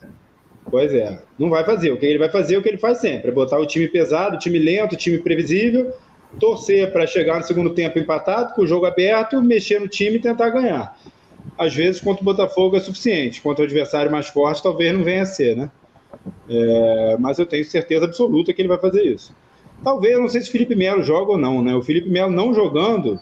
Pois 0.74 0.92
é, 0.92 1.20
não 1.38 1.50
vai 1.50 1.64
fazer. 1.64 1.92
O 1.92 1.96
que 1.96 2.04
ele 2.04 2.18
vai 2.18 2.28
fazer 2.28 2.56
é 2.56 2.58
o 2.58 2.62
que 2.62 2.68
ele 2.68 2.78
faz 2.78 2.98
sempre: 2.98 3.28
é 3.28 3.32
botar 3.32 3.60
o 3.60 3.64
time 3.64 3.86
pesado, 3.86 4.34
o 4.34 4.38
time 4.40 4.58
lento, 4.58 4.94
o 4.94 4.96
time 4.96 5.18
previsível, 5.18 5.92
torcer 6.40 6.90
para 6.90 7.06
chegar 7.06 7.38
no 7.38 7.46
segundo 7.46 7.70
tempo 7.70 7.96
empatado, 7.96 8.54
com 8.54 8.62
o 8.62 8.66
jogo 8.66 8.84
aberto, 8.84 9.40
mexer 9.40 9.80
no 9.80 9.86
time 9.86 10.16
e 10.16 10.18
tentar 10.20 10.50
ganhar. 10.50 10.98
Às 11.56 11.72
vezes, 11.72 12.00
contra 12.00 12.22
o 12.22 12.24
Botafogo 12.24 12.76
é 12.76 12.80
suficiente, 12.80 13.40
contra 13.40 13.62
o 13.62 13.66
adversário 13.66 14.10
mais 14.10 14.26
forte, 14.26 14.64
talvez 14.64 14.92
não 14.92 15.04
venha 15.04 15.22
a 15.22 15.26
ser, 15.26 15.56
né? 15.56 15.70
É, 16.50 17.16
mas 17.20 17.38
eu 17.38 17.46
tenho 17.46 17.64
certeza 17.64 18.06
absoluta 18.06 18.52
que 18.52 18.60
ele 18.60 18.66
vai 18.66 18.78
fazer 18.78 19.04
isso. 19.04 19.32
Talvez, 19.84 20.18
não 20.18 20.28
sei 20.28 20.40
se 20.40 20.48
o 20.48 20.52
Felipe 20.52 20.74
Melo 20.74 21.04
joga 21.04 21.30
ou 21.30 21.38
não, 21.38 21.62
né? 21.62 21.72
O 21.76 21.82
Felipe 21.82 22.10
Melo 22.10 22.32
não 22.32 22.52
jogando, 22.52 23.20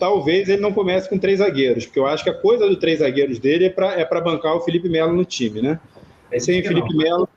talvez 0.00 0.48
ele 0.48 0.60
não 0.60 0.72
comece 0.72 1.08
com 1.08 1.20
três 1.20 1.38
zagueiros, 1.38 1.86
porque 1.86 2.00
eu 2.00 2.06
acho 2.08 2.24
que 2.24 2.30
a 2.30 2.34
coisa 2.34 2.66
dos 2.66 2.78
três 2.78 2.98
zagueiros 2.98 3.38
dele 3.38 3.66
é 3.66 3.70
para 3.70 3.92
é 3.92 4.20
bancar 4.20 4.56
o 4.56 4.60
Felipe 4.62 4.88
Melo 4.88 5.12
no 5.12 5.24
time, 5.24 5.62
né? 5.62 5.78
Sem 6.38 6.62
Felipe 6.62 6.96
Melo. 6.96 7.28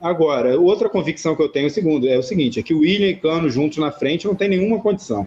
Agora, 0.00 0.58
outra 0.58 0.88
convicção 0.88 1.34
que 1.34 1.42
eu 1.42 1.48
tenho, 1.48 1.68
segundo, 1.68 2.08
é 2.08 2.16
o 2.16 2.22
seguinte: 2.22 2.60
é 2.60 2.62
que 2.62 2.72
o 2.72 2.80
William 2.80 3.08
e 3.08 3.16
Cano 3.16 3.50
juntos 3.50 3.78
na 3.78 3.90
frente 3.90 4.26
não 4.26 4.34
tem 4.34 4.48
nenhuma 4.48 4.80
condição. 4.80 5.26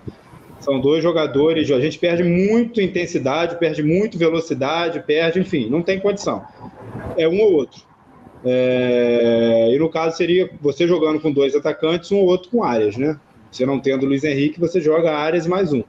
São 0.61 0.79
dois 0.79 1.03
jogadores, 1.03 1.69
a 1.71 1.79
gente 1.79 1.97
perde 1.97 2.23
muito 2.23 2.79
intensidade, 2.79 3.57
perde 3.57 3.81
muito 3.83 4.17
velocidade, 4.17 5.03
perde, 5.05 5.39
enfim, 5.39 5.69
não 5.69 5.81
tem 5.81 5.99
condição. 5.99 6.43
É 7.17 7.27
um 7.27 7.41
ou 7.41 7.53
outro. 7.53 7.81
É... 8.45 9.71
E 9.73 9.79
no 9.79 9.89
caso 9.89 10.15
seria 10.15 10.49
você 10.61 10.87
jogando 10.87 11.19
com 11.19 11.31
dois 11.31 11.55
atacantes, 11.55 12.11
um 12.11 12.17
ou 12.17 12.27
outro 12.27 12.49
com 12.49 12.63
áreas, 12.63 12.95
né? 12.95 13.19
Você 13.51 13.65
não 13.65 13.79
tendo 13.79 14.05
Luiz 14.05 14.23
Henrique, 14.23 14.59
você 14.59 14.79
joga 14.79 15.11
áreas 15.11 15.45
mais 15.45 15.73
um. 15.73 15.83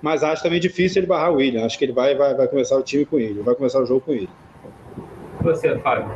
Mas 0.00 0.22
acho 0.22 0.42
também 0.42 0.60
difícil 0.60 1.00
ele 1.00 1.06
barrar 1.06 1.32
o 1.32 1.36
William. 1.36 1.64
Acho 1.64 1.78
que 1.78 1.84
ele 1.84 1.92
vai, 1.92 2.14
vai, 2.14 2.34
vai 2.34 2.46
começar 2.46 2.76
o 2.76 2.82
time 2.82 3.04
com 3.04 3.18
ele, 3.18 3.40
vai 3.40 3.54
começar 3.54 3.82
o 3.82 3.86
jogo 3.86 4.02
com 4.02 4.12
ele 4.12 4.28
você, 5.42 5.78
Fábio? 5.78 6.06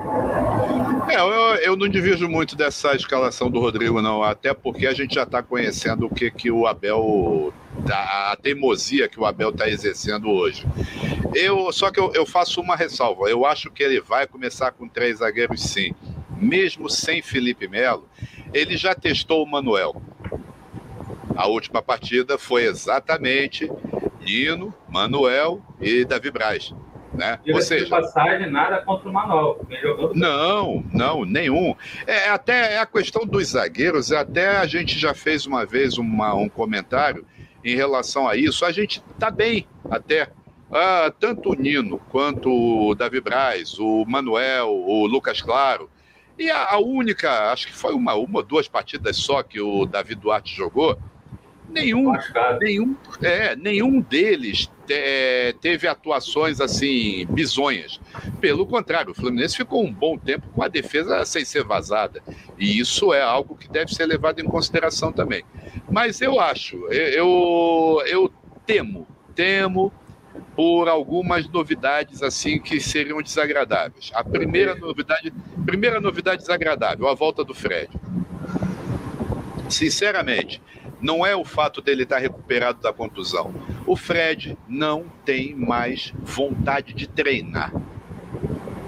É, 1.08 1.16
eu, 1.16 1.28
eu 1.56 1.76
não 1.76 1.88
divido 1.88 2.28
muito 2.28 2.56
dessa 2.56 2.94
escalação 2.94 3.50
do 3.50 3.60
Rodrigo, 3.60 4.00
não, 4.00 4.22
até 4.22 4.54
porque 4.54 4.86
a 4.86 4.94
gente 4.94 5.14
já 5.14 5.24
está 5.24 5.42
conhecendo 5.42 6.06
o 6.06 6.14
que, 6.14 6.30
que 6.30 6.50
o 6.50 6.66
Abel. 6.66 7.52
Tá, 7.86 8.30
a 8.30 8.36
teimosia 8.36 9.08
que 9.08 9.18
o 9.18 9.26
Abel 9.26 9.50
está 9.50 9.68
exercendo 9.68 10.30
hoje. 10.30 10.64
Eu, 11.34 11.72
só 11.72 11.90
que 11.90 11.98
eu, 11.98 12.12
eu 12.14 12.24
faço 12.24 12.60
uma 12.60 12.76
ressalva. 12.76 13.28
Eu 13.28 13.44
acho 13.44 13.70
que 13.70 13.82
ele 13.82 14.00
vai 14.00 14.28
começar 14.28 14.70
com 14.70 14.88
três 14.88 15.18
zagueiros, 15.18 15.60
sim. 15.60 15.92
Mesmo 16.36 16.88
sem 16.88 17.20
Felipe 17.20 17.66
Melo, 17.66 18.08
ele 18.52 18.76
já 18.76 18.94
testou 18.94 19.42
o 19.42 19.50
Manuel. 19.50 20.00
A 21.36 21.48
última 21.48 21.82
partida 21.82 22.38
foi 22.38 22.64
exatamente 22.64 23.68
Nino, 24.20 24.72
Manuel 24.88 25.60
e 25.80 26.04
Davi 26.04 26.30
Braz. 26.30 26.72
Né? 27.14 27.38
Ou 27.52 27.60
seja, 27.60 27.86
passagem, 27.88 28.50
nada 28.50 28.82
contra 28.82 29.08
o 29.08 29.12
Manuel. 29.12 29.64
Não, 30.14 30.84
não, 30.92 31.24
nenhum. 31.24 31.74
É 32.06 32.28
até 32.28 32.74
é 32.74 32.78
a 32.78 32.86
questão 32.86 33.24
dos 33.24 33.48
zagueiros, 33.48 34.10
até 34.10 34.56
a 34.56 34.66
gente 34.66 34.98
já 34.98 35.14
fez 35.14 35.46
uma 35.46 35.64
vez 35.64 35.96
uma, 35.96 36.34
um 36.34 36.48
comentário 36.48 37.24
em 37.64 37.76
relação 37.76 38.28
a 38.28 38.36
isso. 38.36 38.64
A 38.64 38.72
gente 38.72 39.02
está 39.12 39.30
bem 39.30 39.66
até. 39.90 40.28
Ah, 40.72 41.12
tanto 41.20 41.50
o 41.50 41.54
Nino 41.54 42.00
quanto 42.10 42.50
o 42.50 42.94
Davi 42.94 43.20
Braz, 43.20 43.78
o 43.78 44.04
Manuel, 44.06 44.70
o 44.70 45.06
Lucas 45.06 45.40
Claro. 45.40 45.88
E 46.36 46.50
a, 46.50 46.72
a 46.72 46.78
única, 46.78 47.52
acho 47.52 47.68
que 47.68 47.72
foi 47.72 47.94
uma, 47.94 48.14
uma 48.14 48.42
duas 48.42 48.66
partidas 48.66 49.16
só 49.16 49.40
que 49.42 49.60
o 49.60 49.86
Davi 49.86 50.16
Duarte 50.16 50.52
jogou, 50.52 50.98
nenhum, 51.68 52.12
nenhum, 52.60 52.96
é, 53.22 53.54
nenhum 53.54 54.00
deles 54.00 54.68
te, 54.86 55.54
teve 55.60 55.88
atuações 55.88 56.60
assim 56.60 57.26
bizonhas. 57.30 58.00
Pelo 58.40 58.66
contrário, 58.66 59.12
o 59.12 59.14
Fluminense 59.14 59.56
ficou 59.56 59.84
um 59.84 59.92
bom 59.92 60.16
tempo 60.18 60.46
com 60.54 60.62
a 60.62 60.68
defesa 60.68 61.24
sem 61.24 61.44
ser 61.44 61.64
vazada. 61.64 62.22
E 62.58 62.78
isso 62.78 63.12
é 63.12 63.22
algo 63.22 63.56
que 63.56 63.68
deve 63.68 63.94
ser 63.94 64.06
levado 64.06 64.40
em 64.40 64.44
consideração 64.44 65.12
também. 65.12 65.44
Mas 65.90 66.20
eu 66.20 66.40
acho, 66.40 66.76
eu, 66.92 68.02
eu 68.06 68.32
temo, 68.66 69.06
temo 69.34 69.92
por 70.56 70.88
algumas 70.88 71.48
novidades 71.48 72.22
assim 72.22 72.58
que 72.58 72.80
seriam 72.80 73.20
desagradáveis. 73.22 74.10
A 74.14 74.22
primeira 74.22 74.74
novidade, 74.74 75.32
primeira 75.64 76.00
novidade 76.00 76.42
desagradável, 76.42 77.08
a 77.08 77.14
volta 77.14 77.44
do 77.44 77.54
Fred. 77.54 77.88
Sinceramente, 79.68 80.60
não 81.04 81.24
é 81.24 81.36
o 81.36 81.44
fato 81.44 81.82
dele 81.82 82.04
estar 82.04 82.16
recuperado 82.16 82.80
da 82.80 82.90
contusão. 82.90 83.54
O 83.86 83.94
Fred 83.94 84.56
não 84.66 85.04
tem 85.22 85.54
mais 85.54 86.14
vontade 86.22 86.94
de 86.94 87.06
treinar. 87.06 87.70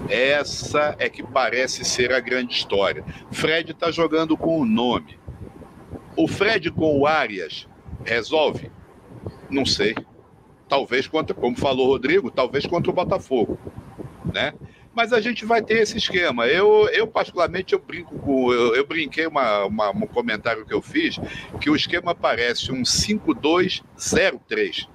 Essa 0.09 0.95
é 0.97 1.09
que 1.09 1.21
parece 1.21 1.85
ser 1.85 2.11
a 2.11 2.19
grande 2.19 2.55
história. 2.55 3.05
Fred 3.31 3.71
está 3.71 3.91
jogando 3.91 4.35
com 4.35 4.59
o 4.59 4.65
nome. 4.65 5.19
O 6.15 6.27
Fred 6.27 6.71
com 6.71 6.99
o 6.99 7.05
Arias 7.05 7.67
resolve? 8.03 8.71
Não 9.47 9.63
sei. 9.63 9.95
Talvez 10.67 11.07
contra, 11.07 11.35
como 11.35 11.55
falou 11.55 11.85
o 11.85 11.91
Rodrigo, 11.91 12.31
talvez 12.31 12.65
contra 12.65 12.89
o 12.89 12.95
Botafogo, 12.95 13.59
né? 14.33 14.55
Mas 14.97 15.13
a 15.13 15.21
gente 15.21 15.45
vai 15.45 15.61
ter 15.61 15.77
esse 15.77 15.95
esquema. 15.95 16.47
Eu, 16.47 16.89
eu 16.89 17.05
particularmente, 17.05 17.73
eu 17.73 17.79
brinco 17.79 18.17
com. 18.17 18.51
Eu, 18.51 18.75
eu 18.75 18.83
brinquei 18.83 19.27
uma, 19.27 19.65
uma, 19.65 19.91
um 19.91 20.07
comentário 20.07 20.65
que 20.65 20.73
eu 20.73 20.81
fiz, 20.81 21.19
que 21.61 21.69
o 21.69 21.75
esquema 21.75 22.15
parece 22.15 22.71
um 22.71 22.81
5-2-0-3. 22.81 24.87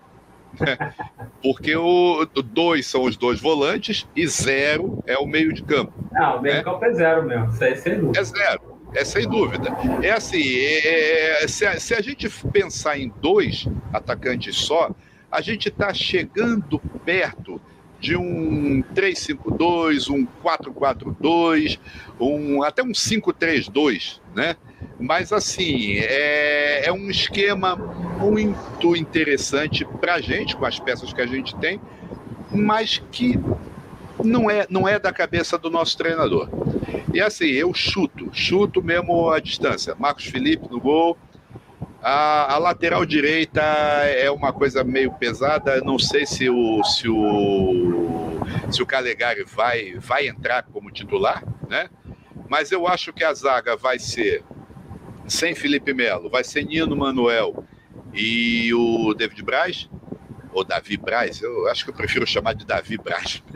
Porque 1.40 1.76
o 1.76 2.26
2 2.26 2.84
são 2.84 3.04
os 3.04 3.16
dois 3.16 3.40
volantes 3.40 4.08
e 4.14 4.26
zero 4.26 5.02
é 5.06 5.16
o 5.16 5.24
meio 5.24 5.52
de 5.52 5.62
campo. 5.62 5.92
Não, 6.10 6.38
o 6.38 6.42
meio 6.42 6.56
de 6.56 6.58
né? 6.58 6.64
campo 6.64 6.84
é 6.84 6.92
zero 6.92 7.22
mesmo, 7.22 7.50
isso 7.50 7.62
aí 7.62 7.72
é 7.72 7.76
sem 7.76 8.00
dúvida. 8.00 8.18
É 8.18 8.24
zero, 8.24 8.80
é 8.92 9.04
sem 9.04 9.28
dúvida. 9.28 9.70
É 10.02 10.10
assim, 10.10 10.42
é, 10.42 11.44
é, 11.44 11.48
se, 11.48 11.64
a, 11.64 11.78
se 11.78 11.94
a 11.94 12.00
gente 12.00 12.28
pensar 12.50 12.98
em 12.98 13.08
dois 13.20 13.68
atacantes 13.92 14.56
só, 14.56 14.90
a 15.30 15.40
gente 15.40 15.68
está 15.68 15.94
chegando 15.94 16.80
perto 17.04 17.60
de 18.02 18.16
um 18.16 18.82
352, 18.94 20.10
um 20.10 20.26
442, 20.26 21.78
um, 22.18 22.60
até 22.64 22.82
um 22.82 22.90
532, 22.90 24.20
né? 24.34 24.56
Mas, 24.98 25.32
assim, 25.32 25.98
é, 25.98 26.86
é 26.86 26.92
um 26.92 27.08
esquema 27.08 27.76
muito 27.76 28.96
interessante 28.96 29.84
para 30.00 30.14
a 30.14 30.20
gente, 30.20 30.56
com 30.56 30.66
as 30.66 30.80
peças 30.80 31.12
que 31.12 31.20
a 31.20 31.26
gente 31.26 31.54
tem, 31.56 31.80
mas 32.50 33.00
que 33.12 33.38
não 34.22 34.50
é, 34.50 34.66
não 34.68 34.86
é 34.86 34.98
da 34.98 35.12
cabeça 35.12 35.56
do 35.56 35.70
nosso 35.70 35.96
treinador. 35.96 36.48
E 37.14 37.20
assim, 37.20 37.46
eu 37.46 37.72
chuto, 37.72 38.28
chuto 38.32 38.82
mesmo 38.82 39.30
a 39.30 39.38
distância. 39.38 39.94
Marcos 39.96 40.24
Felipe 40.24 40.68
no 40.68 40.80
gol, 40.80 41.16
a, 42.02 42.54
a, 42.54 42.58
lateral 42.58 43.06
direita 43.06 43.62
é 43.62 44.30
uma 44.30 44.52
coisa 44.52 44.82
meio 44.82 45.12
pesada. 45.12 45.80
Não 45.80 45.98
sei 45.98 46.26
se 46.26 46.50
o, 46.50 46.82
se 46.82 47.08
o, 47.08 48.40
se 48.70 48.82
o 48.82 48.86
Calegari 48.86 49.44
vai, 49.44 49.94
vai 49.94 50.26
entrar 50.26 50.64
como 50.64 50.90
titular, 50.90 51.44
né? 51.68 51.88
Mas 52.48 52.72
eu 52.72 52.88
acho 52.88 53.12
que 53.12 53.22
a 53.22 53.32
zaga 53.32 53.76
vai 53.76 53.98
ser 53.98 54.44
sem 55.28 55.54
Felipe 55.54 55.94
Melo, 55.94 56.28
vai 56.28 56.42
ser 56.44 56.64
Nino 56.64 56.96
Manuel 56.96 57.64
e 58.12 58.74
o 58.74 59.14
David 59.14 59.42
Braz. 59.42 59.88
Ou 60.52 60.64
Davi 60.64 60.96
Braz, 60.96 61.40
eu 61.40 61.68
acho 61.68 61.84
que 61.84 61.90
eu 61.90 61.94
prefiro 61.94 62.26
chamar 62.26 62.54
de 62.54 62.66
Davi 62.66 62.98
Braz. 62.98 63.42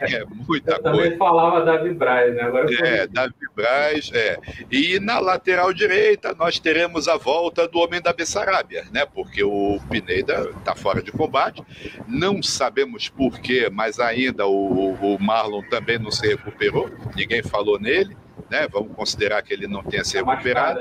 é 0.00 0.24
muita 0.24 0.72
eu 0.72 0.82
coisa. 0.82 0.82
também 0.82 1.16
falava 1.16 1.64
Davi 1.64 1.94
Braz, 1.94 2.34
né? 2.34 2.42
Agora 2.42 2.68
é, 2.86 3.06
Davi 3.06 3.34
Braz, 3.54 4.10
é. 4.12 4.38
E 4.70 5.00
na 5.00 5.18
lateral 5.18 5.72
direita 5.72 6.34
nós 6.34 6.58
teremos 6.58 7.08
a 7.08 7.16
volta 7.16 7.66
do 7.66 7.78
homem 7.78 8.00
da 8.00 8.12
Bessarabia, 8.12 8.84
né? 8.92 9.06
Porque 9.06 9.42
o 9.42 9.80
Pineda 9.90 10.50
está 10.58 10.74
fora 10.74 11.02
de 11.02 11.10
combate. 11.10 11.62
Não 12.06 12.42
sabemos 12.42 13.08
por 13.08 13.40
quê, 13.40 13.70
mas 13.72 13.98
ainda 13.98 14.46
o, 14.46 14.94
o 14.94 15.18
Marlon 15.18 15.62
também 15.62 15.98
não 15.98 16.10
se 16.10 16.26
recuperou. 16.26 16.90
Ninguém 17.16 17.42
falou 17.42 17.80
nele, 17.80 18.16
né? 18.50 18.68
Vamos 18.70 18.94
considerar 18.94 19.42
que 19.42 19.52
ele 19.52 19.66
não 19.66 19.82
tenha 19.82 20.04
se 20.04 20.22
tá 20.22 20.30
recuperado. 20.30 20.80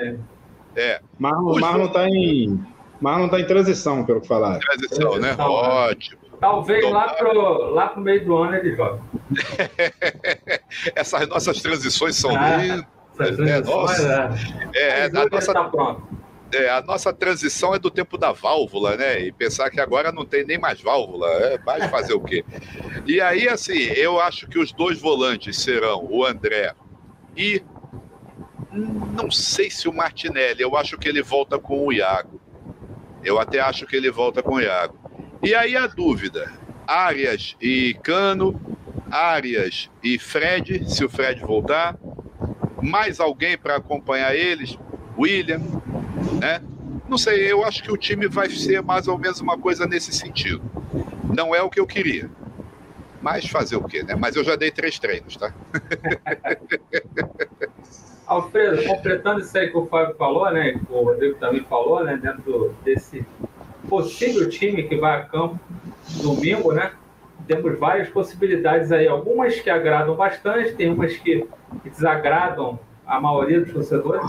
É. 0.76 1.02
Marlon, 1.18 1.60
Marlon 1.60 1.86
está 1.86 2.08
em 2.08 2.77
Marlon 3.00 3.26
está 3.26 3.39
em 3.39 3.45
transição, 3.45 4.06
pelo 4.06 4.22
que 4.22 4.28
falaram. 4.28 4.60
Transição, 4.60 5.16
né? 5.16 5.36
transição 5.36 5.48
né? 5.48 5.68
Ótimo. 5.68 6.28
Talvez 6.39 6.80
então, 6.80 6.93
lá, 6.93 7.14
pro, 7.14 7.74
lá 7.74 7.88
pro 7.88 8.02
meio 8.02 8.24
do 8.24 8.38
ano 8.38 8.56
ele 8.56 8.76
jogue. 8.76 9.02
Essas 10.95 11.28
nossas 11.28 11.62
transições 11.62 12.16
são 12.16 12.36
ah, 12.36 12.58
lindas. 12.58 13.38
Né? 13.38 13.60
Nossa. 13.62 14.30
É, 14.76 14.82
é, 14.82 15.06
a 15.06 15.10
nossa, 15.10 15.54
tá 15.54 15.98
é, 16.54 16.70
a 16.70 16.82
nossa 16.82 17.12
transição 17.12 17.74
é 17.74 17.80
do 17.80 17.89
tempo 17.89 18.18
da 18.18 18.32
válvula, 18.32 18.95
né? 18.95 19.20
E 19.22 19.32
pensar 19.32 19.72
que 19.72 19.82
agora 19.82 20.12
não 20.12 20.26
tem 20.26 20.45
nem 20.45 20.60
mais 20.60 20.80
válvula, 20.80 21.28
é, 21.28 21.58
vai 21.58 21.89
fazer 21.89 22.14
o 22.14 22.22
quê? 22.22 22.45
E 23.06 23.20
aí, 23.20 23.50
assim, 23.50 23.78
eu 23.78 24.20
acho 24.20 24.48
que 24.48 24.60
os 24.60 24.72
dois 24.72 25.00
volantes 25.00 25.58
serão 25.62 26.08
o 26.10 26.24
André 26.24 26.74
e 27.36 27.64
não 28.72 29.32
sei 29.32 29.70
se 29.70 29.88
o 29.88 29.93
Martinelli, 29.93 30.62
eu 30.62 30.76
acho 30.78 30.98
que 30.98 31.08
ele 31.08 31.24
volta 31.24 31.58
com 31.58 31.88
o 31.88 31.91
Iago. 31.91 32.39
Eu 33.24 33.39
até 33.39 33.59
acho 33.59 33.86
que 33.86 33.95
ele 33.95 34.11
volta 34.11 34.41
com 34.41 34.55
o 34.55 34.61
Iago. 34.61 34.97
E 35.43 35.53
aí 35.53 35.76
a 35.76 35.88
dúvida: 35.88 36.51
Arias 36.88 37.55
e 37.61 37.95
Cano, 38.03 38.59
Arias 39.11 39.89
e 40.03 40.18
Fred, 40.18 40.89
se 40.89 41.03
o 41.03 41.09
Fred 41.09 41.41
voltar, 41.41 41.97
mais 42.82 43.20
alguém 43.20 43.57
para 43.57 43.78
acompanhar 43.78 44.36
eles, 44.36 44.78
William, 45.18 45.61
né? 46.39 46.61
Não 47.07 47.18
sei, 47.18 47.49
eu 47.49 47.63
acho 47.63 47.82
que 47.82 47.91
o 47.91 47.97
time 47.97 48.28
vai 48.28 48.49
ser 48.49 48.82
mais 48.82 49.07
ou 49.07 49.18
menos 49.18 49.39
uma 49.39 49.57
coisa 49.57 49.86
nesse 49.86 50.11
sentido. 50.11 50.61
Não 51.36 51.55
é 51.55 51.61
o 51.61 51.70
que 51.70 51.80
eu 51.80 51.88
queria. 51.88 52.30
Mas 53.22 53.47
fazer 53.47 53.78
o 53.78 53.84
quê, 53.84 54.03
né? 54.03 54.15
Mas 54.15 54.36
eu 54.36 54.43
já 54.43 54.55
dei 54.55 54.72
três 54.72 54.99
treinos, 54.99 55.38
tá? 55.38 55.53
Alfredo, 58.28 58.84
completando 58.86 59.40
isso 59.40 59.58
aí 59.58 59.70
que 59.70 59.78
o 59.78 59.86
Fábio 59.86 60.16
falou, 60.16 60.52
né? 60.52 60.74
Que 60.74 60.80
o 60.92 61.04
Rodrigo 61.04 61.36
também 61.40 61.64
falou, 61.64 62.04
né? 62.04 62.18
Dentro 62.22 62.76
desse 62.84 63.26
possível 63.88 64.50
time 64.50 64.84
que 64.84 64.98
vai 64.98 65.22
a 65.22 65.24
campo 65.24 65.58
domingo, 66.22 66.74
né? 66.74 66.92
Temos 67.48 67.80
várias 67.80 68.10
possibilidades 68.10 68.92
aí, 68.92 69.08
algumas 69.08 69.58
que 69.60 69.70
agradam 69.70 70.16
bastante, 70.16 70.74
tem 70.74 70.92
umas 70.92 71.16
que, 71.16 71.48
desagradam 71.86 72.78
a 73.06 73.22
maioria 73.22 73.62
dos 73.62 73.72
torcedores. 73.72 74.22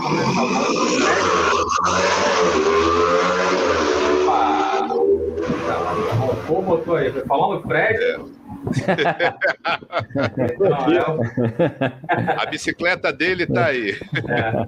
Opa! 4.23 4.87
O 6.49 6.61
motor 6.61 6.99
aí, 6.99 7.11
falando 7.27 7.61
Fred. 7.63 8.38
É. 8.87 9.33
a 12.41 12.45
bicicleta 12.45 13.11
dele 13.11 13.43
está 13.43 13.67
aí. 13.67 13.91
É. 14.27 14.67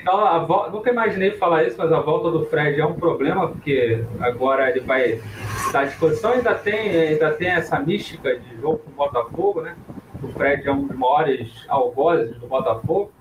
Então, 0.00 0.46
vo... 0.46 0.70
nunca 0.70 0.90
imaginei 0.90 1.32
falar 1.32 1.64
isso, 1.64 1.76
mas 1.78 1.92
a 1.92 2.00
volta 2.00 2.30
do 2.30 2.46
Fred 2.46 2.80
é 2.80 2.86
um 2.86 2.94
problema, 2.94 3.48
porque 3.48 4.04
agora 4.20 4.70
ele 4.70 4.80
vai 4.80 5.20
estar 5.66 5.80
à 5.80 5.84
disposição. 5.84 6.32
Ainda 6.32 6.54
tem, 6.54 6.90
ainda 6.90 7.32
tem 7.32 7.48
essa 7.48 7.78
mística 7.78 8.38
de 8.38 8.60
jogo 8.60 8.78
com 8.78 8.90
o 8.90 8.94
Botafogo, 8.94 9.60
né? 9.62 9.76
O 10.22 10.28
Fred 10.28 10.66
é 10.66 10.72
um 10.72 10.86
dos 10.86 10.96
maiores 10.96 11.50
algozes 11.68 12.36
do 12.38 12.46
Botafogo. 12.46 13.12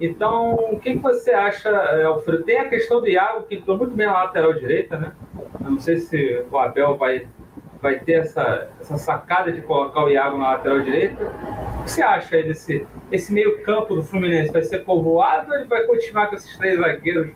Então, 0.00 0.54
o 0.54 0.80
que, 0.80 0.94
que 0.94 0.98
você 0.98 1.30
acha, 1.32 1.68
Alfredo? 2.06 2.44
Tem 2.44 2.58
a 2.58 2.68
questão 2.68 3.00
do 3.00 3.08
Iago, 3.08 3.42
que 3.42 3.56
entrou 3.56 3.76
muito 3.76 3.94
bem 3.94 4.06
na 4.06 4.14
lateral 4.14 4.54
direita, 4.54 4.96
né? 4.96 5.12
Eu 5.62 5.72
não 5.72 5.80
sei 5.80 5.98
se 5.98 6.44
o 6.50 6.58
Abel 6.58 6.96
vai 6.96 7.26
vai 7.80 7.98
ter 7.98 8.12
essa, 8.12 8.68
essa 8.80 8.96
sacada 8.96 9.50
de 9.50 9.60
colocar 9.62 10.04
o 10.04 10.10
Iago 10.10 10.38
na 10.38 10.52
lateral 10.52 10.80
direita. 10.80 11.24
O 11.80 11.84
que 11.84 11.90
você 11.90 12.02
acha 12.02 12.36
aí 12.36 12.42
desse 12.42 12.86
esse 13.10 13.32
meio 13.32 13.62
campo 13.62 13.94
do 13.94 14.02
Fluminense? 14.02 14.52
Vai 14.52 14.62
ser 14.62 14.80
povoado 14.80 15.50
ou 15.50 15.56
ele 15.56 15.66
vai 15.66 15.84
continuar 15.84 16.26
com 16.26 16.36
esses 16.36 16.56
três 16.56 16.78
zagueiros 16.78 17.30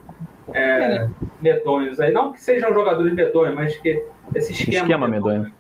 é, 0.52 1.08
medonhos 1.40 1.98
aí? 2.00 2.12
Não 2.12 2.32
que 2.32 2.40
sejam 2.40 2.72
jogadores 2.72 3.12
medonhos, 3.14 3.54
mas 3.54 3.76
que 3.78 4.04
esse 4.34 4.52
esquema, 4.52 4.78
esquema 4.78 5.08
medonho. 5.08 5.52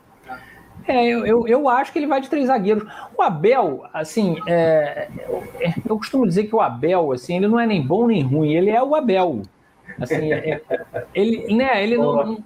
É, 0.86 1.06
eu, 1.06 1.24
eu, 1.24 1.48
eu, 1.48 1.68
acho 1.68 1.92
que 1.92 1.98
ele 1.98 2.06
vai 2.06 2.20
de 2.20 2.28
três 2.28 2.46
zagueiros. 2.46 2.84
O 3.16 3.22
Abel, 3.22 3.84
assim, 3.92 4.36
é, 4.46 5.08
eu, 5.26 5.42
eu, 5.88 5.96
costumo 5.96 6.26
dizer 6.26 6.44
que 6.44 6.54
o 6.54 6.60
Abel, 6.60 7.10
assim, 7.10 7.38
ele 7.38 7.48
não 7.48 7.58
é 7.58 7.66
nem 7.66 7.80
bom 7.80 8.06
nem 8.06 8.22
ruim, 8.22 8.52
ele 8.52 8.68
é 8.68 8.82
o 8.82 8.94
Abel. 8.94 9.42
Assim, 9.98 10.32
é, 10.32 10.60
ele, 11.14 11.54
né, 11.54 11.82
ele 11.82 11.96
não, 11.96 12.36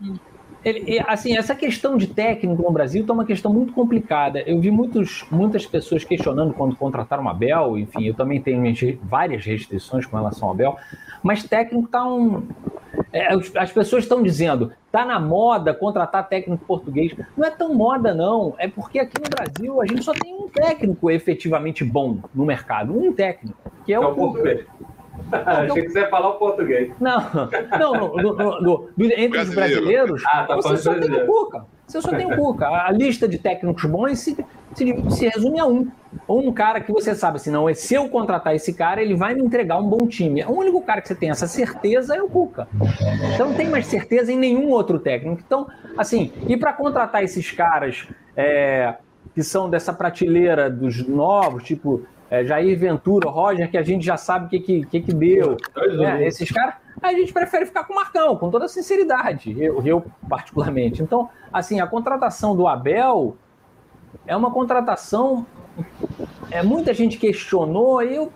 ele, 0.64 1.00
assim, 1.06 1.36
essa 1.36 1.54
questão 1.54 1.96
de 1.96 2.08
técnico 2.08 2.62
no 2.62 2.70
Brasil 2.70 3.02
está 3.02 3.12
uma 3.12 3.24
questão 3.24 3.52
muito 3.52 3.72
complicada. 3.72 4.40
Eu 4.40 4.60
vi 4.60 4.70
muitos, 4.70 5.24
muitas 5.30 5.64
pessoas 5.64 6.04
questionando 6.04 6.52
quando 6.52 6.74
contrataram 6.74 7.24
o 7.24 7.28
Abel, 7.28 7.78
enfim, 7.78 8.04
eu 8.06 8.14
também 8.14 8.40
tenho 8.40 8.62
várias 9.02 9.44
restrições 9.44 10.04
com 10.04 10.16
relação 10.16 10.48
ao 10.48 10.54
Abel, 10.54 10.76
mas 11.22 11.44
técnico 11.44 11.86
está 11.86 12.04
um. 12.04 12.48
É, 13.12 13.28
as 13.56 13.72
pessoas 13.72 14.04
estão 14.04 14.22
dizendo, 14.22 14.72
está 14.86 15.04
na 15.04 15.20
moda 15.20 15.72
contratar 15.72 16.28
técnico 16.28 16.64
português. 16.64 17.14
Não 17.36 17.46
é 17.46 17.50
tão 17.50 17.72
moda, 17.74 18.12
não. 18.12 18.54
É 18.58 18.66
porque 18.66 18.98
aqui 18.98 19.14
no 19.22 19.30
Brasil 19.30 19.80
a 19.80 19.86
gente 19.86 20.02
só 20.02 20.12
tem 20.12 20.34
um 20.34 20.48
técnico 20.48 21.10
efetivamente 21.10 21.84
bom 21.84 22.18
no 22.34 22.44
mercado. 22.44 22.98
Um 22.98 23.12
técnico, 23.12 23.56
que 23.86 23.92
é, 23.92 23.96
é 23.96 24.00
o, 24.00 24.12
o. 24.12 24.36
Achei 25.32 25.82
que 25.82 25.90
você 25.90 26.00
ia 26.00 26.08
falar 26.08 26.30
o 26.30 26.34
português. 26.34 26.92
Não, 27.00 27.20
não, 27.78 27.92
no, 28.16 28.32
no, 28.34 28.60
no, 28.60 28.90
entre 29.16 29.40
os 29.40 29.54
brasileiros, 29.54 30.22
ah, 30.26 30.44
tá 30.44 30.56
você 30.56 30.76
só 30.76 30.94
tem 30.94 31.14
o 31.14 31.26
Cuca. 31.26 31.64
Você 31.86 32.02
só 32.02 32.10
tem 32.10 32.26
o 32.26 32.36
Cuca. 32.36 32.68
A 32.68 32.90
lista 32.90 33.26
de 33.26 33.38
técnicos 33.38 33.84
bons 33.84 34.18
se, 34.18 34.36
se, 34.74 35.10
se 35.10 35.28
resume 35.28 35.58
a 35.58 35.66
um. 35.66 35.90
Ou 36.26 36.46
um 36.46 36.52
cara 36.52 36.80
que 36.80 36.92
você 36.92 37.14
sabe 37.14 37.36
assim, 37.36 37.50
não, 37.50 37.72
se 37.74 37.94
eu 37.94 38.08
contratar 38.08 38.54
esse 38.54 38.72
cara, 38.72 39.02
ele 39.02 39.14
vai 39.14 39.34
me 39.34 39.42
entregar 39.42 39.78
um 39.78 39.88
bom 39.88 40.06
time. 40.06 40.42
O 40.44 40.52
único 40.52 40.80
cara 40.82 41.00
que 41.00 41.08
você 41.08 41.14
tem 41.14 41.30
essa 41.30 41.46
certeza 41.46 42.16
é 42.16 42.22
o 42.22 42.28
Cuca. 42.28 42.68
Então 43.34 43.48
não 43.48 43.54
tem 43.54 43.68
mais 43.68 43.86
certeza 43.86 44.32
em 44.32 44.36
nenhum 44.36 44.70
outro 44.70 44.98
técnico. 44.98 45.42
Então, 45.44 45.66
assim, 45.96 46.32
e 46.46 46.56
para 46.56 46.72
contratar 46.72 47.22
esses 47.22 47.50
caras 47.50 48.06
é, 48.36 48.94
que 49.34 49.42
são 49.42 49.68
dessa 49.68 49.92
prateleira 49.92 50.70
dos 50.70 51.06
novos, 51.06 51.62
tipo 51.64 52.06
é, 52.30 52.44
Jair 52.44 52.78
Ventura, 52.78 53.28
Roger, 53.28 53.70
que 53.70 53.78
a 53.78 53.82
gente 53.82 54.04
já 54.04 54.16
sabe 54.16 54.46
o 54.46 54.48
que, 54.48 54.60
que, 54.60 54.86
que, 54.86 55.00
que 55.00 55.12
deu. 55.12 55.56
Né? 55.96 56.26
Esses 56.26 56.50
caras, 56.50 56.74
a 57.02 57.12
gente 57.12 57.32
prefere 57.32 57.66
ficar 57.66 57.84
com 57.84 57.92
o 57.92 57.96
Marcão, 57.96 58.36
com 58.36 58.50
toda 58.50 58.68
sinceridade, 58.68 59.56
eu, 59.58 59.80
eu 59.84 60.04
particularmente. 60.28 61.02
Então, 61.02 61.28
assim, 61.52 61.80
a 61.80 61.86
contratação 61.86 62.54
do 62.54 62.66
Abel 62.66 63.36
é 64.26 64.36
uma 64.36 64.50
contratação. 64.50 65.46
É, 66.50 66.62
muita 66.62 66.92
gente 66.92 67.18
questionou, 67.18 68.02
eu 68.02 68.32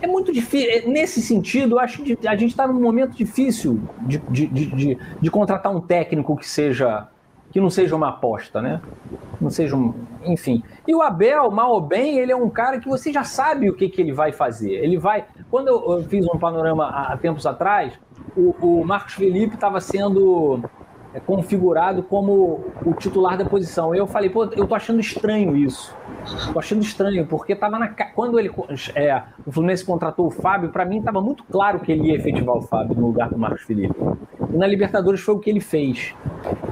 é 0.00 0.06
muito 0.06 0.32
difícil. 0.32 0.70
É, 0.70 0.80
nesse 0.86 1.22
sentido, 1.22 1.78
acho 1.78 2.02
que 2.02 2.26
a 2.26 2.34
gente 2.34 2.50
está 2.50 2.66
num 2.66 2.80
momento 2.80 3.16
difícil 3.16 3.80
de, 4.00 4.18
de, 4.18 4.46
de, 4.48 4.98
de, 5.20 5.30
contratar 5.30 5.74
um 5.74 5.80
técnico 5.80 6.36
que 6.36 6.48
seja 6.48 7.08
que 7.52 7.60
não 7.60 7.68
seja 7.68 7.94
uma 7.94 8.08
aposta, 8.08 8.62
né? 8.62 8.80
Não 9.40 9.50
seja 9.50 9.76
um. 9.76 9.94
Enfim. 10.24 10.62
E 10.88 10.94
o 10.94 11.02
Abel, 11.02 11.50
mal 11.50 11.72
ou 11.72 11.80
bem, 11.80 12.18
ele 12.18 12.32
é 12.32 12.36
um 12.36 12.48
cara 12.48 12.80
que 12.80 12.88
você 12.88 13.12
já 13.12 13.24
sabe 13.24 13.68
o 13.68 13.74
que, 13.74 13.90
que 13.90 14.00
ele 14.00 14.12
vai 14.12 14.32
fazer. 14.32 14.72
Ele 14.72 14.96
vai. 14.96 15.26
Quando 15.50 15.68
eu 15.68 16.02
fiz 16.04 16.24
um 16.26 16.38
panorama 16.38 16.88
há 16.88 17.16
tempos 17.18 17.46
atrás, 17.46 17.92
o, 18.34 18.54
o 18.60 18.84
Marcos 18.84 19.14
Felipe 19.14 19.54
estava 19.54 19.80
sendo 19.80 20.64
é, 21.14 21.20
configurado 21.20 22.02
como 22.02 22.64
o 22.84 22.94
titular 22.94 23.36
da 23.36 23.44
posição. 23.44 23.94
Eu 23.94 24.06
falei, 24.06 24.30
pô, 24.30 24.44
eu 24.44 24.66
tô 24.66 24.74
achando 24.74 25.00
estranho 25.00 25.56
isso. 25.56 25.94
Tô 26.52 26.58
achando 26.58 26.82
estranho, 26.82 27.26
porque 27.26 27.54
tava 27.54 27.78
na. 27.78 27.88
Quando 27.88 28.38
ele, 28.38 28.50
é, 28.94 29.22
o 29.44 29.52
Fluminense 29.52 29.84
contratou 29.84 30.26
o 30.26 30.30
Fábio, 30.30 30.70
para 30.70 30.84
mim 30.84 31.02
tava 31.02 31.20
muito 31.20 31.44
claro 31.44 31.80
que 31.80 31.92
ele 31.92 32.08
ia 32.08 32.16
efetivar 32.16 32.56
o 32.56 32.62
Fábio 32.62 32.94
no 32.94 33.06
lugar 33.06 33.28
do 33.28 33.38
Marcos 33.38 33.62
Felipe. 33.62 33.94
E 34.52 34.56
na 34.56 34.66
Libertadores 34.66 35.20
foi 35.20 35.34
o 35.34 35.38
que 35.38 35.50
ele 35.50 35.60
fez. 35.60 36.14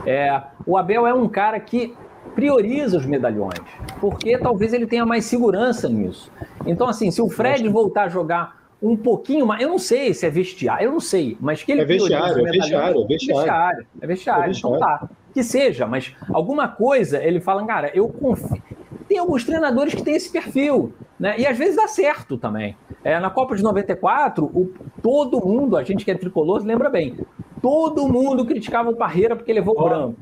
É, 0.07 0.41
o 0.66 0.76
Abel 0.76 1.07
é 1.07 1.14
um 1.14 1.28
cara 1.28 1.59
que 1.59 1.95
prioriza 2.34 2.97
os 2.97 3.05
medalhões, 3.05 3.59
porque 4.01 4.38
talvez 4.38 4.72
ele 4.72 4.86
tenha 4.86 5.05
mais 5.05 5.24
segurança 5.24 5.88
nisso. 5.88 6.30
Então, 6.64 6.88
assim, 6.88 7.11
se 7.11 7.20
o 7.20 7.28
Fred 7.28 7.68
voltar 7.68 8.05
a 8.05 8.09
jogar 8.09 8.60
um 8.83 8.97
pouquinho 8.97 9.47
mais, 9.47 9.62
eu 9.62 9.68
não 9.68 9.78
sei 9.78 10.14
se 10.14 10.26
é 10.26 10.31
vestiário, 10.31 10.87
eu 10.87 10.93
não 10.93 11.01
sei, 11.01 11.37
mas 11.41 11.62
que 11.62 11.72
ele 11.72 11.83
é 11.83 11.85
vestiário, 11.85 12.47
é 12.47 12.51
vestiário, 12.51 13.05
é 13.05 13.07
vestiário, 13.07 13.87
é 14.01 14.07
vestiário, 14.07 14.55
então 14.57 14.78
tá, 14.78 15.09
que 15.35 15.43
seja, 15.43 15.87
mas 15.87 16.14
alguma 16.33 16.66
coisa 16.68 17.22
ele 17.22 17.41
fala, 17.41 17.64
cara, 17.66 17.91
eu 17.95 18.09
confio. 18.09 18.62
Tem 19.07 19.18
alguns 19.18 19.45
treinadores 19.45 19.95
que 19.95 20.03
têm 20.03 20.14
esse 20.14 20.31
perfil, 20.31 20.93
né? 21.18 21.35
E 21.39 21.45
às 21.45 21.59
vezes 21.59 21.76
dá 21.76 21.89
certo 21.89 22.39
também. 22.39 22.76
É, 23.03 23.18
na 23.18 23.28
Copa 23.28 23.57
de 23.57 23.62
94, 23.62 24.45
o, 24.45 24.72
todo 25.03 25.45
mundo, 25.45 25.76
a 25.76 25.83
gente 25.83 26.05
que 26.05 26.11
é 26.11 26.14
tricolor, 26.14 26.64
lembra 26.64 26.89
bem, 26.89 27.16
todo 27.61 28.07
mundo 28.09 28.47
criticava 28.47 28.91
o 28.91 28.97
Parreira 28.97 29.35
porque 29.35 29.53
levou 29.53 29.78
o 29.78 29.85
branco. 29.85 30.16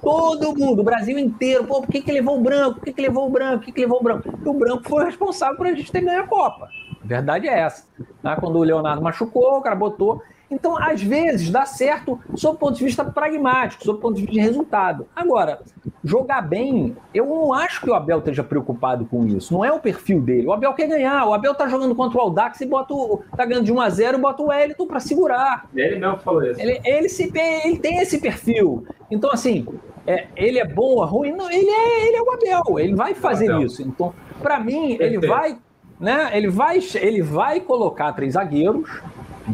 Todo 0.00 0.56
mundo, 0.56 0.80
o 0.80 0.84
Brasil 0.84 1.18
inteiro. 1.18 1.64
Pô, 1.64 1.80
por 1.80 1.90
que, 1.90 2.00
que 2.00 2.12
levou 2.12 2.38
o 2.38 2.42
branco? 2.42 2.76
Por 2.76 2.84
que, 2.84 2.92
que 2.92 3.02
levou 3.02 3.26
o 3.26 3.30
branco? 3.30 3.58
Por 3.58 3.64
que, 3.66 3.72
que 3.72 3.80
levou 3.80 4.00
o 4.00 4.02
branco? 4.02 4.28
E 4.28 4.48
o 4.48 4.54
branco 4.54 4.88
foi 4.88 5.04
responsável 5.04 5.56
por 5.56 5.66
a 5.66 5.74
gente 5.74 5.90
ter 5.90 6.00
ganho 6.00 6.22
a 6.22 6.26
Copa. 6.26 6.68
A 7.02 7.06
verdade 7.06 7.48
é 7.48 7.60
essa. 7.60 7.86
Tá? 8.22 8.36
Quando 8.36 8.56
o 8.56 8.62
Leonardo 8.62 9.02
machucou, 9.02 9.58
o 9.58 9.62
cara 9.62 9.76
botou. 9.76 10.22
Então, 10.50 10.76
às 10.76 11.00
vezes, 11.02 11.48
dá 11.48 11.64
certo 11.64 12.18
sob 12.34 12.56
o 12.56 12.58
ponto 12.58 12.76
de 12.76 12.84
vista 12.84 13.04
pragmático, 13.04 13.84
sob 13.84 13.98
o 13.98 14.00
ponto 14.02 14.16
de 14.16 14.22
vista 14.22 14.34
de 14.34 14.40
resultado. 14.40 15.06
Agora, 15.14 15.60
jogar 16.02 16.42
bem, 16.42 16.96
eu 17.14 17.24
não 17.24 17.54
acho 17.54 17.80
que 17.80 17.88
o 17.88 17.94
Abel 17.94 18.18
esteja 18.18 18.42
preocupado 18.42 19.04
com 19.04 19.24
isso. 19.26 19.54
Não 19.54 19.64
é 19.64 19.72
o 19.72 19.78
perfil 19.78 20.20
dele. 20.20 20.48
O 20.48 20.52
Abel 20.52 20.74
quer 20.74 20.88
ganhar. 20.88 21.24
O 21.26 21.32
Abel 21.32 21.54
tá 21.54 21.68
jogando 21.68 21.94
contra 21.94 22.18
o 22.18 22.20
Aldax 22.20 22.60
e 22.60 22.66
bota 22.66 22.92
o, 22.92 23.22
tá 23.36 23.44
ganhando 23.44 23.64
de 23.64 23.72
1 23.72 23.80
a 23.80 23.88
0 23.88 24.18
e 24.18 24.20
bota 24.20 24.42
o 24.42 24.46
Wellington 24.46 24.86
para 24.86 24.98
segurar. 24.98 25.68
Ele 25.74 25.98
mesmo 25.98 26.18
falou 26.18 26.42
isso. 26.42 26.60
Ele, 26.60 26.80
ele, 26.84 27.08
se, 27.08 27.30
ele 27.64 27.78
tem 27.78 27.98
esse 27.98 28.18
perfil. 28.18 28.84
Então, 29.08 29.30
assim, 29.30 29.66
é, 30.06 30.26
ele 30.36 30.58
é 30.58 30.66
bom 30.66 30.96
ou 30.96 31.04
ruim? 31.04 31.30
Não, 31.32 31.48
ele 31.48 31.70
é, 31.70 32.08
ele 32.08 32.16
é 32.16 32.22
o 32.22 32.32
Abel. 32.32 32.78
Ele 32.80 32.94
vai 32.96 33.14
fazer 33.14 33.54
isso. 33.60 33.82
Então, 33.82 34.12
para 34.42 34.58
mim, 34.58 34.96
Perfeito. 34.96 35.02
ele 35.02 35.26
vai, 35.28 35.56
né? 36.00 36.30
Ele 36.32 36.48
vai, 36.48 36.80
ele 36.94 37.22
vai 37.22 37.60
colocar 37.60 38.12
três 38.12 38.32
zagueiros 38.32 39.00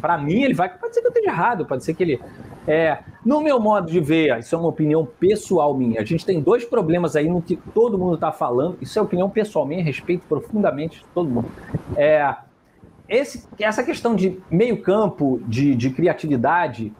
para 0.01 0.19
mim, 0.19 0.43
ele 0.43 0.55
vai. 0.55 0.69
Pode 0.69 0.95
ser 0.95 1.01
que 1.01 1.07
eu 1.07 1.11
esteja 1.11 1.29
errado, 1.29 1.67
pode 1.67 1.85
ser 1.85 1.95
que 1.95 2.03
ele. 2.03 2.21
É, 2.67 2.99
no 3.25 3.41
meu 3.41 3.61
modo 3.61 3.91
de 3.91 4.01
ver, 4.01 4.39
isso 4.39 4.55
é 4.55 4.59
uma 4.59 4.69
opinião 4.69 5.07
pessoal 5.07 5.77
minha. 5.77 6.01
A 6.01 6.05
gente 6.05 6.27
tem 6.27 6.41
dois 6.41 6.65
problemas 6.65 7.15
aí 7.15 7.29
no 7.29 7.41
que 7.41 7.57
todo 7.57 7.99
mundo 7.99 8.15
está 8.15 8.33
falando. 8.33 8.77
Isso 8.81 8.99
é 8.99 9.03
opinião 9.03 9.31
pessoal 9.31 9.65
minha, 9.67 9.83
respeito 9.83 10.25
profundamente 10.29 11.05
todo 11.15 11.31
mundo. 11.31 11.49
É, 11.97 12.35
esse, 13.09 13.47
essa 13.61 13.85
questão 13.85 14.17
de 14.17 14.41
meio-campo, 14.51 15.41
de, 15.47 15.75
de 15.77 15.91
criatividade, 15.91 16.93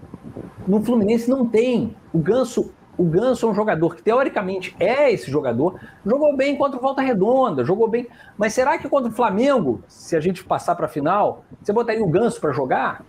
no 0.67 0.83
Fluminense 0.83 1.29
não 1.29 1.47
tem. 1.47 1.97
O 2.13 2.19
Ganso 2.19 2.73
o 2.99 3.05
Ganso 3.05 3.47
é 3.47 3.51
um 3.51 3.55
jogador 3.55 3.95
que, 3.95 4.03
teoricamente, 4.03 4.75
é 4.81 5.13
esse 5.13 5.31
jogador. 5.31 5.79
Jogou 6.05 6.37
bem 6.37 6.57
contra 6.57 6.79
o 6.79 6.83
Volta 6.83 7.03
Redonda, 7.03 7.65
jogou 7.65 7.89
bem. 7.89 8.07
Mas 8.37 8.55
será 8.55 8.79
que 8.79 8.89
contra 8.89 9.11
o 9.11 9.15
Flamengo, 9.15 9.83
se 9.87 10.17
a 10.17 10.21
gente 10.21 10.45
passar 10.45 10.75
para 10.75 10.87
a 10.87 10.89
final, 10.89 11.45
você 11.63 11.73
botaria 11.73 12.03
o 12.03 12.09
Ganso 12.09 12.41
para 12.41 12.53
jogar? 12.53 13.05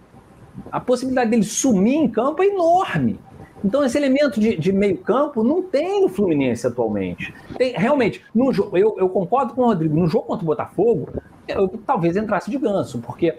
A 0.71 0.79
possibilidade 0.79 1.29
dele 1.29 1.43
sumir 1.43 1.95
em 1.95 2.09
campo 2.09 2.43
é 2.43 2.47
enorme. 2.47 3.19
Então, 3.63 3.83
esse 3.83 3.97
elemento 3.97 4.39
de, 4.39 4.55
de 4.55 4.71
meio-campo 4.71 5.43
não 5.43 5.63
tem 5.63 6.01
no 6.01 6.09
Fluminense 6.09 6.67
atualmente. 6.67 7.33
Tem, 7.57 7.73
realmente, 7.73 8.23
no, 8.33 8.51
eu, 8.73 8.95
eu 8.97 9.09
concordo 9.09 9.53
com 9.53 9.61
o 9.61 9.65
Rodrigo, 9.65 9.95
no 9.95 10.07
jogo 10.07 10.27
contra 10.27 10.43
o 10.43 10.47
Botafogo, 10.47 11.09
eu, 11.47 11.67
talvez 11.85 12.15
entrasse 12.15 12.51
de 12.51 12.57
ganso, 12.57 12.99
porque 12.99 13.35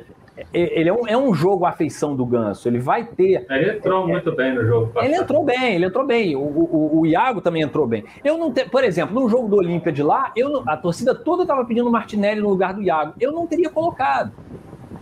ele 0.53 0.89
é 0.89 0.93
um, 0.93 1.07
é 1.07 1.17
um 1.17 1.35
jogo 1.35 1.65
à 1.65 1.73
feição 1.73 2.15
do 2.15 2.25
Ganso. 2.25 2.69
Ele 2.69 2.79
vai 2.79 3.05
ter. 3.05 3.47
Ele 3.51 3.77
entrou 3.77 4.05
é, 4.05 4.13
muito 4.13 4.33
bem 4.35 4.55
no 4.55 4.65
jogo. 4.65 4.87
Passado. 4.89 5.07
Ele 5.07 5.17
entrou 5.17 5.45
bem, 5.45 5.75
ele 5.75 5.87
entrou 5.87 6.07
bem. 6.07 6.37
O, 6.37 6.41
o, 6.41 7.01
o 7.01 7.07
Iago 7.07 7.41
também 7.41 7.63
entrou 7.63 7.87
bem. 7.87 8.05
Eu 8.25 8.39
não 8.39 8.53
te, 8.53 8.65
por 8.69 8.85
exemplo, 8.85 9.21
no 9.21 9.29
jogo 9.29 9.49
do 9.49 9.57
Olímpia 9.57 9.93
de 9.93 10.03
lá, 10.03 10.33
eu, 10.37 10.63
a 10.67 10.77
torcida 10.77 11.15
toda 11.15 11.43
estava 11.43 11.65
pedindo 11.65 11.91
Martinelli 11.91 12.41
no 12.41 12.49
lugar 12.49 12.75
do 12.75 12.83
Iago. 12.83 13.15
Eu 13.21 13.33
não 13.33 13.47
teria 13.47 13.69
colocado. 13.69 14.33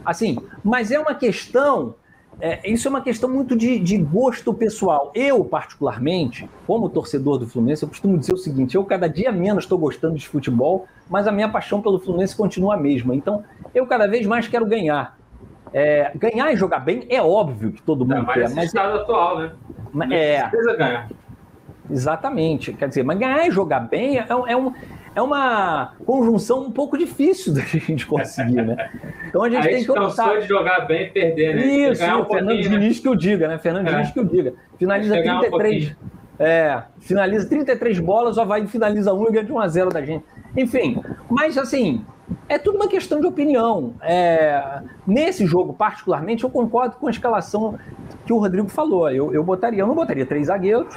Assim, 0.05 0.39
mas 0.63 0.91
é 0.91 0.99
uma 0.99 1.15
questão. 1.15 1.95
É, 2.39 2.71
isso 2.71 2.87
é 2.87 2.91
uma 2.91 3.01
questão 3.01 3.31
muito 3.31 3.57
de, 3.57 3.79
de 3.79 3.97
gosto 3.97 4.53
pessoal. 4.53 5.11
Eu, 5.15 5.45
particularmente, 5.45 6.49
como 6.67 6.89
torcedor 6.89 7.39
do 7.39 7.47
Fluminense, 7.47 7.83
eu 7.83 7.89
costumo 7.89 8.19
dizer 8.19 8.35
o 8.35 8.39
seguinte: 8.39 8.75
eu 8.75 8.85
cada 8.85 9.09
dia 9.09 9.33
menos 9.33 9.65
estou 9.65 9.79
gostando 9.79 10.17
de 10.17 10.29
futebol, 10.29 10.87
mas 11.09 11.27
a 11.27 11.33
minha 11.33 11.49
paixão 11.49 11.81
pelo 11.81 11.99
Fluminense 11.99 12.37
continua 12.37 12.75
a 12.75 12.77
mesma. 12.77 13.15
Então, 13.15 13.43
eu 13.75 13.87
cada 13.87 14.07
vez 14.07 14.27
mais 14.27 14.47
quero 14.47 14.67
ganhar. 14.67 15.17
É, 15.73 16.13
ganhar 16.15 16.53
e 16.53 16.57
jogar 16.57 16.81
bem 16.81 17.07
é 17.09 17.21
óbvio 17.21 17.73
que 17.73 17.83
todo 17.83 18.05
mundo 18.07 18.31
é, 18.31 18.35
quer. 18.35 18.51
Mas 18.51 18.67
estado 18.67 18.99
atual, 18.99 19.39
né? 19.39 19.53
Mas, 19.93 20.11
é, 20.11 20.49
precisa 20.49 20.77
ganhar. 20.77 21.09
Exatamente. 21.91 22.73
Quer 22.73 22.89
dizer, 22.89 23.03
mas 23.03 23.19
ganhar 23.19 23.47
e 23.47 23.51
jogar 23.51 23.81
bem 23.81 24.19
é, 24.19 24.27
é, 24.29 24.57
um, 24.57 24.73
é 25.15 25.23
uma 25.23 25.93
conjunção 26.05 26.65
um 26.65 26.71
pouco 26.71 26.97
difícil 26.97 27.53
da 27.55 27.61
gente 27.61 28.07
conseguir, 28.07 28.63
né? 28.63 28.91
Então 29.29 29.43
a 29.43 29.49
gente 29.49 29.67
a 29.67 29.71
tem 29.71 29.85
que 29.85 29.91
optar. 29.91 30.41
de 30.41 30.47
jogar 30.47 30.81
bem 30.81 31.05
e 31.05 31.11
perder, 31.11 31.57
né? 31.57 31.67
Isso, 31.67 32.05
um 32.05 32.25
Fernando 32.25 32.61
Diniz 32.61 32.97
né? 32.97 33.03
que 33.03 33.09
eu 33.09 33.15
diga, 33.15 33.49
né? 33.49 33.59
Fernando 33.59 33.89
é. 33.89 33.91
Diniz 33.93 34.11
que 34.11 34.19
eu 34.19 34.25
diga. 34.25 34.55
Finaliza 34.79 35.15
33. 35.15 35.91
Um 35.91 36.16
é, 36.39 36.83
finaliza 37.01 37.49
33 37.49 37.99
bolas, 38.01 38.37
vai 38.37 38.63
e 38.63 38.67
finaliza 38.67 39.13
um 39.13 39.29
e 39.29 39.33
ganha 39.33 39.45
de 39.45 39.53
1 39.53 39.59
a 39.59 39.69
0 39.69 39.91
da 39.91 40.03
gente. 40.05 40.25
Enfim, 40.57 41.01
mas 41.29 41.59
assim, 41.59 42.05
é 42.49 42.59
tudo 42.59 42.77
uma 42.77 42.89
questão 42.89 43.21
de 43.21 43.27
opinião. 43.27 43.95
É, 44.03 44.81
nesse 45.07 45.47
jogo, 45.47 45.73
particularmente, 45.73 46.45
eu 46.45 46.51
concordo 46.51 46.97
com 46.97 47.07
a 47.07 47.11
escalação 47.11 47.79
que 48.25 48.33
o 48.33 48.39
Rodrigo 48.39 48.69
falou. 48.69 49.11
Eu, 49.11 49.33
eu 49.33 49.43
botaria, 49.43 49.81
eu 49.81 49.87
não 49.87 49.95
botaria 49.95 50.27
três 50.27 50.47
zagueiros. 50.47 50.95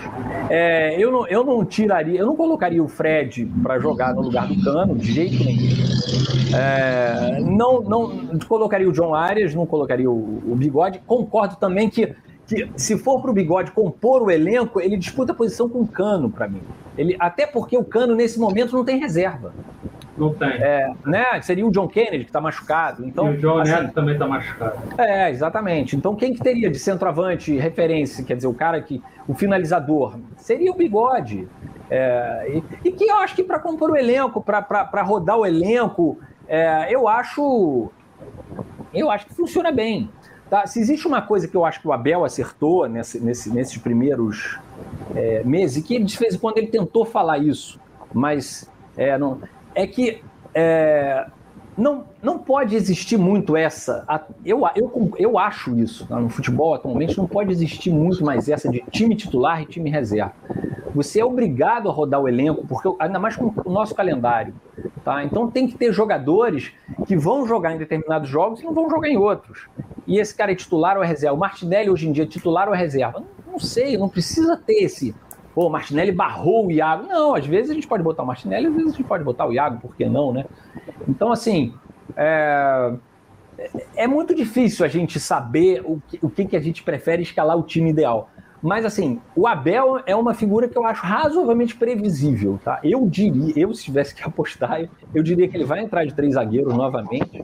É, 0.50 0.96
eu, 0.98 1.12
não, 1.12 1.28
eu 1.28 1.44
não 1.44 1.64
tiraria, 1.66 2.20
eu 2.20 2.26
não 2.26 2.36
colocaria 2.36 2.84
o 2.84 2.88
Fred 2.88 3.46
para 3.62 3.80
jogar 3.80 4.14
no 4.14 4.22
lugar 4.22 4.48
do 4.48 4.64
Cano, 4.64 4.96
de 4.96 5.12
jeito 5.12 5.44
nenhum. 5.44 5.70
É, 6.56 7.40
não, 7.42 7.82
não 7.82 8.40
colocaria 8.48 8.90
o 8.90 8.92
John 8.92 9.14
Arias, 9.14 9.54
não 9.54 9.66
colocaria 9.66 10.10
o, 10.10 10.42
o 10.48 10.56
Bigode. 10.56 11.02
Concordo 11.06 11.56
também 11.58 11.90
que 11.90 12.16
que 12.50 12.72
se 12.76 12.98
for 12.98 13.22
para 13.22 13.30
o 13.30 13.34
Bigode 13.34 13.72
compor 13.72 14.24
o 14.24 14.32
elenco, 14.32 14.82
ele 14.82 14.98
disputa 14.98 15.32
a 15.32 15.36
posição 15.36 15.70
com 15.70 15.82
o 15.82 15.88
Cano, 15.88 16.30
para 16.30 16.48
mim. 16.48 16.62
Ele, 16.98 17.16
até 17.20 17.46
porque 17.46 17.78
o 17.78 17.84
Cano, 17.84 18.16
nesse 18.16 18.40
momento, 18.40 18.76
não 18.76 18.84
tem 18.84 18.98
reserva. 18.98 19.54
Não 20.18 20.34
tem. 20.34 20.50
É, 20.50 20.92
né? 21.06 21.42
Seria 21.42 21.66
o 21.66 21.72
John 21.72 21.88
Kennedy, 21.88 22.26
que 22.26 22.30
está 22.30 22.42
machucado. 22.42 23.06
Então, 23.06 23.32
e 23.32 23.38
o 23.38 23.40
John 23.40 23.60
assim, 23.60 23.72
Neto 23.72 23.94
também 23.94 24.14
está 24.16 24.28
machucado. 24.28 24.78
É, 24.98 25.30
exatamente. 25.30 25.96
Então, 25.96 26.16
quem 26.16 26.34
que 26.34 26.42
teria 26.42 26.70
de 26.70 26.78
centroavante 26.78 27.56
referência? 27.56 28.24
Quer 28.24 28.36
dizer, 28.36 28.48
o 28.48 28.54
cara 28.54 28.82
que. 28.82 29.02
O 29.28 29.34
finalizador. 29.34 30.18
Seria 30.36 30.72
o 30.72 30.76
bigode. 30.76 31.48
É, 31.90 32.52
e, 32.84 32.90
e, 32.90 32.92
que 32.92 33.06
eu 33.06 33.18
acho 33.18 33.36
que 33.36 33.44
para 33.44 33.60
compor 33.60 33.92
o 33.92 33.96
elenco, 33.96 34.42
para 34.42 35.02
rodar 35.02 35.38
o 35.38 35.46
elenco, 35.46 36.20
é, 36.48 36.88
eu 36.90 37.08
acho. 37.08 37.90
Eu 38.94 39.10
acho 39.10 39.28
que 39.28 39.34
funciona 39.34 39.72
bem. 39.72 40.10
Tá? 40.50 40.66
Se 40.66 40.80
existe 40.80 41.08
uma 41.08 41.22
coisa 41.22 41.48
que 41.48 41.56
eu 41.56 41.64
acho 41.64 41.80
que 41.80 41.88
o 41.88 41.94
Abel 41.94 42.26
acertou 42.26 42.88
nesse, 42.88 43.20
nesse, 43.20 43.50
nesses 43.52 43.78
primeiros 43.78 44.58
é, 45.16 45.44
meses, 45.44 45.78
e 45.78 45.82
que 45.84 45.94
ele, 45.96 46.06
de 46.06 46.18
vez 46.18 46.34
em 46.36 46.38
quando 46.40 46.58
ele 46.58 46.68
tentou 46.68 47.06
falar 47.06 47.38
isso, 47.38 47.80
mas 48.14 48.70
é, 48.98 49.18
não, 49.18 49.40
é 49.76 49.86
que 49.86 50.24
é, 50.54 51.28
não, 51.80 52.04
não 52.22 52.38
pode 52.38 52.76
existir 52.76 53.18
muito 53.18 53.56
essa. 53.56 54.06
Eu, 54.46 54.64
eu, 54.76 55.12
eu 55.18 55.40
acho 55.40 55.80
isso. 55.80 56.06
Tá? 56.06 56.20
No 56.20 56.30
futebol, 56.30 56.74
atualmente, 56.74 57.18
não 57.18 57.26
pode 57.26 57.52
existir 57.52 57.90
muito 57.90 58.24
mais 58.24 58.50
essa 58.50 58.70
de 58.70 58.84
time 58.92 59.16
titular 59.16 59.62
e 59.62 59.66
time 59.66 59.90
reserva. 59.90 60.34
Você 60.94 61.22
é 61.22 61.26
obrigado 61.26 61.88
a 61.88 61.92
rodar 61.92 62.20
o 62.20 62.28
elenco, 62.28 62.68
porque 62.68 62.90
ainda 63.00 63.18
mais 63.18 63.36
com 63.36 63.54
o 63.64 63.72
nosso 63.72 63.96
calendário. 63.96 64.54
Tá? 65.06 65.24
Então 65.24 65.50
tem 65.50 65.68
que 65.68 65.78
ter 65.78 65.94
jogadores 65.94 66.74
que 67.08 67.16
vão 67.16 67.48
jogar 67.48 67.74
em 67.74 67.78
determinados 67.78 68.28
jogos 68.28 68.60
e 68.60 68.66
não 68.66 68.74
vão 68.74 68.90
jogar 68.90 69.08
em 69.08 69.18
outros. 69.18 69.68
E 70.06 70.20
esse 70.20 70.36
cara 70.36 70.52
é 70.52 70.56
titular 70.56 70.98
ou 70.98 71.04
é 71.04 71.08
reserva? 71.08 71.36
O 71.36 71.40
Martinelli 71.40 71.90
hoje 71.90 72.10
em 72.10 72.12
dia 72.12 72.26
é 72.26 72.28
titular 72.28 72.68
ou 72.68 72.76
é 72.76 72.78
reserva? 72.78 73.20
Não, 73.20 73.54
não 73.54 73.60
sei, 73.60 73.98
não 73.98 74.10
precisa 74.10 74.58
ter 74.58 74.84
esse 74.84 75.16
pô, 75.60 75.68
o 75.68 75.70
Martinelli 75.70 76.14
barrou 76.14 76.68
o 76.68 76.72
Iago. 76.72 77.06
Não, 77.06 77.36
às 77.36 77.46
vezes 77.46 77.70
a 77.70 77.74
gente 77.74 77.86
pode 77.86 78.02
botar 78.02 78.24
o 78.24 78.26
Martinelli, 78.26 78.68
às 78.68 78.74
vezes 78.74 78.94
a 78.94 78.96
gente 78.96 79.06
pode 79.06 79.26
botar 79.26 79.46
o 79.46 79.52
Iago, 79.52 79.82
por 79.82 79.94
que 79.94 80.06
não, 80.06 80.32
né? 80.32 80.46
Então, 81.06 81.34
assim, 81.34 81.74
é, 82.16 82.94
é 83.94 84.08
muito 84.08 84.34
difícil 84.34 84.86
a 84.86 84.88
gente 84.88 85.20
saber 85.20 85.82
o 85.84 86.02
que, 86.08 86.18
o 86.22 86.30
que, 86.30 86.56
a 86.56 86.62
gente 86.62 86.82
prefere 86.82 87.24
escalar 87.24 87.58
o 87.58 87.64
time 87.64 87.90
ideal. 87.90 88.30
Mas, 88.64 88.86
assim, 88.86 89.20
o 89.36 89.46
Abel 89.46 90.02
é 90.06 90.16
uma 90.16 90.34
figura 90.34 90.66
que 90.66 90.78
eu 90.78 90.86
acho 90.86 91.06
razoavelmente 91.06 91.76
previsível, 91.76 92.58
tá? 92.64 92.80
Eu 92.82 93.06
diria, 93.10 93.52
eu 93.58 93.74
se 93.74 93.84
tivesse 93.84 94.16
que 94.16 94.24
apostar, 94.24 94.88
eu 95.14 95.22
diria 95.22 95.46
que 95.50 95.58
ele 95.58 95.66
vai 95.66 95.82
entrar 95.82 96.06
de 96.06 96.14
três 96.14 96.36
zagueiros 96.36 96.74
novamente, 96.74 97.44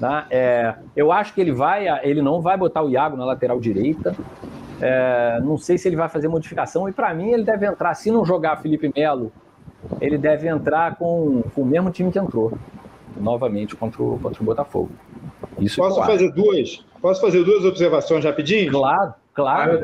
tá? 0.00 0.26
É, 0.30 0.76
eu 0.96 1.12
acho 1.12 1.34
que 1.34 1.42
ele 1.42 1.52
vai, 1.52 1.88
ele 2.08 2.22
não 2.22 2.40
vai 2.40 2.56
botar 2.56 2.82
o 2.82 2.88
Iago 2.88 3.18
na 3.18 3.26
lateral 3.26 3.60
direita, 3.60 4.16
é, 4.86 5.40
não 5.42 5.56
sei 5.56 5.78
se 5.78 5.88
ele 5.88 5.96
vai 5.96 6.10
fazer 6.10 6.28
modificação. 6.28 6.86
E 6.86 6.92
para 6.92 7.14
mim, 7.14 7.30
ele 7.30 7.42
deve 7.42 7.64
entrar, 7.64 7.94
se 7.94 8.10
não 8.10 8.22
jogar 8.22 8.58
Felipe 8.58 8.92
Melo, 8.94 9.32
ele 9.98 10.18
deve 10.18 10.46
entrar 10.46 10.96
com, 10.96 11.42
com 11.54 11.62
o 11.62 11.64
mesmo 11.64 11.90
time 11.90 12.12
que 12.12 12.18
entrou 12.18 12.52
novamente 13.16 13.74
contra 13.74 14.02
o, 14.02 14.18
contra 14.18 14.42
o 14.42 14.44
Botafogo. 14.44 14.90
Isso 15.58 15.76
Posso 15.76 16.04
fazer 16.04 16.30
duas? 16.32 16.84
Posso 17.00 17.20
fazer 17.20 17.42
duas 17.44 17.64
observações 17.64 18.24
rapidinho? 18.26 18.70
Claro, 18.72 19.14
claro. 19.32 19.80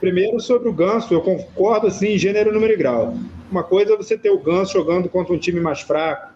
Primeiro 0.00 0.40
sobre 0.40 0.70
o 0.70 0.72
Ganso, 0.72 1.12
eu 1.12 1.20
concordo 1.20 1.88
assim 1.88 2.14
em 2.14 2.18
gênero, 2.18 2.50
número 2.50 2.72
e 2.72 2.76
grau. 2.76 3.12
Uma 3.50 3.62
coisa 3.62 3.92
é 3.92 3.96
você 3.96 4.16
ter 4.16 4.30
o 4.30 4.38
Ganso 4.38 4.72
jogando 4.72 5.08
contra 5.10 5.34
um 5.34 5.38
time 5.38 5.60
mais 5.60 5.82
fraco, 5.82 6.27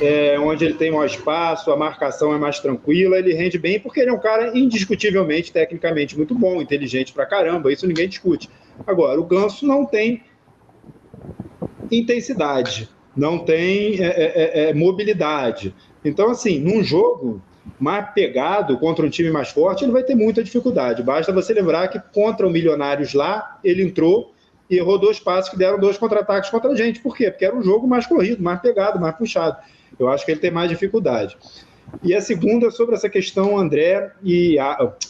é, 0.00 0.38
onde 0.38 0.64
ele 0.64 0.74
tem 0.74 0.90
maior 0.90 1.06
espaço, 1.06 1.70
a 1.70 1.76
marcação 1.76 2.34
é 2.34 2.38
mais 2.38 2.58
tranquila, 2.58 3.18
ele 3.18 3.34
rende 3.34 3.58
bem 3.58 3.78
porque 3.78 4.00
ele 4.00 4.10
é 4.10 4.12
um 4.12 4.18
cara 4.18 4.56
indiscutivelmente, 4.56 5.52
tecnicamente 5.52 6.16
muito 6.16 6.34
bom, 6.34 6.60
inteligente 6.60 7.12
pra 7.12 7.26
caramba, 7.26 7.72
isso 7.72 7.86
ninguém 7.86 8.08
discute. 8.08 8.50
Agora, 8.86 9.20
o 9.20 9.24
Ganso 9.24 9.66
não 9.66 9.84
tem 9.84 10.22
intensidade, 11.90 12.88
não 13.16 13.38
tem 13.38 14.02
é, 14.02 14.06
é, 14.06 14.32
é, 14.66 14.70
é 14.70 14.74
mobilidade. 14.74 15.74
Então, 16.04 16.30
assim, 16.30 16.58
num 16.58 16.82
jogo 16.82 17.40
mais 17.78 18.10
pegado 18.12 18.78
contra 18.78 19.06
um 19.06 19.10
time 19.10 19.30
mais 19.30 19.50
forte, 19.50 19.84
ele 19.84 19.92
vai 19.92 20.02
ter 20.02 20.14
muita 20.14 20.42
dificuldade. 20.42 21.02
Basta 21.02 21.32
você 21.32 21.52
lembrar 21.52 21.88
que 21.88 22.00
contra 22.12 22.46
o 22.46 22.50
Milionários 22.50 23.14
lá, 23.14 23.58
ele 23.62 23.82
entrou 23.84 24.31
e 24.72 24.78
errou 24.78 24.98
dois 24.98 25.20
passes 25.20 25.50
que 25.50 25.58
deram 25.58 25.78
dois 25.78 25.98
contra-ataques 25.98 26.48
contra 26.48 26.70
a 26.70 26.74
gente. 26.74 26.98
Por 27.00 27.14
quê? 27.14 27.30
Porque 27.30 27.44
era 27.44 27.54
um 27.54 27.62
jogo 27.62 27.86
mais 27.86 28.06
corrido, 28.06 28.42
mais 28.42 28.58
pegado, 28.58 28.98
mais 28.98 29.14
puxado. 29.14 29.58
Eu 29.98 30.08
acho 30.08 30.24
que 30.24 30.30
ele 30.30 30.40
tem 30.40 30.50
mais 30.50 30.70
dificuldade. 30.70 31.36
E 32.02 32.14
a 32.14 32.22
segunda 32.22 32.70
sobre 32.70 32.94
essa 32.94 33.10
questão 33.10 33.58
André 33.58 34.12
e 34.24 34.56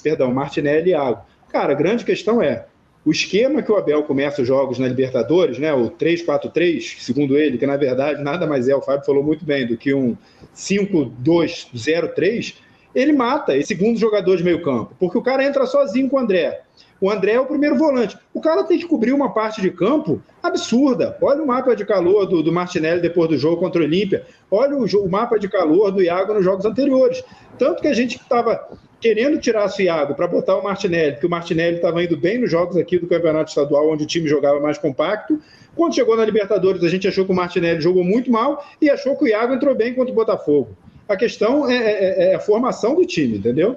perdão, 0.03 0.35
Martinelli 0.35 0.91
e 0.91 0.93
Iago. 0.95 1.25
Cara, 1.49 1.75
a 1.75 1.77
grande 1.77 2.05
questão 2.05 2.43
é 2.43 2.67
o 3.05 3.13
esquema 3.13 3.63
que 3.63 3.71
o 3.71 3.77
Abel 3.77 4.03
começa 4.03 4.43
os 4.43 4.49
jogos 4.49 4.81
na 4.81 4.89
Libertadores, 4.89 5.59
né, 5.59 5.73
o 5.73 5.91
3-4-3, 5.91 6.99
segundo 6.99 7.39
ele, 7.39 7.57
que 7.57 7.67
na 7.67 7.77
verdade 7.77 8.21
nada 8.23 8.47
mais 8.49 8.69
é, 8.69 8.75
o 8.75 8.83
Fábio 8.83 9.07
falou 9.07 9.23
muito 9.23 9.45
bem, 9.45 9.67
do 9.67 9.77
que 9.77 9.95
um 9.95 10.17
5-2-0-3, 10.57 12.55
ele 12.95 13.13
mata 13.13 13.57
esse 13.57 13.69
segundo 13.69 13.99
jogador 13.99 14.37
de 14.37 14.45
meio 14.45 14.63
campo, 14.63 14.95
porque 14.99 15.17
o 15.17 15.23
cara 15.23 15.45
entra 15.45 15.67
sozinho 15.67 16.09
com 16.09 16.17
o 16.17 16.19
André. 16.19 16.63
O 17.03 17.11
André 17.11 17.33
é 17.33 17.41
o 17.41 17.47
primeiro 17.47 17.77
volante. 17.77 18.17
O 18.33 18.41
cara 18.41 18.63
tem 18.63 18.79
que 18.79 18.87
cobrir 18.87 19.13
uma 19.13 19.35
parte 19.35 19.61
de 19.61 19.73
campo 19.73 20.23
absurda. 20.41 21.17
Olha 21.21 21.43
o 21.43 21.47
mapa 21.47 21.75
de 21.75 21.85
calor 21.85 22.27
do, 22.27 22.45
do 22.45 22.53
Martinelli 22.53 23.01
depois 23.01 23.29
do 23.29 23.37
jogo 23.37 23.57
contra 23.57 23.83
o 23.83 23.85
Olímpia. 23.85 24.25
Olha 24.49 24.77
o, 24.77 24.85
o, 24.85 25.11
mapa 25.11 25.37
de 25.37 25.49
calor 25.49 25.91
do 25.91 26.01
Iago 26.01 26.33
nos 26.33 26.45
jogos 26.45 26.65
anteriores. 26.65 27.25
Tanto 27.59 27.83
que 27.83 27.89
a 27.89 27.93
gente 27.93 28.19
estava 28.19 28.69
querendo 29.01 29.41
tirar 29.41 29.69
o 29.69 29.83
Iago 29.83 30.15
para 30.15 30.29
botar 30.29 30.57
o 30.57 30.63
Martinelli, 30.63 31.15
porque 31.15 31.27
o 31.27 31.31
Martinelli 31.31 31.77
estava 31.77 32.05
indo 32.05 32.17
bem 32.17 32.39
nos 32.39 32.49
jogos 32.49 32.77
aqui 32.77 33.01
do 33.01 33.09
Campeonato 33.09 33.49
Estadual, 33.49 33.91
onde 33.91 34.05
o 34.05 34.07
time 34.07 34.29
jogava 34.29 34.61
mais 34.61 34.79
compacto. 34.79 35.41
Quando 35.75 35.97
chegou 35.97 36.17
na 36.17 36.25
Libertadores, 36.25 36.85
a 36.85 36.89
gente 36.89 37.09
achou 37.09 37.25
que 37.25 37.33
o 37.33 37.35
Martinelli 37.35 37.81
jogou 37.81 38.05
muito 38.05 38.31
mal 38.31 38.65
e 38.81 38.89
achou 38.89 39.17
que 39.17 39.25
o 39.25 39.29
Iago 39.29 39.55
entrou 39.55 39.75
bem 39.75 39.93
contra 39.93 40.13
o 40.13 40.15
Botafogo. 40.15 40.77
A 41.13 41.17
questão 41.17 41.69
é, 41.71 41.77
é, 41.77 42.33
é 42.33 42.35
a 42.35 42.41
formação 42.41 42.95
do 42.95 43.05
time, 43.07 43.39
entendeu? 43.39 43.77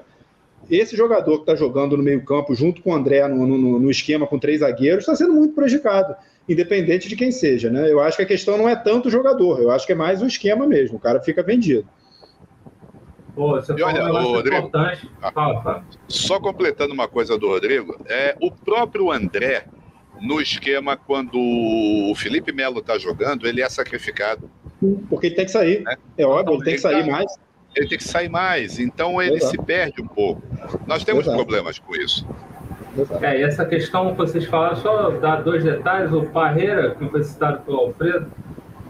esse 0.70 0.96
jogador 0.96 1.36
que 1.38 1.42
está 1.44 1.56
jogando 1.56 1.96
no 1.96 2.04
meio-campo 2.04 2.56
junto 2.56 2.82
com 2.82 2.92
o 2.92 2.96
André 2.96 3.28
no, 3.28 3.46
no, 3.46 3.80
no 3.80 3.92
esquema 3.92 4.26
com 4.26 4.40
três 4.40 4.60
zagueiros 4.62 5.04
está 5.04 5.16
sendo 5.16 5.34
muito 5.34 5.54
prejudicado, 5.54 6.16
independente 6.48 7.08
de 7.08 7.16
quem 7.16 7.32
seja. 7.32 7.70
Né? 7.70 7.92
Eu 7.92 8.00
acho 8.00 8.18
que 8.18 8.24
a 8.24 8.28
questão 8.28 8.58
não 8.58 8.68
é 8.68 8.76
tanto 8.76 9.08
o 9.08 9.12
jogador, 9.12 9.62
eu 9.62 9.72
acho 9.72 9.86
que 9.86 9.92
é 9.92 9.96
mais 9.96 10.22
o 10.22 10.28
esquema 10.28 10.66
mesmo. 10.66 10.98
O 10.98 11.00
cara 11.00 11.22
fica 11.22 11.44
vendido. 11.44 11.88
Pô, 13.36 13.50
você 13.50 13.74
e 13.74 13.84
olha, 13.84 14.06
o 14.06 14.32
Rodrigo, 14.32 14.72
ah, 14.74 15.32
fala, 15.32 15.62
fala. 15.62 15.86
só 16.08 16.40
completando 16.40 16.94
uma 16.94 17.08
coisa 17.08 17.38
do 17.38 17.50
Rodrigo, 17.50 18.00
é 18.08 18.34
o 18.42 18.50
próprio 18.50 19.12
André, 19.12 19.66
no 20.22 20.42
esquema, 20.42 20.98
quando 20.98 21.38
o 21.38 22.14
Felipe 22.16 22.52
Melo 22.52 22.80
está 22.80 22.98
jogando, 22.98 23.48
ele 23.48 23.62
é 23.62 23.70
sacrificado. 23.70 24.50
Porque 25.10 25.28
ele 25.28 25.36
tem 25.36 25.46
que 25.46 25.52
sair. 25.52 25.84
É, 25.88 26.24
é 26.24 26.26
óbvio, 26.26 26.56
ele 26.56 26.64
tem 26.64 26.74
que 26.76 26.82
sair 26.82 27.06
tá... 27.06 27.12
mais 27.12 27.46
ele 27.76 27.88
tem 27.90 27.98
que 27.98 28.04
sair 28.04 28.30
mais, 28.30 28.80
então 28.80 29.22
ele 29.22 29.36
Exato. 29.36 29.52
se 29.52 29.58
perde 29.58 30.02
um 30.02 30.08
pouco. 30.08 30.42
Nós 30.88 31.04
temos 31.04 31.24
Exato. 31.24 31.38
problemas 31.38 31.78
com 31.78 31.96
isso. 31.96 32.26
É, 33.22 33.40
e 33.40 33.44
essa 33.44 33.66
questão 33.66 34.12
que 34.12 34.18
vocês 34.18 34.46
falaram, 34.46 34.78
só 34.78 35.10
dar 35.12 35.44
dois 35.44 35.64
detalhes, 35.64 36.12
o 36.14 36.26
Parreira, 36.28 36.96
que 36.96 37.06
foi 37.10 37.24
citado 37.24 37.62
pelo 37.64 37.78
Alfredo, 37.78 38.32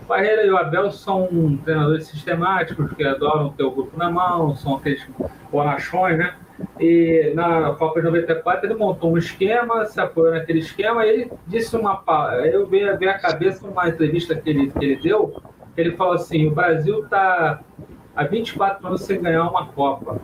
o 0.03 0.05
Parreira 0.05 0.45
e 0.45 0.51
o 0.51 0.57
Abel 0.57 0.91
são 0.91 1.27
treinadores 1.63 2.05
sistemáticos, 2.07 2.93
que 2.93 3.03
adoram 3.03 3.49
ter 3.49 3.63
o 3.63 3.71
grupo 3.71 3.97
na 3.97 4.11
mão, 4.11 4.55
são 4.55 4.75
aqueles 4.75 5.03
bonachões, 5.51 6.19
né? 6.19 6.35
E 6.79 7.31
na 7.35 7.73
Copa 7.73 7.99
de 7.99 8.05
94 8.05 8.67
ele 8.67 8.75
montou 8.75 9.13
um 9.13 9.17
esquema, 9.17 9.85
se 9.85 9.99
apoiou 9.99 10.33
naquele 10.33 10.59
esquema, 10.59 11.05
e 11.05 11.09
ele 11.09 11.31
disse 11.47 11.75
uma. 11.75 12.03
Eu 12.45 12.65
vi, 12.65 12.83
a 12.83 13.19
cabeça 13.19 13.65
numa 13.65 13.89
entrevista 13.89 14.35
que 14.35 14.49
ele, 14.49 14.71
que 14.71 14.83
ele 14.83 14.95
deu, 14.97 15.41
ele 15.75 15.91
falou 15.91 16.13
assim: 16.13 16.47
o 16.47 16.51
Brasil 16.51 17.03
está 17.03 17.61
há 18.15 18.23
24 18.23 18.87
anos 18.87 19.01
sem 19.01 19.21
ganhar 19.21 19.49
uma 19.49 19.67
Copa. 19.67 20.19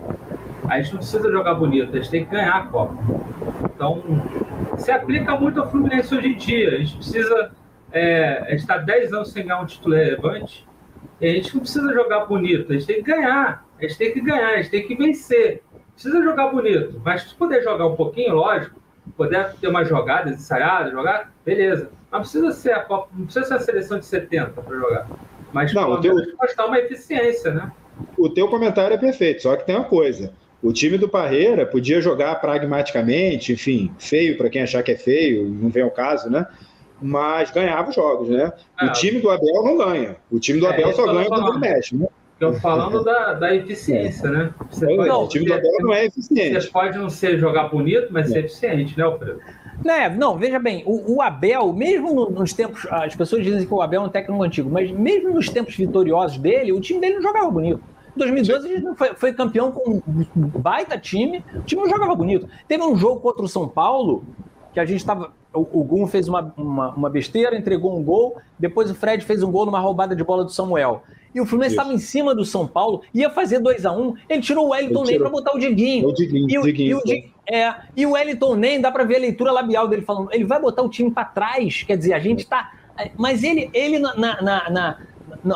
A 0.70 0.80
gente 0.80 0.94
não 0.94 1.00
precisa 1.00 1.32
jogar 1.32 1.56
bonito, 1.56 1.92
a 1.92 1.98
gente 1.98 2.10
tem 2.10 2.26
que 2.26 2.32
ganhar 2.32 2.56
a 2.56 2.66
Copa. 2.68 2.96
Então, 3.64 4.02
se 4.78 4.92
aplica 4.92 5.36
muito 5.36 5.60
ao 5.60 5.70
Fluminense 5.70 6.16
hoje 6.16 6.28
em 6.28 6.38
dia. 6.38 6.76
A 6.76 6.78
gente 6.78 6.96
precisa. 6.96 7.52
É, 7.92 8.44
a 8.48 8.52
gente 8.52 8.60
está 8.60 8.78
10 8.78 9.12
anos 9.12 9.32
sem 9.32 9.44
ganhar 9.44 9.62
um 9.62 9.66
título 9.66 9.96
relevante. 9.96 10.66
E 11.20 11.28
a 11.28 11.34
gente 11.34 11.54
não 11.54 11.62
precisa 11.62 11.94
jogar 11.94 12.26
bonito, 12.26 12.72
a 12.72 12.74
gente 12.74 12.88
tem 12.88 13.04
que 13.04 13.12
ganhar. 13.12 13.66
A 13.78 13.82
gente 13.84 13.98
tem 13.98 14.14
que 14.14 14.22
ganhar, 14.22 14.50
a 14.50 14.58
gente 14.58 14.70
tem 14.70 14.88
que 14.88 14.96
vencer. 14.96 15.62
Precisa 15.94 16.24
jogar 16.24 16.48
bonito, 16.48 17.02
mas 17.04 17.24
se 17.24 17.36
puder 17.36 17.64
jogar 17.64 17.88
um 17.88 17.96
pouquinho, 17.96 18.36
lógico, 18.36 18.82
puder 19.16 19.54
ter 19.56 19.68
umas 19.68 19.88
jogadas 19.88 20.34
ensaiadas, 20.34 20.92
jogar, 20.92 21.32
beleza. 21.46 21.90
Não 22.12 22.20
precisa 22.20 22.52
ser 22.52 22.74
a 22.74 22.80
Copa, 22.82 23.10
não 23.14 23.26
precisa 23.26 23.46
ser 23.46 23.54
a 23.54 23.60
seleção 23.60 24.00
de 24.00 24.06
70 24.06 24.62
para 24.62 24.78
jogar. 24.78 25.08
Mas 25.54 25.74
não, 25.74 26.00
menos 26.00 26.34
mostrar 26.40 26.66
uma 26.66 26.80
eficiência, 26.80 27.54
né? 27.54 27.72
o 28.18 28.30
teu 28.30 28.48
comentário 28.48 28.94
é 28.94 28.98
perfeito, 28.98 29.44
só 29.44 29.56
que 29.56 29.66
tem 29.66 29.76
uma 29.76 29.86
coisa. 29.86 30.34
O 30.62 30.72
time 30.72 30.98
do 30.98 31.10
Parreira 31.10 31.66
podia 31.66 32.02
jogar 32.02 32.36
pragmaticamente, 32.36 33.54
enfim, 33.54 33.92
feio 33.98 34.38
para 34.38 34.50
quem 34.50 34.62
achar 34.62 34.84
que 34.84 34.92
é 34.92 34.96
feio, 34.96 35.50
não 35.50 35.70
vem 35.70 35.84
ao 35.84 35.92
caso, 35.92 36.30
né? 36.30 36.46
Mas 37.02 37.50
ganhava 37.50 37.90
os 37.90 37.96
jogos, 37.96 38.30
né? 38.30 38.52
o 38.80 38.86
é. 38.86 38.92
time 38.92 39.20
do 39.20 39.30
Abel 39.30 39.64
não 39.64 39.78
ganha. 39.78 40.18
O 40.30 40.40
time 40.40 40.60
do 40.60 40.68
é, 40.68 40.70
Abel 40.70 40.94
só 40.94 41.12
ganha 41.12 41.28
quando 41.28 41.60
mexe, 41.60 41.96
né? 41.96 42.08
Estou 42.42 42.54
falando 42.60 43.04
da, 43.04 43.34
da 43.34 43.56
eficiência, 43.56 44.28
né? 44.28 44.52
Você 44.72 44.88
pode, 44.88 45.08
não, 45.08 45.26
o 45.26 45.28
time 45.28 45.46
do 45.46 45.54
Abel 45.54 45.72
não 45.82 45.94
é 45.94 46.06
eficiente. 46.06 46.60
Você 46.60 46.70
pode 46.70 46.98
não 46.98 47.08
ser 47.08 47.38
jogar 47.38 47.66
bonito, 47.70 48.08
mas 48.10 48.30
ser 48.30 48.46
eficiente, 48.46 48.98
né, 48.98 49.04
Alfredo? 49.04 49.40
É, 49.86 50.10
não, 50.10 50.38
veja 50.38 50.58
bem, 50.58 50.84
o, 50.88 51.18
o, 51.18 51.22
Abel, 51.22 51.72
mesmo 51.72 52.32
nos 52.32 52.52
tempos. 52.52 52.88
As 52.90 53.16
pessoas 53.16 53.44
dizem 53.44 53.68
que 53.68 53.72
o 53.72 53.80
Abel 53.80 54.02
é 54.02 54.06
um 54.06 54.10
técnico 54.10 54.42
antigo, 54.42 54.72
mas 54.72 54.90
mesmo 54.90 55.32
nos 55.32 55.50
tempos 55.50 55.76
vitoriosos 55.76 56.40
dele, 56.40 56.72
o 56.72 56.82
time 56.82 57.00
dele 57.00 57.16
não 57.16 57.22
jogava 57.22 57.52
bonito. 57.52 57.80
Em 58.16 58.20
2012 58.20 58.68
ele 58.68 58.96
foi, 58.96 59.14
foi 59.14 59.34
campeão 59.34 59.72
com 59.72 60.02
um 60.08 60.48
baita 60.60 60.98
time, 60.98 61.44
o 61.54 61.62
time 61.62 61.84
não 61.84 61.90
jogava 61.90 62.16
bonito. 62.16 62.50
Teve 62.68 62.84
um 62.84 62.98
jogo 62.98 63.20
contra 63.22 63.44
o 63.44 63.48
São 63.48 63.68
Paulo, 63.68 64.24
que 64.74 64.80
a 64.80 64.86
gente 64.86 65.00
estava. 65.00 65.32
O, 65.54 65.60
o 65.60 65.84
Gum 65.84 66.08
fez 66.08 66.28
uma, 66.28 66.54
uma, 66.58 66.90
uma, 66.90 67.10
besteira, 67.10 67.56
entregou 67.56 67.96
um 67.98 68.04
gol, 68.04 68.38
depois 68.58 68.90
o 68.90 68.96
Fred 68.96 69.24
fez 69.24 69.44
um 69.44 69.52
gol 69.52 69.66
numa 69.66 69.80
roubada 69.80 70.16
de 70.16 70.24
bola 70.24 70.44
do 70.44 70.52
Samuel. 70.52 71.04
E 71.34 71.40
o 71.40 71.46
Fluminense 71.46 71.76
estava 71.76 71.94
em 71.94 71.98
cima 71.98 72.36
do 72.36 72.44
São 72.44 72.68
Paulo, 72.68 73.02
ia 73.14 73.30
fazer 73.30 73.60
2 73.60 73.86
a 73.86 73.92
1 73.92 74.02
um, 74.02 74.16
ele 74.30 74.42
tirou 74.42 74.68
o 74.68 74.70
Wellington 74.70 75.04
Ney 75.04 75.20
para 75.20 75.30
botar 75.30 75.56
o 75.56 75.60
Diguinho. 75.60 76.08
O 76.08 76.14
Diguinho, 76.14 76.50
e 76.50 76.58
o, 76.58 76.64
Diguinho, 76.64 77.02
e 77.06 77.14
o, 77.14 77.32
é, 77.50 77.76
e 77.96 78.06
o 78.06 78.12
Wellington 78.12 78.56
Ney, 78.56 78.80
dá 78.80 78.92
para 78.92 79.04
ver 79.04 79.18
a 79.18 79.20
leitura 79.20 79.52
labial 79.52 79.88
dele 79.88 80.02
falando, 80.02 80.30
ele 80.32 80.44
vai 80.44 80.60
botar 80.60 80.82
o 80.82 80.90
time 80.90 81.10
para 81.12 81.26
trás, 81.26 81.84
quer 81.84 81.98
dizer, 81.98 82.14
a 82.14 82.20
gente 82.20 82.40
está 82.40 82.72
Mas 83.18 83.44
ele, 83.44 83.70
ele 83.74 84.00
na, 84.00 84.16
na, 84.16 84.70
na, 84.70 84.98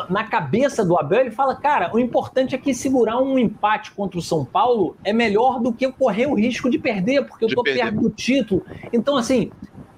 na, 0.08 0.24
cabeça 0.24 0.84
do 0.84 0.98
Abel, 0.98 1.20
ele 1.20 1.30
fala, 1.30 1.54
cara, 1.54 1.90
o 1.94 1.98
importante 1.98 2.54
é 2.54 2.58
que 2.58 2.74
segurar 2.74 3.18
um 3.18 3.38
empate 3.38 3.92
contra 3.92 4.18
o 4.18 4.22
São 4.22 4.44
Paulo 4.44 4.96
é 5.04 5.12
melhor 5.12 5.60
do 5.60 5.72
que 5.72 5.90
correr 5.92 6.26
o 6.26 6.34
risco 6.34 6.70
de 6.70 6.78
perder, 6.78 7.24
porque 7.26 7.44
eu 7.44 7.54
tô 7.54 7.62
perto 7.62 8.00
do 8.00 8.10
título. 8.10 8.64
Então, 8.92 9.16
assim, 9.16 9.50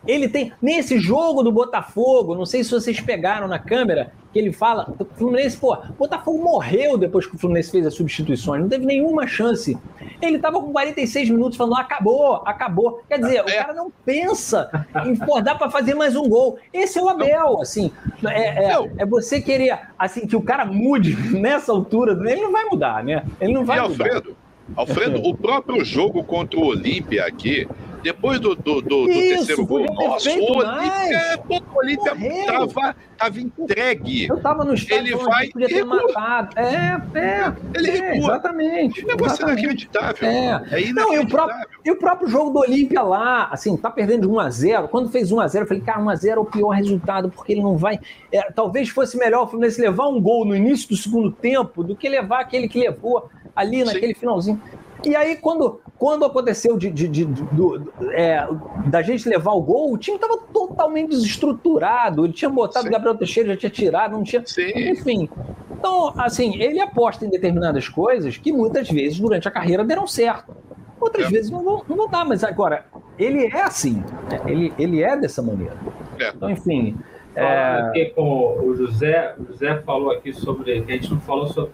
ele 0.09 0.27
tem. 0.27 0.53
Nesse 0.61 0.99
jogo 0.99 1.43
do 1.43 1.53
Botafogo, 1.53 2.35
não 2.35 2.47
sei 2.47 2.65
se 2.65 2.71
vocês 2.71 2.99
pegaram 2.99 3.47
na 3.47 3.59
câmera, 3.59 4.11
que 4.33 4.39
ele 4.39 4.51
fala. 4.53 4.95
O 4.99 5.05
Fluminense, 5.05 5.59
pô, 5.59 5.75
o 5.75 5.93
Botafogo 5.99 6.43
morreu 6.43 6.97
depois 6.97 7.27
que 7.27 7.37
o 7.37 7.39
Fluminense 7.39 7.71
fez 7.71 7.87
as 7.87 7.95
substituições, 7.95 8.63
não 8.63 8.69
teve 8.71 8.87
nenhuma 8.87 9.27
chance. 9.27 9.77
Ele 10.23 10.39
tava 10.39 10.61
com 10.61 10.73
46 10.73 11.29
minutos 11.29 11.59
falando: 11.59 11.77
acabou, 11.77 12.43
acabou. 12.47 13.03
Quer 13.07 13.19
dizer, 13.19 13.37
é. 13.37 13.43
o 13.43 13.45
cara 13.45 13.75
não 13.75 13.93
pensa 14.05 14.87
em, 15.05 15.15
pô, 15.15 15.43
dá 15.43 15.55
pra 15.55 15.71
fazer 15.71 15.95
mais 15.95 16.17
um 16.17 16.27
gol. 16.27 16.59
Esse 16.73 16.99
é 16.99 17.03
o 17.03 17.09
Abel, 17.11 17.61
assim. 17.61 17.93
É, 18.27 18.73
é, 18.73 18.91
é, 18.97 19.07
você 19.07 19.43
querer, 19.43 19.79
assim, 19.99 20.27
que 20.27 20.37
o 20.37 20.43
cara 20.43 20.65
mude 20.65 21.15
nessa 21.39 21.71
altura, 21.71 22.13
ele 22.31 22.41
não 22.41 22.53
vai 22.53 22.65
mudar, 22.65 23.05
né? 23.05 23.25
Ele 23.39 23.53
não 23.53 23.65
vai 23.65 23.79
e 23.79 23.83
mudar. 23.83 24.05
Alfredo, 24.07 24.37
Alfredo, 24.75 25.23
o 25.23 25.37
próprio 25.37 25.85
jogo 25.85 26.25
contra 26.25 26.59
o 26.59 26.65
Olímpia 26.65 27.27
aqui, 27.27 27.69
depois 28.03 28.39
do, 28.41 28.55
do, 28.55 28.81
do, 28.81 28.83
do 28.83 29.11
Isso, 29.11 29.47
terceiro 29.47 29.67
gol 29.67 29.85
nosso, 29.85 30.29
o 30.31 30.59
Olímpia, 30.59 31.41
o 31.49 31.79
Olímpia 31.79 32.17
tava, 32.47 32.97
tava 33.17 33.41
entregue. 33.41 34.27
Eu 34.29 34.41
tava 34.41 34.65
no 34.65 34.75
estádio 34.75 35.15
ele 35.15 35.17
vai 35.17 35.49
podia 35.49 35.69
ter 35.69 35.85
matado. 35.85 36.59
É, 36.59 37.01
é, 37.15 37.55
ele 37.75 37.91
é, 37.91 38.17
exatamente. 38.17 39.01
É 39.01 39.05
um 39.05 39.09
negócio 39.09 39.43
inacreditável. 39.43 40.29
É. 40.29 40.63
é 40.71 40.93
Não, 40.93 41.15
e 41.15 41.19
o, 41.19 41.27
próprio, 41.27 41.67
e 41.85 41.91
o 41.91 41.97
próprio 41.97 42.29
jogo 42.29 42.51
do 42.51 42.61
Olímpia 42.61 43.03
lá, 43.03 43.49
assim, 43.51 43.77
tá 43.77 43.91
perdendo 43.91 44.23
de 44.23 44.29
1 44.29 44.41
a 44.41 44.51
0 44.51 44.89
Quando 44.89 45.11
fez 45.11 45.33
1 45.33 45.41
a 45.41 45.49
0 45.49 45.65
eu 45.65 45.69
falei, 45.69 45.83
cara, 45.83 46.01
1 46.01 46.09
a 46.09 46.15
0 46.15 46.41
é 46.41 46.43
o 46.43 46.45
pior 46.45 46.71
resultado, 46.71 47.31
porque 47.31 47.53
ele 47.53 47.63
não 47.63 47.77
vai... 47.77 47.99
É, 48.33 48.51
talvez 48.53 48.89
fosse 48.89 49.17
melhor 49.17 49.45
o 49.45 49.49
Fluminense 49.49 49.81
levar 49.81 50.09
um 50.09 50.21
gol 50.21 50.45
no 50.45 50.55
início 50.55 50.89
do 50.89 50.97
segundo 50.97 51.31
tempo 51.31 51.83
do 51.83 51.97
que 51.97 52.09
levar 52.09 52.41
aquele 52.41 52.69
que 52.69 52.79
levou 52.79 53.29
ali 53.55 53.85
naquele 53.85 54.15
Sim. 54.15 54.21
finalzinho. 54.21 54.63
E 55.05 55.15
aí, 55.15 55.37
quando, 55.37 55.81
quando 55.97 56.25
aconteceu 56.25 56.77
de, 56.77 56.91
de, 56.91 57.09
de, 57.09 57.25
de 57.25 57.43
do, 57.45 57.93
é, 58.11 58.47
da 58.87 59.01
gente 59.03 59.29
levar 59.29 59.53
o 59.53 59.61
gol, 59.61 59.93
o 59.93 59.99
time 59.99 60.17
estava 60.17 60.39
totalmente 60.53 61.11
desestruturado. 61.11 62.25
Ele 62.25 62.33
tinha 62.33 62.49
botado 62.49 62.85
Sim. 62.85 62.89
o 62.89 62.93
Gabriel 62.93 63.17
Teixeira, 63.17 63.51
já 63.51 63.57
tinha 63.57 63.71
tirado, 63.71 64.13
não 64.13 64.25
tinha. 64.25 64.43
Sim. 64.45 64.73
Enfim. 64.75 65.29
Então, 65.71 66.13
assim, 66.19 66.61
ele 66.61 66.81
aposta 66.81 67.25
em 67.25 67.31
determinadas 67.31 67.89
coisas 67.89 68.37
que 68.37 68.53
muitas 68.53 68.89
vezes 68.89 69.21
durante 69.21 69.47
a 69.47 69.51
carreira 69.51 69.85
deram 69.85 70.07
certo. 70.07 70.57
Outras 71.01 71.27
é. 71.27 71.31
vezes 71.31 71.51
não 71.51 71.63
vão, 71.63 71.85
não 71.89 71.97
vão 71.97 72.09
dar, 72.09 72.25
mas 72.25 72.43
agora, 72.43 72.85
ele 73.17 73.47
é 73.47 73.63
assim. 73.63 74.03
Né? 74.31 74.41
Ele, 74.47 74.73
ele 74.77 75.03
é 75.03 75.17
dessa 75.17 75.41
maneira. 75.41 75.77
É. 76.19 76.31
Então, 76.31 76.51
enfim. 76.51 76.97
É... 77.37 77.45
Aqui 77.45 78.07
com 78.07 78.59
o 78.61 78.75
José, 78.75 79.37
o 79.39 79.47
José 79.47 79.81
falou 79.83 80.11
aqui 80.11 80.33
sobre. 80.33 80.83
Que 80.83 80.93
a 80.93 80.95
gente 80.97 81.13
não 81.13 81.21
falou 81.21 81.47
sobre 81.47 81.71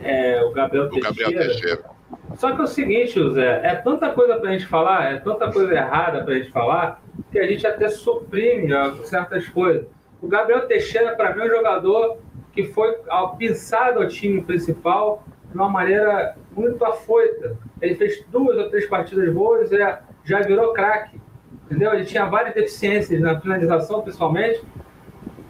é, 0.00 0.42
o 0.42 0.50
Gabriel 0.52 0.86
o 0.86 0.88
Teixeira. 0.88 1.12
Gabriel 1.12 1.50
Teixeira 1.50 1.97
só 2.38 2.54
que 2.54 2.60
é 2.60 2.64
o 2.64 2.68
seguinte, 2.68 3.14
José, 3.14 3.60
é 3.64 3.74
tanta 3.74 4.10
coisa 4.10 4.36
para 4.36 4.50
a 4.50 4.52
gente 4.52 4.66
falar, 4.66 5.12
é 5.12 5.18
tanta 5.18 5.50
coisa 5.50 5.74
errada 5.74 6.22
para 6.22 6.34
a 6.34 6.38
gente 6.38 6.52
falar, 6.52 7.02
que 7.32 7.38
a 7.38 7.44
gente 7.48 7.66
até 7.66 7.88
suprime 7.88 8.68
certas 9.02 9.48
coisas. 9.48 9.86
O 10.22 10.28
Gabriel 10.28 10.68
Teixeira, 10.68 11.16
para 11.16 11.34
mim, 11.34 11.42
é 11.42 11.46
um 11.46 11.56
jogador 11.56 12.18
que 12.52 12.62
foi 12.68 12.96
pensado 13.36 14.00
ao 14.00 14.06
time 14.06 14.40
principal 14.40 15.24
de 15.50 15.56
uma 15.56 15.68
maneira 15.68 16.36
muito 16.52 16.84
afoita. 16.84 17.56
Ele 17.82 17.96
fez 17.96 18.24
duas 18.28 18.56
ou 18.56 18.70
três 18.70 18.86
partidas 18.86 19.34
boas 19.34 19.72
e 19.72 19.78
já 20.24 20.40
virou 20.40 20.72
craque. 20.72 21.20
Entendeu? 21.64 21.92
Ele 21.92 22.04
tinha 22.04 22.24
várias 22.26 22.54
deficiências 22.54 23.20
na 23.20 23.40
finalização, 23.40 24.00
principalmente, 24.02 24.62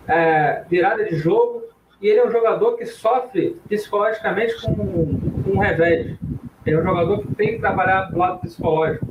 é, 0.07 0.65
virada 0.71 1.05
de 1.05 1.17
jogo, 1.17 1.65
e 2.01 2.09
ele 2.09 2.21
é 2.21 2.27
um 2.27 2.31
jogador 2.31 2.77
que 2.77 2.87
sofre 2.87 3.61
psicologicamente 3.69 4.59
com, 4.63 4.75
com 4.75 5.51
um 5.51 5.59
revés. 5.59 6.17
É 6.73 6.79
um 6.79 6.83
jogador 6.83 7.21
que 7.21 7.35
tem 7.35 7.49
que 7.49 7.59
trabalhar 7.59 8.03
do 8.11 8.19
lado 8.19 8.41
psicológico. 8.41 9.07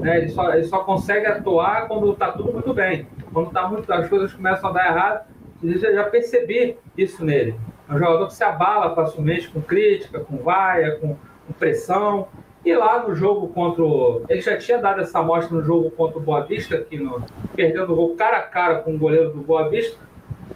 Né? 0.00 0.18
Ele, 0.18 0.28
só, 0.30 0.52
ele 0.52 0.64
só 0.64 0.80
consegue 0.80 1.26
atuar 1.26 1.86
quando 1.86 2.12
está 2.12 2.32
tudo 2.32 2.52
muito 2.52 2.72
bem. 2.74 3.06
Quando 3.32 3.50
tá 3.50 3.68
muito, 3.68 3.92
as 3.92 4.08
coisas 4.08 4.32
começam 4.32 4.70
a 4.70 4.72
dar 4.72 4.86
errado, 4.86 5.26
eu 5.62 5.78
já 5.78 6.04
percebi 6.04 6.76
isso 6.96 7.24
nele. 7.24 7.54
É 7.88 7.94
um 7.94 7.98
jogador 7.98 8.26
que 8.26 8.34
se 8.34 8.44
abala 8.44 8.94
facilmente 8.94 9.48
com 9.48 9.60
crítica, 9.60 10.20
com 10.20 10.38
vaia, 10.38 10.96
com, 10.98 11.16
com 11.46 11.52
pressão. 11.58 12.28
E 12.64 12.74
lá 12.74 13.06
no 13.06 13.14
jogo 13.14 13.48
contra 13.48 13.82
o. 13.82 14.22
Ele 14.28 14.40
já 14.40 14.56
tinha 14.56 14.78
dado 14.78 15.00
essa 15.00 15.20
amostra 15.20 15.56
no 15.56 15.62
jogo 15.62 15.90
contra 15.92 16.18
o 16.18 16.20
Boa 16.20 16.42
Vista, 16.42 16.76
aqui 16.76 16.98
no, 16.98 17.24
perdendo 17.54 17.92
o 17.92 17.96
gol 17.96 18.16
cara 18.16 18.38
a 18.38 18.42
cara 18.42 18.80
com 18.80 18.94
o 18.94 18.98
goleiro 18.98 19.30
do 19.30 19.40
Boa 19.40 19.68
Vista. 19.68 19.98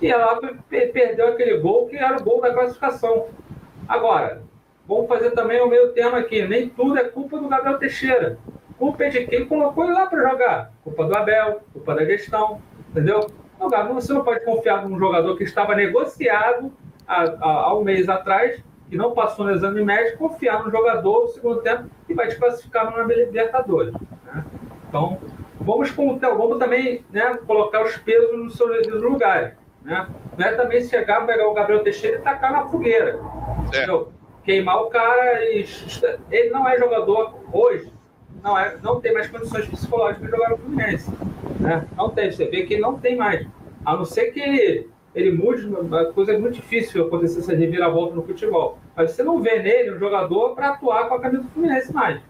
E 0.01 0.13
lá 0.13 0.39
perdeu 0.69 1.29
aquele 1.29 1.59
gol 1.59 1.87
que 1.87 1.97
era 1.97 2.17
o 2.17 2.23
gol 2.23 2.41
da 2.41 2.53
classificação. 2.53 3.27
Agora, 3.89 4.43
vamos 4.87 5.09
fazer 5.09 5.31
também 5.33 5.61
o 5.61 5.69
meio 5.69 5.93
tema 5.93 6.19
aqui. 6.19 6.47
Nem 6.47 6.69
tudo 6.69 6.99
é 6.99 7.05
culpa 7.05 7.39
do 7.39 7.49
Gabriel 7.49 7.79
Teixeira. 7.79 8.39
Culpa 8.79 9.05
é 9.05 9.09
de 9.11 9.27
quem 9.27 9.47
colocou 9.47 9.85
ele 9.85 9.95
lá 9.95 10.07
para 10.07 10.29
jogar. 10.29 10.73
Culpa 10.83 11.05
do 11.05 11.17
Abel, 11.17 11.61
culpa 11.73 11.95
da 11.95 12.05
gestão, 12.05 12.61
entendeu? 12.91 13.27
Não, 13.59 13.95
você 13.95 14.13
não 14.13 14.25
pode 14.25 14.45
confiar 14.45 14.87
num 14.87 14.99
jogador 14.99 15.37
que 15.37 15.45
estava 15.45 15.75
negociado 15.75 16.73
há, 17.07 17.23
há, 17.23 17.51
há 17.65 17.79
um 17.79 17.85
mês 17.85 18.09
atrás, 18.09 18.61
que 18.91 18.97
não 18.97 19.13
passou 19.13 19.45
no 19.45 19.53
exame 19.53 19.85
médico, 19.85 20.29
confiar 20.29 20.65
no 20.65 20.71
jogador 20.71 21.23
no 21.23 21.29
segundo 21.29 21.63
tempo 21.63 21.85
e 22.09 22.15
vai 22.15 22.29
te 22.29 22.37
classificar 22.37 22.91
na 22.91 23.05
Libertadores. 23.05 23.95
Né? 24.25 24.45
Então, 24.89 25.19
vamos, 25.61 25.91
vamos 25.91 26.59
também 26.59 27.05
né, 27.11 27.39
colocar 27.47 27.85
os 27.85 27.97
pesos 27.99 28.37
nos 28.37 28.57
seus 28.57 29.01
lugares. 29.01 29.55
Né? 29.83 30.07
Não 30.37 30.47
é 30.47 30.53
também 30.53 30.83
chegar, 30.83 31.25
pegar 31.25 31.49
o 31.49 31.55
Gabriel 31.55 31.83
Teixeira 31.83 32.19
e 32.19 32.21
tacar 32.21 32.53
na 32.53 32.67
fogueira. 32.67 33.21
É. 33.73 33.87
Queimar 34.45 34.83
o 34.83 34.87
cara 34.91 35.45
e. 35.45 35.65
Ele 36.31 36.51
não 36.51 36.69
é 36.69 36.79
jogador 36.79 37.35
hoje, 37.53 37.93
não, 38.43 38.59
é, 38.59 38.77
não 38.83 39.01
tem 39.01 39.13
mais 39.13 39.29
condições 39.29 39.67
psicológicas 39.67 40.25
de 40.25 40.31
jogar 40.31 40.51
no 40.51 40.59
Fluminense. 40.59 41.11
Né? 41.61 41.87
Não 41.97 42.11
tem, 42.11 42.31
você 42.31 42.47
vê 42.47 42.65
que 42.65 42.79
não 42.79 42.99
tem 42.99 43.17
mais. 43.17 43.47
A 43.85 43.97
não 43.97 44.05
ser 44.05 44.33
que 44.33 44.41
ele, 44.41 44.91
ele 45.15 45.33
mude, 45.33 45.67
uma 45.67 46.07
coisa 46.07 46.33
é 46.33 46.39
muito 46.39 46.55
difícil 46.55 47.07
acontecer 47.07 47.41
essa 47.41 47.55
reviravolta 47.55 48.15
no 48.15 48.23
futebol. 48.23 48.79
Mas 48.97 49.13
você 49.13 49.23
não 49.23 49.41
vê 49.41 49.61
nele 49.61 49.93
um 49.93 49.99
jogador 49.99 50.55
para 50.55 50.71
atuar 50.71 51.09
com 51.09 51.15
a 51.15 51.21
camisa 51.21 51.43
do 51.43 51.49
Fluminense 51.51 51.93
mais. 51.93 52.21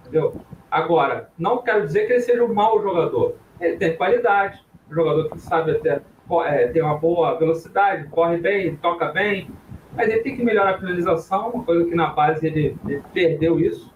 Entendeu? 0.00 0.34
Agora, 0.70 1.30
não 1.38 1.62
quero 1.62 1.86
dizer 1.86 2.06
que 2.06 2.12
ele 2.14 2.20
seja 2.20 2.44
um 2.44 2.52
mau 2.52 2.82
jogador. 2.82 3.36
Ele 3.60 3.76
tem 3.76 3.96
qualidade, 3.96 4.60
um 4.90 4.94
jogador 4.94 5.28
que 5.30 5.38
sabe 5.38 5.72
até 5.72 6.00
é, 6.46 6.68
tem 6.68 6.80
uma 6.80 6.96
boa 6.96 7.36
velocidade, 7.36 8.06
corre 8.08 8.36
bem, 8.36 8.76
toca 8.76 9.06
bem, 9.06 9.50
mas 9.94 10.08
ele 10.08 10.20
tem 10.20 10.36
que 10.36 10.44
melhorar 10.44 10.74
a 10.74 10.78
finalização, 10.78 11.50
uma 11.50 11.64
coisa 11.64 11.84
que 11.84 11.94
na 11.94 12.06
base 12.06 12.46
ele, 12.46 12.76
ele 12.86 13.02
perdeu 13.12 13.58
isso. 13.58 13.92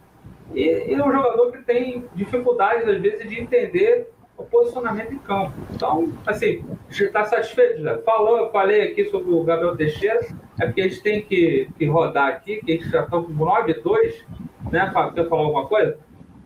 E 0.54 0.60
ele 0.60 1.00
é 1.00 1.04
um 1.04 1.12
jogador 1.12 1.52
que 1.52 1.62
tem 1.62 2.04
dificuldades, 2.14 2.86
às 2.86 3.00
vezes, 3.00 3.28
de 3.28 3.40
entender 3.40 4.08
o 4.36 4.44
posicionamento 4.44 5.12
em 5.12 5.18
campo. 5.18 5.52
Então, 5.72 6.12
assim, 6.26 6.64
está 6.90 7.24
satisfeito 7.24 7.82
já. 7.82 7.98
Falou, 7.98 8.50
falei 8.50 8.82
aqui 8.82 9.08
sobre 9.10 9.32
o 9.32 9.42
Gabriel 9.44 9.76
Teixeira, 9.76 10.20
é 10.60 10.66
porque 10.66 10.82
a 10.82 10.88
gente 10.88 11.02
tem 11.02 11.22
que, 11.22 11.68
que 11.78 11.86
rodar 11.86 12.28
aqui, 12.28 12.60
que 12.64 12.72
a 12.72 12.74
gente 12.74 12.90
já 12.90 13.04
está 13.04 13.16
com 13.16 13.32
9-2, 13.32 14.24
né, 14.70 14.90
Fábio? 14.92 15.14
Quer 15.14 15.28
falar 15.28 15.42
alguma 15.42 15.66
coisa? 15.66 15.98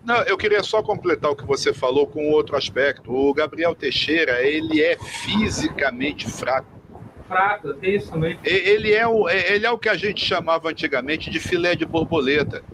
Não, 0.04 0.22
eu 0.22 0.38
queria 0.38 0.62
só 0.62 0.82
completar 0.82 1.30
o 1.30 1.36
que 1.36 1.46
você 1.46 1.72
falou 1.72 2.06
com 2.06 2.30
outro 2.30 2.56
aspecto. 2.56 3.12
O 3.12 3.34
Gabriel 3.34 3.74
Teixeira, 3.74 4.42
ele 4.42 4.82
é 4.82 4.96
fisicamente 4.98 6.30
fraco. 6.30 6.77
Fraco, 7.28 7.74
tem 7.74 7.96
isso 7.96 8.10
também. 8.10 8.38
Ele 8.42 8.92
é, 8.92 9.06
o, 9.06 9.28
ele 9.28 9.66
é 9.66 9.70
o 9.70 9.78
que 9.78 9.88
a 9.88 9.96
gente 9.96 10.24
chamava 10.24 10.70
antigamente 10.70 11.30
de 11.30 11.38
filé 11.38 11.74
de 11.74 11.84
borboleta. 11.84 12.64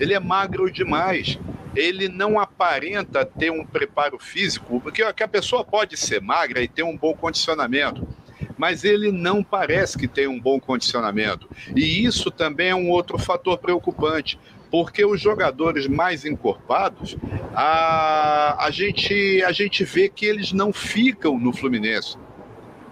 Ele 0.00 0.14
é 0.14 0.18
magro 0.18 0.70
demais. 0.70 1.38
Ele 1.76 2.08
não 2.08 2.40
aparenta 2.40 3.24
ter 3.24 3.52
um 3.52 3.64
preparo 3.64 4.18
físico, 4.18 4.80
porque 4.80 5.02
a 5.02 5.28
pessoa 5.28 5.62
pode 5.62 5.96
ser 5.96 6.20
magra 6.20 6.62
e 6.62 6.66
ter 6.66 6.82
um 6.82 6.96
bom 6.96 7.14
condicionamento 7.14 8.06
mas 8.58 8.82
ele 8.82 9.12
não 9.12 9.42
parece 9.42 9.96
que 9.96 10.08
tem 10.08 10.26
um 10.26 10.38
bom 10.38 10.58
condicionamento. 10.58 11.48
E 11.76 12.04
isso 12.04 12.28
também 12.28 12.70
é 12.70 12.74
um 12.74 12.90
outro 12.90 13.16
fator 13.16 13.56
preocupante, 13.56 14.38
porque 14.68 15.04
os 15.04 15.20
jogadores 15.20 15.86
mais 15.86 16.24
encorpados, 16.24 17.16
a, 17.54 18.66
a, 18.66 18.70
gente, 18.70 19.42
a 19.44 19.52
gente 19.52 19.84
vê 19.84 20.08
que 20.08 20.26
eles 20.26 20.52
não 20.52 20.72
ficam 20.72 21.38
no 21.38 21.52
Fluminense. 21.52 22.18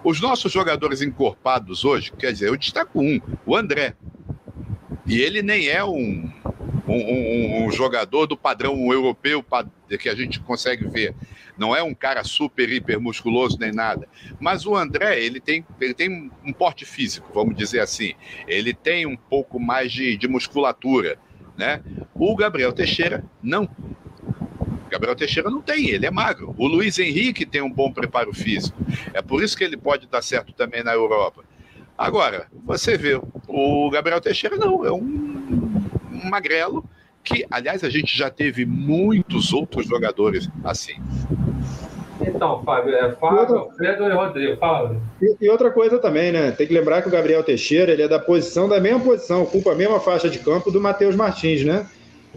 Os 0.03 0.21
nossos 0.21 0.51
jogadores 0.51 1.01
encorpados 1.01 1.83
hoje, 1.83 2.11
quer 2.11 2.31
dizer, 2.31 2.49
eu 2.49 2.57
destaco 2.57 3.01
um, 3.01 3.19
o 3.45 3.55
André. 3.55 3.95
E 5.05 5.21
ele 5.21 5.41
nem 5.41 5.67
é 5.67 5.83
um, 5.83 6.29
um, 6.87 6.93
um, 6.93 7.65
um 7.65 7.71
jogador 7.71 8.25
do 8.25 8.37
padrão 8.37 8.91
europeu 8.91 9.43
que 9.99 10.09
a 10.09 10.15
gente 10.15 10.39
consegue 10.39 10.87
ver. 10.87 11.15
Não 11.57 11.75
é 11.75 11.81
um 11.81 11.93
cara 11.93 12.23
super, 12.23 12.69
hiper 12.71 12.99
musculoso 12.99 13.57
nem 13.59 13.71
nada. 13.71 14.07
Mas 14.39 14.65
o 14.65 14.75
André, 14.75 15.19
ele 15.19 15.39
tem, 15.39 15.65
ele 15.81 15.93
tem 15.93 16.31
um 16.45 16.53
porte 16.53 16.85
físico, 16.85 17.31
vamos 17.33 17.55
dizer 17.55 17.79
assim. 17.79 18.13
Ele 18.47 18.73
tem 18.73 19.05
um 19.05 19.17
pouco 19.17 19.59
mais 19.59 19.91
de, 19.91 20.15
de 20.17 20.27
musculatura. 20.27 21.17
Né? 21.57 21.81
O 22.13 22.35
Gabriel 22.35 22.71
Teixeira 22.71 23.25
não. 23.41 23.67
Gabriel 24.89 25.15
Teixeira 25.15 25.49
não 25.49 25.61
tem, 25.61 25.89
ele 25.89 26.05
é 26.05 26.11
magro. 26.11 26.55
O 26.57 26.67
Luiz 26.67 26.97
Henrique 26.97 27.45
tem 27.45 27.61
um 27.61 27.71
bom 27.71 27.91
preparo 27.91 28.33
físico. 28.33 28.77
É 29.13 29.21
por 29.21 29.43
isso 29.43 29.57
que 29.57 29.63
ele 29.63 29.77
pode 29.77 30.07
dar 30.07 30.21
certo 30.21 30.53
também 30.53 30.83
na 30.83 30.93
Europa. 30.93 31.43
Agora, 31.97 32.47
você 32.65 32.97
vê, 32.97 33.19
o 33.47 33.89
Gabriel 33.89 34.21
Teixeira 34.21 34.55
não, 34.55 34.85
é 34.85 34.91
um, 34.91 35.81
um 36.11 36.29
magrelo 36.29 36.85
que, 37.23 37.45
aliás, 37.49 37.83
a 37.83 37.89
gente 37.89 38.15
já 38.17 38.29
teve 38.29 38.65
muitos 38.65 39.51
outros 39.51 39.85
jogadores 39.85 40.47
assim. 40.63 40.95
Então, 42.21 42.63
Fábio, 42.63 42.95
é 42.95 43.11
Fábio, 43.15 43.69
Pedro 43.77 44.05
e 44.05 44.13
Rodrigo, 44.13 44.57
fala. 44.57 44.99
E, 45.21 45.35
e, 45.41 45.49
outra 45.49 45.69
coisa 45.69 45.99
também, 45.99 46.31
né? 46.31 46.51
Tem 46.51 46.65
que 46.65 46.73
lembrar 46.73 47.01
que 47.01 47.07
o 47.07 47.11
Gabriel 47.11 47.43
Teixeira 47.43 47.91
ele 47.91 48.03
é 48.03 48.07
da 48.07 48.19
posição, 48.19 48.67
da 48.67 48.79
mesma 48.79 48.99
posição, 48.99 49.43
ocupa 49.43 49.71
a 49.71 49.75
mesma 49.75 49.99
faixa 49.99 50.29
de 50.29 50.39
campo 50.39 50.71
do 50.71 50.81
Matheus 50.81 51.15
Martins, 51.15 51.63
né? 51.63 51.87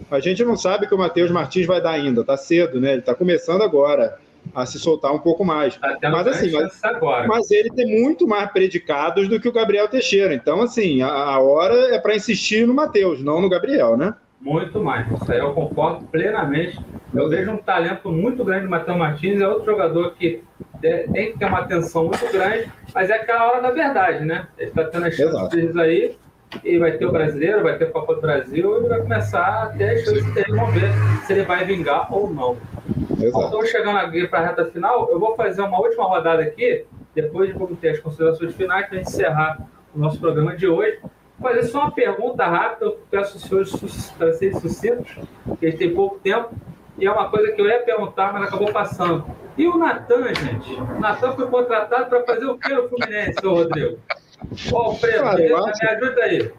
A 0.09 0.19
gente 0.19 0.43
não 0.43 0.55
sabe 0.55 0.87
que 0.87 0.95
o 0.95 0.97
Matheus 0.97 1.31
Martins 1.31 1.65
vai 1.65 1.81
dar 1.81 1.91
ainda, 1.91 2.23
tá 2.23 2.37
cedo, 2.37 2.79
né? 2.79 2.93
Ele 2.93 3.01
tá 3.01 3.13
começando 3.13 3.61
agora 3.61 4.17
a 4.53 4.65
se 4.65 4.79
soltar 4.79 5.13
um 5.13 5.19
pouco 5.19 5.45
mais. 5.45 5.77
Até 5.81 6.09
mas 6.09 6.27
assim, 6.27 6.51
mas, 6.51 6.79
mas, 7.27 7.51
ele 7.51 7.69
tem 7.69 8.01
muito 8.01 8.27
mais 8.27 8.51
predicados 8.51 9.27
do 9.27 9.39
que 9.39 9.47
o 9.47 9.53
Gabriel 9.53 9.87
Teixeira. 9.87 10.33
Então, 10.33 10.61
assim, 10.61 11.01
a, 11.01 11.09
a 11.09 11.39
hora 11.39 11.95
é 11.95 11.99
para 11.99 12.15
insistir 12.15 12.65
no 12.65 12.73
Matheus, 12.73 13.21
não 13.21 13.41
no 13.41 13.49
Gabriel, 13.49 13.95
né? 13.95 14.15
Muito 14.41 14.83
mais. 14.83 15.09
Isso 15.11 15.31
aí 15.31 15.39
eu 15.39 15.53
concordo 15.53 16.05
plenamente. 16.07 16.79
Eu 17.13 17.29
vejo 17.29 17.51
um 17.51 17.57
talento 17.57 18.09
muito 18.11 18.43
grande 18.43 18.65
do 18.65 18.71
Matheus 18.71 18.97
Martins, 18.97 19.39
é 19.39 19.47
outro 19.47 19.65
jogador 19.65 20.15
que 20.15 20.43
tem 20.81 21.31
que 21.31 21.37
ter 21.37 21.45
uma 21.45 21.59
atenção 21.59 22.05
muito 22.05 22.31
grande, 22.31 22.71
mas 22.93 23.09
é 23.09 23.13
aquela 23.13 23.51
hora 23.51 23.61
da 23.61 23.71
verdade, 23.71 24.25
né? 24.25 24.47
Ele 24.57 24.69
está 24.69 24.85
tendo 24.85 25.05
as 25.05 25.15
chances 25.15 25.77
aí, 25.77 26.17
e 26.63 26.77
vai 26.77 26.91
ter 26.93 27.05
o 27.05 27.11
brasileiro, 27.11 27.63
vai 27.63 27.77
ter 27.77 27.85
o 27.85 27.91
Copa 27.91 28.15
do 28.15 28.21
Brasil, 28.21 28.85
e 28.85 28.87
vai 28.87 29.01
começar 29.01 29.63
a 29.63 29.67
ter 29.67 29.89
as 29.89 30.03
chances 30.03 30.33
dele, 30.33 30.55
vamos 30.55 30.73
ver 30.73 30.89
se 31.25 31.33
ele 31.33 31.43
vai 31.43 31.65
vingar 31.65 32.13
ou 32.13 32.29
não. 32.29 32.57
Estou 33.19 33.65
chegando 33.65 33.97
aqui 33.97 34.27
para 34.27 34.39
a 34.39 34.47
reta 34.47 34.65
final, 34.65 35.09
eu 35.11 35.19
vou 35.19 35.35
fazer 35.35 35.61
uma 35.61 35.79
última 35.79 36.05
rodada 36.05 36.41
aqui, 36.41 36.85
depois 37.13 37.53
vamos 37.53 37.79
ter 37.79 37.89
as 37.89 37.99
considerações 37.99 38.55
finais 38.55 38.87
para 38.87 38.99
encerrar 38.99 39.67
o 39.93 39.99
nosso 39.99 40.19
programa 40.19 40.55
de 40.55 40.67
hoje 40.67 40.99
fazer 41.41 41.63
só 41.63 41.79
uma 41.79 41.91
pergunta 41.91 42.45
rápida, 42.45 42.85
eu 42.85 42.99
peço 43.09 43.33
aos 43.33 43.43
senhores 43.43 44.11
para 44.11 44.33
serem 44.33 44.59
sucintos, 44.59 45.15
porque 45.43 45.65
a 45.65 45.69
gente 45.69 45.79
tem 45.79 45.93
pouco 45.93 46.19
tempo, 46.19 46.51
e 46.97 47.05
é 47.05 47.11
uma 47.11 47.29
coisa 47.29 47.51
que 47.51 47.59
eu 47.59 47.65
ia 47.65 47.79
perguntar, 47.79 48.31
mas 48.31 48.43
acabou 48.43 48.71
passando. 48.71 49.25
E 49.57 49.67
o 49.67 49.77
Natan, 49.77 50.33
gente? 50.35 50.73
O 50.75 50.99
Natan 50.99 51.31
foi 51.33 51.47
contratado 51.47 52.05
para 52.05 52.23
fazer 52.23 52.45
o 52.45 52.57
que 52.57 52.69
no 52.69 52.87
Fluminense, 52.87 53.45
ô 53.45 53.55
Rodrigo? 53.55 53.97
Alfredo, 54.73 55.23
Cara, 55.23 55.69
acho, 55.69 55.83
me 55.83 55.89
ajuda 55.89 56.23
aí. 56.23 56.51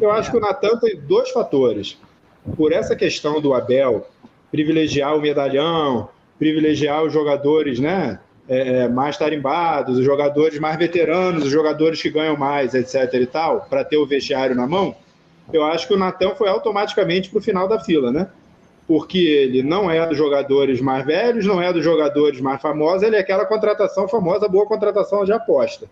Eu 0.00 0.10
acho 0.10 0.30
que 0.30 0.36
o 0.36 0.40
Natan 0.40 0.78
tem 0.78 1.00
dois 1.00 1.30
fatores. 1.30 1.98
Por 2.56 2.72
essa 2.72 2.96
questão 2.96 3.40
do 3.40 3.52
Abel 3.52 4.06
privilegiar 4.50 5.16
o 5.16 5.20
medalhão, 5.20 6.08
privilegiar 6.38 7.04
os 7.04 7.12
jogadores, 7.12 7.78
né? 7.78 8.18
é, 8.50 8.82
é, 8.82 8.88
mais 8.88 9.16
tarimbados, 9.16 9.96
os 9.96 10.04
jogadores 10.04 10.58
mais 10.58 10.76
veteranos, 10.76 11.44
os 11.44 11.50
jogadores 11.50 12.02
que 12.02 12.10
ganham 12.10 12.36
mais, 12.36 12.74
etc. 12.74 13.14
e 13.14 13.26
tal, 13.26 13.66
para 13.70 13.84
ter 13.84 13.96
o 13.96 14.04
vestiário 14.04 14.56
na 14.56 14.66
mão, 14.66 14.96
eu 15.52 15.62
acho 15.62 15.86
que 15.86 15.94
o 15.94 15.98
Natan 15.98 16.34
foi 16.34 16.48
automaticamente 16.48 17.30
para 17.30 17.38
o 17.38 17.42
final 17.42 17.68
da 17.68 17.78
fila, 17.78 18.10
né? 18.10 18.28
porque 18.88 19.18
ele 19.18 19.62
não 19.62 19.88
é 19.88 20.04
dos 20.04 20.18
jogadores 20.18 20.80
mais 20.80 21.06
velhos, 21.06 21.46
não 21.46 21.62
é 21.62 21.72
dos 21.72 21.84
jogadores 21.84 22.40
mais 22.40 22.60
famosos, 22.60 23.04
ele 23.04 23.14
é 23.14 23.20
aquela 23.20 23.44
contratação 23.44 24.08
famosa, 24.08 24.48
boa 24.48 24.66
contratação 24.66 25.24
de 25.24 25.32
aposta. 25.32 25.86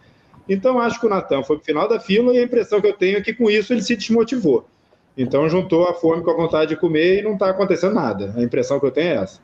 Então, 0.49 0.81
acho 0.81 0.99
que 0.99 1.07
o 1.07 1.11
Natan 1.11 1.43
foi 1.43 1.57
para 1.57 1.63
o 1.63 1.67
final 1.67 1.89
da 1.89 2.01
fila 2.01 2.33
e 2.33 2.39
a 2.39 2.43
impressão 2.43 2.81
que 2.81 2.87
eu 2.87 2.95
tenho 2.95 3.19
é 3.19 3.21
que 3.21 3.35
com 3.35 3.51
isso 3.51 3.73
ele 3.73 3.83
se 3.83 3.95
desmotivou. 3.95 4.67
Então, 5.17 5.49
juntou 5.49 5.89
a 5.89 5.95
fome 5.95 6.23
com 6.23 6.31
a 6.31 6.35
vontade 6.35 6.71
de 6.71 6.77
comer 6.77 7.19
e 7.19 7.23
não 7.23 7.33
está 7.35 7.51
acontecendo 7.51 7.95
nada. 7.95 8.33
A 8.37 8.43
impressão 8.43 8.79
que 8.79 8.87
eu 8.87 8.91
tenho 8.91 9.09
é 9.09 9.23
essa. 9.23 9.41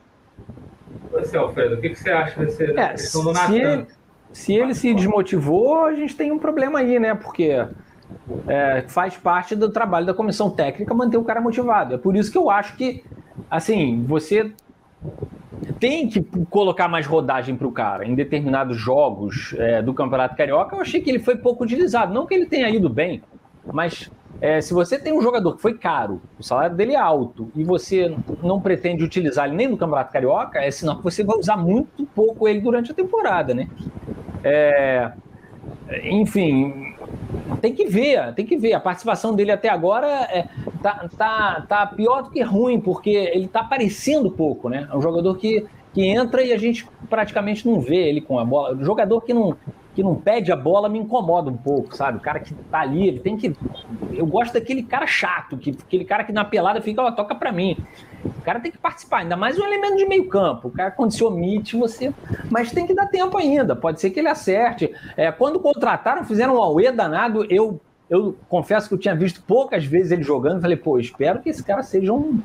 Você, 1.11 1.37
Alfredo, 1.37 1.75
o 1.75 1.81
que, 1.81 1.93
você 1.93 2.09
acha 2.09 2.39
desse, 2.39 2.63
é, 2.63 2.89
questão 2.89 3.23
do 3.23 3.33
Natan? 3.33 3.47
Se 3.51 3.61
ele, 3.61 3.87
se 4.31 4.53
ele 4.53 4.75
se 4.75 4.93
desmotivou, 4.93 5.85
a 5.85 5.93
gente 5.93 6.15
tem 6.15 6.31
um 6.31 6.39
problema 6.39 6.79
aí, 6.79 6.97
né? 6.99 7.13
Porque 7.13 7.51
é, 8.47 8.83
faz 8.87 9.17
parte 9.17 9.55
do 9.55 9.69
trabalho 9.69 10.05
da 10.05 10.13
comissão 10.13 10.49
técnica 10.49 10.93
manter 10.93 11.17
o 11.17 11.23
cara 11.23 11.41
motivado. 11.41 11.95
É 11.95 11.97
por 11.97 12.15
isso 12.15 12.31
que 12.31 12.37
eu 12.37 12.49
acho 12.49 12.75
que, 12.75 13.03
assim, 13.49 14.03
você 14.07 14.51
tem 15.79 16.07
que 16.07 16.21
colocar 16.49 16.87
mais 16.87 17.05
rodagem 17.05 17.55
para 17.55 17.67
o 17.67 17.71
cara 17.71 18.05
em 18.05 18.15
determinados 18.15 18.77
jogos 18.77 19.53
é, 19.57 19.81
do 19.81 19.93
Campeonato 19.93 20.35
Carioca. 20.35 20.75
Eu 20.75 20.81
achei 20.81 21.01
que 21.01 21.09
ele 21.09 21.19
foi 21.19 21.37
pouco 21.37 21.63
utilizado. 21.63 22.13
Não 22.13 22.25
que 22.25 22.33
ele 22.33 22.45
tenha 22.45 22.69
ido 22.69 22.89
bem, 22.89 23.21
mas 23.73 24.09
é, 24.41 24.59
se 24.61 24.73
você 24.73 24.99
tem 24.99 25.13
um 25.13 25.21
jogador 25.21 25.55
que 25.55 25.61
foi 25.61 25.77
caro, 25.77 26.21
o 26.37 26.43
salário 26.43 26.75
dele 26.75 26.93
é 26.93 26.99
alto, 26.99 27.51
e 27.55 27.63
você 27.63 28.15
não 28.43 28.59
pretende 28.59 29.03
utilizar 29.03 29.47
ele 29.47 29.55
nem 29.55 29.67
no 29.67 29.77
Campeonato 29.77 30.11
Carioca, 30.11 30.59
é 30.59 30.69
sinal 30.71 30.97
que 30.97 31.03
você 31.03 31.23
vai 31.23 31.37
usar 31.37 31.57
muito 31.57 32.05
pouco 32.07 32.47
ele 32.47 32.59
durante 32.59 32.91
a 32.91 32.93
temporada, 32.93 33.53
né? 33.53 33.67
É, 34.43 35.11
enfim, 36.03 36.95
tem 37.61 37.73
que 37.73 37.85
ver, 37.85 38.33
tem 38.33 38.45
que 38.45 38.57
ver. 38.57 38.73
A 38.73 38.79
participação 38.79 39.35
dele 39.35 39.51
até 39.51 39.69
agora 39.69 40.07
é, 40.07 40.47
tá, 40.81 41.09
tá, 41.17 41.65
tá 41.67 41.87
pior 41.87 42.23
do 42.23 42.31
que 42.31 42.41
ruim, 42.41 42.79
porque 42.79 43.09
ele 43.09 43.47
tá 43.47 43.61
aparecendo 43.61 44.31
pouco, 44.31 44.69
né? 44.69 44.87
É 44.91 44.95
um 44.95 45.01
jogador 45.01 45.35
que, 45.35 45.65
que 45.93 46.05
entra 46.07 46.43
e 46.43 46.51
a 46.51 46.57
gente 46.57 46.87
praticamente 47.09 47.67
não 47.67 47.79
vê 47.79 48.09
ele 48.09 48.21
com 48.21 48.39
a 48.39 48.45
bola. 48.45 48.77
jogador 48.83 49.21
que 49.21 49.33
não, 49.33 49.55
que 49.95 50.03
não 50.03 50.13
pede 50.13 50.51
a 50.51 50.55
bola 50.57 50.89
me 50.89 50.99
incomoda 50.99 51.49
um 51.49 51.55
pouco, 51.55 51.95
sabe? 51.95 52.17
O 52.17 52.21
cara 52.21 52.39
que 52.41 52.53
tá 52.53 52.81
ali, 52.81 53.07
ele 53.07 53.19
tem 53.19 53.37
que. 53.37 53.55
Eu 54.11 54.27
gosto 54.27 54.53
daquele 54.53 54.83
cara 54.83 55.07
chato, 55.07 55.57
que, 55.57 55.71
aquele 55.71 56.03
cara 56.03 56.25
que 56.25 56.33
na 56.33 56.43
pelada 56.43 56.81
fica, 56.81 57.01
ó, 57.01 57.09
toca 57.11 57.33
pra 57.33 57.51
mim. 57.51 57.77
O 58.25 58.41
cara 58.41 58.59
tem 58.59 58.71
que 58.71 58.77
participar, 58.77 59.19
ainda 59.19 59.37
mais 59.37 59.57
um 59.57 59.63
elemento 59.63 59.95
de 59.95 60.05
meio 60.05 60.27
campo. 60.27 60.67
O 60.67 60.71
cara, 60.71 60.91
quando 60.91 61.11
se 61.11 61.23
omite, 61.23 61.77
você. 61.77 62.13
Mas 62.51 62.73
tem 62.73 62.85
que 62.85 62.93
dar 62.93 63.07
tempo 63.07 63.37
ainda, 63.37 63.73
pode 63.73 64.01
ser 64.01 64.09
que 64.09 64.19
ele 64.19 64.27
acerte. 64.27 64.93
É, 65.15 65.31
quando 65.31 65.61
contrataram, 65.61 66.25
fizeram 66.25 66.55
um 66.57 66.61
auê 66.61 66.91
danado, 66.91 67.45
eu. 67.49 67.79
Eu 68.07 68.37
confesso 68.47 68.87
que 68.87 68.93
eu 68.93 68.99
tinha 68.99 69.15
visto 69.15 69.41
poucas 69.41 69.83
vezes 69.83 70.11
ele 70.11 70.21
jogando, 70.21 70.61
falei, 70.61 70.77
pô, 70.77 70.99
espero 70.99 71.39
que 71.39 71.49
esse 71.49 71.63
cara 71.63 71.81
seja 71.81 72.13
um, 72.13 72.39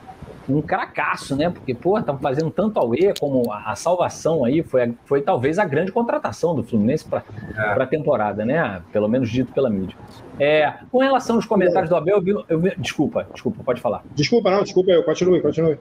um 0.54 0.62
cracaço, 0.62 1.36
né? 1.36 1.50
Porque, 1.50 1.74
pô, 1.74 1.98
estamos 1.98 2.20
fazendo 2.20 2.50
tanto 2.50 2.78
ao 2.78 2.94
E 2.94 3.12
como 3.18 3.52
a, 3.52 3.72
a, 3.72 3.76
salvação 3.76 4.44
aí 4.44 4.62
foi, 4.62 4.94
foi 5.04 5.22
talvez 5.22 5.58
a 5.58 5.64
grande 5.64 5.92
contratação 5.92 6.54
do 6.54 6.62
Fluminense 6.62 7.04
para 7.04 7.24
é. 7.56 7.82
a 7.82 7.86
temporada, 7.86 8.44
né? 8.44 8.82
Pelo 8.92 9.08
menos 9.08 9.30
dito 9.30 9.52
pela 9.52 9.70
mídia. 9.70 9.96
É, 10.38 10.72
com 10.90 10.98
relação 10.98 11.36
aos 11.36 11.46
comentários 11.46 11.90
do 11.90 11.96
Abel, 11.96 12.16
eu 12.16 12.22
vi, 12.22 12.44
eu 12.48 12.60
vi, 12.60 12.74
desculpa, 12.78 13.26
desculpa, 13.32 13.62
pode 13.62 13.80
falar. 13.80 14.02
Desculpa, 14.14 14.50
não, 14.50 14.62
desculpa, 14.62 14.90
eu 14.90 15.04
continue, 15.04 15.40
continue. 15.40 15.78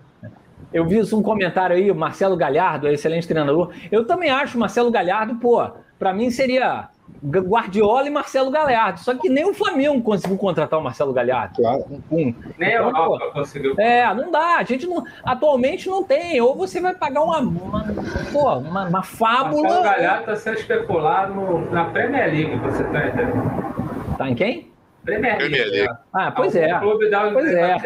Eu 0.73 0.85
vi 0.85 1.01
um 1.13 1.21
comentário 1.21 1.75
aí, 1.75 1.89
o 1.89 1.95
Marcelo 1.95 2.37
Galhardo, 2.37 2.87
excelente 2.87 3.27
treinador. 3.27 3.71
Eu 3.91 4.05
também 4.05 4.29
acho 4.29 4.55
o 4.55 4.59
Marcelo 4.59 4.91
Galhardo, 4.91 5.35
pô, 5.35 5.67
para 5.97 6.13
mim 6.13 6.29
seria 6.29 6.89
Guardiola 7.23 8.07
e 8.07 8.09
Marcelo 8.09 8.51
Galhardo. 8.51 8.99
Só 8.99 9.15
que 9.15 9.27
nem 9.27 9.45
o 9.45 9.53
Flamengo 9.53 10.01
conseguiu 10.01 10.37
contratar 10.37 10.79
o 10.79 10.83
Marcelo 10.83 11.11
Galhardo. 11.11 11.55
Claro. 11.55 11.85
Um, 12.11 12.33
nem 12.57 12.69
a 12.69 12.75
então, 12.75 12.89
Europa 12.89 13.31
conseguiu. 13.33 13.75
É, 13.77 14.13
não 14.13 14.31
dá. 14.31 14.57
A 14.57 14.63
gente 14.63 14.85
não, 14.85 15.03
atualmente 15.23 15.89
não 15.89 16.03
tem. 16.03 16.39
Ou 16.39 16.55
você 16.55 16.79
vai 16.79 16.93
pagar 16.93 17.21
uma, 17.21 17.39
uma, 17.39 17.85
pô, 18.31 18.57
uma, 18.57 18.85
uma 18.85 19.03
fábula. 19.03 19.63
Marcelo 19.63 19.83
Galhardo 19.83 20.19
está 20.19 20.35
sendo 20.35 20.59
especulado 20.59 21.33
no, 21.33 21.71
na 21.71 21.85
Premier 21.85 22.31
League, 22.31 22.55
você 22.57 22.83
tá 22.83 23.07
entendendo? 23.07 24.17
Tá 24.17 24.29
em 24.29 24.35
quem? 24.35 24.68
Premier 25.09 25.37
League. 25.37 25.55
Premier 25.55 25.69
League. 25.71 25.99
Ah, 26.13 26.31
pois 26.31 26.55
é. 26.55 26.75
O 26.75 26.79
clube 26.79 27.09
da 27.09 27.31
pois 27.31 27.53
é. 27.53 27.73
Acho, 27.73 27.81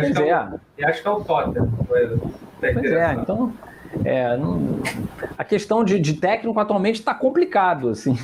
pois 0.00 0.16
que 0.16 0.22
é. 0.22 0.48
é. 0.78 0.86
acho 0.86 1.02
que 1.02 1.08
é 1.08 1.10
o 1.10 1.20
Tottenham. 1.24 1.72
Pois 1.88 2.92
é, 2.92 3.12
então. 3.12 3.52
É, 4.04 4.36
não... 4.36 4.80
a 5.36 5.44
questão 5.44 5.84
de, 5.84 5.98
de 5.98 6.14
técnico 6.14 6.58
atualmente 6.58 6.98
está 6.98 7.14
complicado. 7.14 7.90
Assim. 7.90 8.16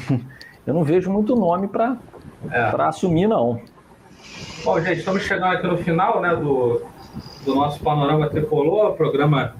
Eu 0.66 0.74
não 0.74 0.84
vejo 0.84 1.10
muito 1.10 1.34
nome 1.34 1.68
para 1.68 1.96
é. 2.50 2.82
assumir, 2.82 3.26
não. 3.26 3.60
Bom, 4.64 4.80
gente, 4.80 4.98
estamos 4.98 5.22
chegando 5.22 5.52
aqui 5.54 5.66
no 5.66 5.78
final 5.78 6.20
né, 6.20 6.34
do, 6.36 6.82
do 7.44 7.54
nosso 7.54 7.82
Panorama 7.82 8.28
Tricolor, 8.28 8.94
programa 8.94 9.54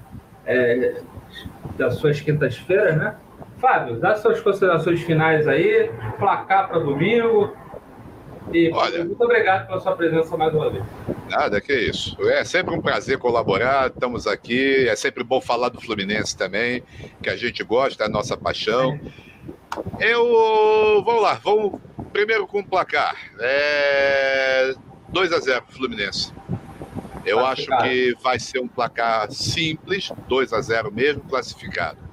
é, 0.45 1.01
das 1.77 1.95
suas 1.95 2.19
quintas-feiras, 2.19 2.97
né? 2.97 3.15
Fábio, 3.57 3.99
dá 3.99 4.15
suas 4.15 4.39
considerações 4.39 5.01
finais 5.01 5.47
aí, 5.47 5.91
placar 6.17 6.69
para 6.69 6.79
domingo, 6.79 7.53
e 8.53 8.71
Olha, 8.71 9.05
muito 9.05 9.23
obrigado 9.23 9.67
pela 9.67 9.79
sua 9.79 9.95
presença 9.95 10.35
mais 10.37 10.53
uma 10.53 10.69
vez. 10.69 10.83
Nada, 11.29 11.61
que 11.61 11.73
isso. 11.73 12.17
É 12.29 12.43
sempre 12.43 12.73
um 12.73 12.81
prazer 12.81 13.17
colaborar, 13.17 13.87
estamos 13.87 14.25
aqui. 14.25 14.87
É 14.87 14.95
sempre 14.95 15.23
bom 15.23 15.39
falar 15.39 15.69
do 15.69 15.79
Fluminense 15.79 16.35
também, 16.35 16.83
que 17.21 17.29
a 17.29 17.35
gente 17.35 17.63
gosta, 17.63 18.03
é 18.03 18.07
a 18.07 18.09
nossa 18.09 18.35
paixão. 18.35 18.99
Eu. 19.99 21.03
Vamos 21.05 21.21
lá, 21.21 21.33
vamos 21.43 21.79
primeiro 22.11 22.47
com 22.47 22.59
o 22.59 22.65
placar. 22.65 23.15
É... 23.39 24.73
2 25.09 25.33
a 25.33 25.39
0 25.39 25.65
Fluminense. 25.69 26.33
Eu 27.25 27.45
acho 27.45 27.67
que 27.81 28.15
vai 28.23 28.39
ser 28.39 28.59
um 28.59 28.67
placar 28.67 29.31
simples, 29.31 30.11
2 30.27 30.53
a 30.53 30.61
0 30.61 30.91
mesmo, 30.91 31.21
classificado. 31.21 32.08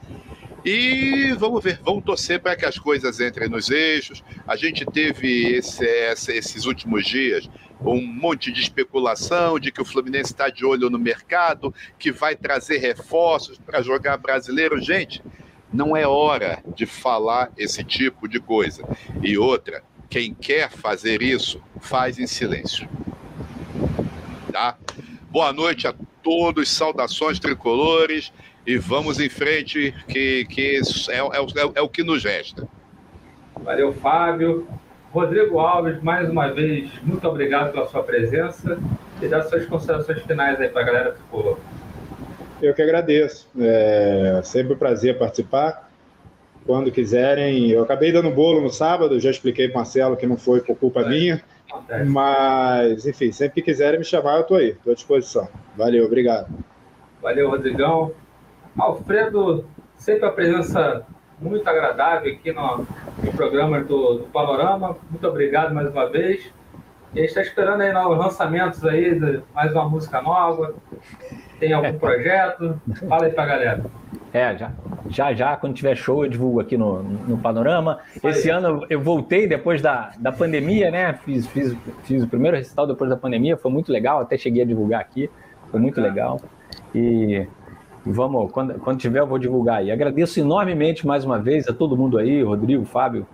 E 0.69 1.33
vamos 1.35 1.63
ver, 1.63 1.79
vamos 1.81 2.03
torcer 2.03 2.41
para 2.41 2.57
que 2.57 2.67
as 2.67 2.77
coisas 2.77 3.21
entrem 3.21 3.49
nos 3.49 3.71
eixos. 3.71 4.25
A 4.45 4.57
gente 4.57 4.85
teve 4.85 5.55
esse, 5.55 5.87
esses 6.33 6.65
últimos 6.65 7.07
dias 7.07 7.49
um 7.81 8.05
monte 8.05 8.51
de 8.51 8.63
especulação 8.63 9.61
de 9.61 9.71
que 9.71 9.81
o 9.81 9.85
Fluminense 9.85 10.33
está 10.33 10.49
de 10.49 10.65
olho 10.65 10.91
no 10.91 10.99
mercado, 10.99 11.73
que 11.97 12.11
vai 12.11 12.35
trazer 12.35 12.79
reforços 12.79 13.59
para 13.59 13.81
jogar 13.81 14.17
brasileiro. 14.17 14.81
Gente, 14.81 15.23
não 15.73 15.97
é 15.97 16.05
hora 16.05 16.61
de 16.75 16.85
falar 16.85 17.53
esse 17.57 17.85
tipo 17.85 18.27
de 18.27 18.41
coisa. 18.41 18.83
E 19.23 19.39
outra, 19.39 19.85
quem 20.11 20.35
quer 20.35 20.73
fazer 20.73 21.23
isso, 21.23 21.63
faz 21.81 22.19
em 22.19 22.27
silêncio. 22.27 22.89
Tá? 24.51 24.77
Boa 25.31 25.53
noite 25.53 25.87
a 25.87 25.95
todos, 26.27 26.69
saudações 26.69 27.39
tricolores 27.39 28.33
e 28.67 28.77
vamos 28.77 29.21
em 29.21 29.29
frente, 29.29 29.95
que, 30.09 30.45
que 30.47 30.81
é, 31.09 31.19
é, 31.19 31.71
é 31.77 31.81
o 31.81 31.89
que 31.89 32.03
nos 32.03 32.25
resta. 32.25 32.67
Valeu, 33.63 33.93
Fábio. 33.93 34.67
Rodrigo 35.13 35.61
Alves, 35.61 36.03
mais 36.03 36.29
uma 36.29 36.49
vez, 36.49 36.91
muito 37.05 37.27
obrigado 37.29 37.71
pela 37.73 37.87
sua 37.87 38.03
presença 38.03 38.77
e 39.23 39.29
dá 39.29 39.45
suas 39.45 39.67
considerações 39.67 40.21
finais 40.23 40.61
aí 40.61 40.69
para 40.69 40.83
a 40.83 40.85
galera 40.85 41.13
que 41.13 41.23
ficou. 41.23 41.61
Eu 42.61 42.75
que 42.75 42.83
agradeço. 42.83 43.49
É 43.57 44.41
sempre 44.43 44.75
um 44.75 44.77
prazer 44.77 45.17
participar. 45.17 45.89
Quando 46.67 46.91
quiserem, 46.91 47.71
eu 47.71 47.85
acabei 47.85 48.11
dando 48.11 48.33
bolo 48.33 48.61
no 48.61 48.71
sábado, 48.71 49.21
já 49.21 49.31
expliquei 49.31 49.69
para 49.69 49.79
Marcelo 49.79 50.17
que 50.17 50.27
não 50.27 50.37
foi 50.37 50.61
por 50.61 50.77
culpa 50.77 51.03
é. 51.03 51.09
minha. 51.09 51.45
Mas, 52.07 53.07
enfim, 53.07 53.33
sempre 53.33 53.55
que 53.55 53.63
quiserem 53.63 53.99
me 53.99 54.05
chamar, 54.05 54.37
eu 54.37 54.41
estou 54.43 54.57
aí, 54.57 54.71
estou 54.71 54.93
à 54.93 54.95
disposição. 54.95 55.49
Valeu, 55.77 56.05
obrigado. 56.05 56.49
Valeu, 57.23 57.51
Rodrigão. 57.51 58.13
Alfredo, 58.79 59.65
sempre 59.97 60.27
a 60.27 60.31
presença 60.31 61.07
muito 61.41 61.69
agradável 61.69 62.33
aqui 62.33 62.53
no, 62.53 62.87
no 63.23 63.33
programa 63.33 63.81
do, 63.83 64.19
do, 64.19 64.25
Panorama. 64.25 64.97
Muito 65.11 65.27
obrigado 65.27 65.75
mais 65.75 65.91
uma 65.91 66.09
vez. 66.09 66.53
E 67.15 67.19
a 67.19 67.23
gente 67.23 67.29
está 67.29 67.41
esperando 67.41 67.81
aí 67.81 67.93
novos 67.93 68.19
lançamentos 68.19 68.85
aí, 68.85 69.19
de 69.19 69.43
mais 69.55 69.73
uma 69.73 69.89
música 69.89 70.21
nova. 70.21 70.75
Tem 71.59 71.73
algum 71.73 71.99
projeto? 71.99 72.81
Fala 73.09 73.25
aí 73.25 73.33
pra 73.33 73.47
galera. 73.47 73.85
É, 74.33 74.57
já, 74.57 74.73
já, 75.09 75.33
já, 75.33 75.57
quando 75.57 75.75
tiver 75.75 75.97
show, 75.97 76.25
eu 76.25 76.31
divulgo 76.31 76.61
aqui 76.61 76.77
no, 76.77 77.03
no 77.03 77.39
Panorama. 77.39 78.01
Esse 78.23 78.51
ano 78.51 78.85
eu 78.91 79.01
voltei 79.01 79.47
depois 79.47 79.81
da, 79.81 80.13
da 80.19 80.31
pandemia, 80.31 80.91
né? 80.91 81.15
Fiz, 81.25 81.47
fiz, 81.47 81.75
fiz 82.03 82.23
o 82.23 82.29
primeiro 82.29 82.57
recital 82.57 82.87
depois 82.87 83.09
da 83.09 83.17
pandemia, 83.17 83.57
foi 83.57 83.71
muito 83.71 83.91
legal, 83.91 84.21
até 84.21 84.37
cheguei 84.37 84.63
a 84.63 84.67
divulgar 84.67 85.01
aqui, 85.01 85.31
foi 85.71 85.81
muito 85.81 86.01
legal. 86.01 86.41
E 86.95 87.47
Vamos, 88.09 88.53
quando, 88.53 88.75
quando 88.75 89.01
tiver, 89.01 89.19
eu 89.19 89.27
vou 89.27 89.37
divulgar 89.37 89.79
aí. 89.79 89.91
Agradeço 89.91 90.39
enormemente 90.39 91.05
mais 91.05 91.25
uma 91.25 91.41
vez 91.41 91.67
a 91.67 91.73
todo 91.73 91.97
mundo 91.97 92.19
aí, 92.19 92.41
Rodrigo, 92.41 92.85
Fábio, 92.85 93.27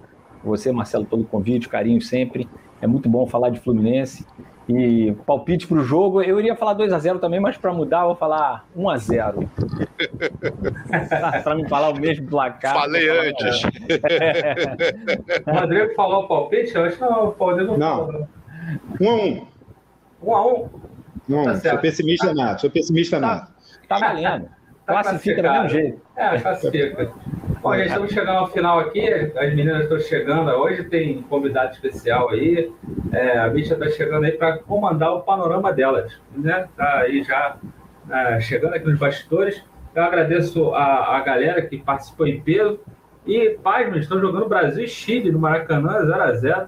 você, 0.42 0.72
Marcelo, 0.72 1.04
pelo 1.04 1.24
convite, 1.24 1.68
carinho 1.68 2.00
sempre. 2.00 2.48
É 2.82 2.86
muito 2.86 3.08
bom 3.08 3.26
falar 3.28 3.50
de 3.50 3.60
Fluminense. 3.60 4.26
E 4.68 5.12
palpite 5.26 5.66
para 5.66 5.78
o 5.78 5.84
jogo, 5.84 6.20
eu 6.20 6.38
iria 6.38 6.56
falar 6.56 6.74
2 6.74 6.92
a 6.92 6.98
0 6.98 7.18
também, 7.20 7.38
mas 7.40 7.56
para 7.56 7.72
mudar, 7.72 8.00
eu 8.02 8.06
vou 8.08 8.16
falar 8.16 8.64
1 8.76 8.90
a 8.90 8.96
0 8.96 9.50
Para 11.44 11.54
me 11.54 11.68
falar 11.68 11.90
o 11.90 12.00
mesmo 12.00 12.26
placar. 12.28 12.74
Falei 12.74 13.08
antes. 13.08 13.62
o 15.46 15.52
Rodrigo 15.52 15.94
falou 15.94 16.24
o 16.24 16.28
palpite? 16.28 16.74
Eu 16.74 16.84
acho 16.84 16.96
que 16.96 17.02
não, 17.02 17.28
o 17.28 17.32
Paulinho 17.32 17.78
não, 17.78 18.08
não. 18.08 18.28
1 19.00 19.08
a 19.08 19.14
1 19.14 19.46
1 20.22 20.34
a 20.34 20.46
1 20.46 20.68
Não, 21.28 21.44
tá 21.44 21.56
sou 21.56 21.78
pessimista 21.78 22.26
tá, 22.28 22.34
nada, 22.34 22.58
sou 22.58 22.70
pessimista 22.70 23.20
tá, 23.20 23.26
nada. 23.26 23.48
Tá 23.88 23.98
valendo. 23.98 24.48
Tá 24.92 25.02
classifica 25.02 25.42
do 25.42 25.50
mesmo 25.50 25.68
jeito. 25.68 26.02
É, 26.16 26.38
classifica. 26.38 27.12
Bom, 27.62 27.76
gente, 27.76 27.88
estamos 27.88 28.12
chegando 28.12 28.38
ao 28.38 28.50
final 28.50 28.80
aqui. 28.80 29.08
As 29.08 29.54
meninas 29.54 29.82
estão 29.82 30.00
chegando 30.00 30.50
hoje, 30.50 30.82
tem 30.84 31.22
convidado 31.22 31.72
especial 31.72 32.30
aí. 32.30 32.72
É, 33.12 33.38
a 33.38 33.48
bicha 33.48 33.74
está 33.74 33.88
chegando 33.88 34.24
aí 34.24 34.32
para 34.32 34.58
comandar 34.58 35.14
o 35.14 35.20
panorama 35.20 35.72
delas. 35.72 36.12
Né? 36.34 36.66
Tá 36.76 36.98
aí 36.98 37.22
já 37.22 37.56
é, 38.10 38.40
chegando 38.40 38.74
aqui 38.74 38.88
nos 38.88 38.98
bastidores. 38.98 39.62
Eu 39.94 40.02
agradeço 40.02 40.74
a, 40.74 41.16
a 41.16 41.20
galera 41.20 41.62
que 41.62 41.78
participou 41.78 42.26
em 42.26 42.40
peso. 42.40 42.80
E, 43.24 43.50
pais, 43.62 43.94
estão 43.96 44.18
jogando 44.20 44.48
Brasil 44.48 44.84
e 44.84 44.88
Chile 44.88 45.30
no 45.30 45.38
Maracanã, 45.38 46.00
0x0. 46.04 46.66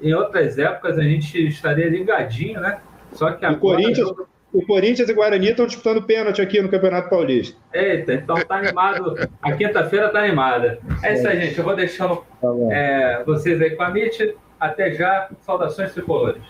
Em 0.00 0.14
outras 0.14 0.58
épocas 0.58 0.96
a 0.96 1.02
gente 1.02 1.44
estaria 1.48 1.88
ligadinho, 1.88 2.60
né? 2.60 2.78
Só 3.12 3.32
que 3.32 3.44
agora... 3.44 3.56
O 3.56 3.82
Corinthians, 3.82 4.12
o 4.52 4.64
Corinthians 4.66 5.08
e 5.08 5.12
o 5.12 5.14
Guarani 5.14 5.50
estão 5.50 5.66
disputando 5.66 6.02
pênalti 6.02 6.42
aqui 6.42 6.60
no 6.60 6.68
Campeonato 6.68 7.08
Paulista. 7.08 7.56
Eita, 7.72 8.14
então 8.14 8.36
tá 8.36 8.56
animado. 8.56 9.14
A 9.42 9.52
quinta-feira 9.52 10.08
tá 10.08 10.20
animada. 10.20 10.78
É 11.02 11.14
isso 11.14 11.28
aí, 11.28 11.40
gente. 11.40 11.58
Eu 11.58 11.64
vou 11.64 11.76
deixando 11.76 12.24
tá 12.40 12.48
é, 12.70 13.22
vocês 13.24 13.60
aí 13.60 13.70
com 13.70 13.82
a 13.82 13.90
Mitch. 13.90 14.20
Até 14.58 14.92
já. 14.92 15.28
Saudações 15.40 15.92
tricolores. 15.92 16.42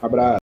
abraço. 0.00 0.38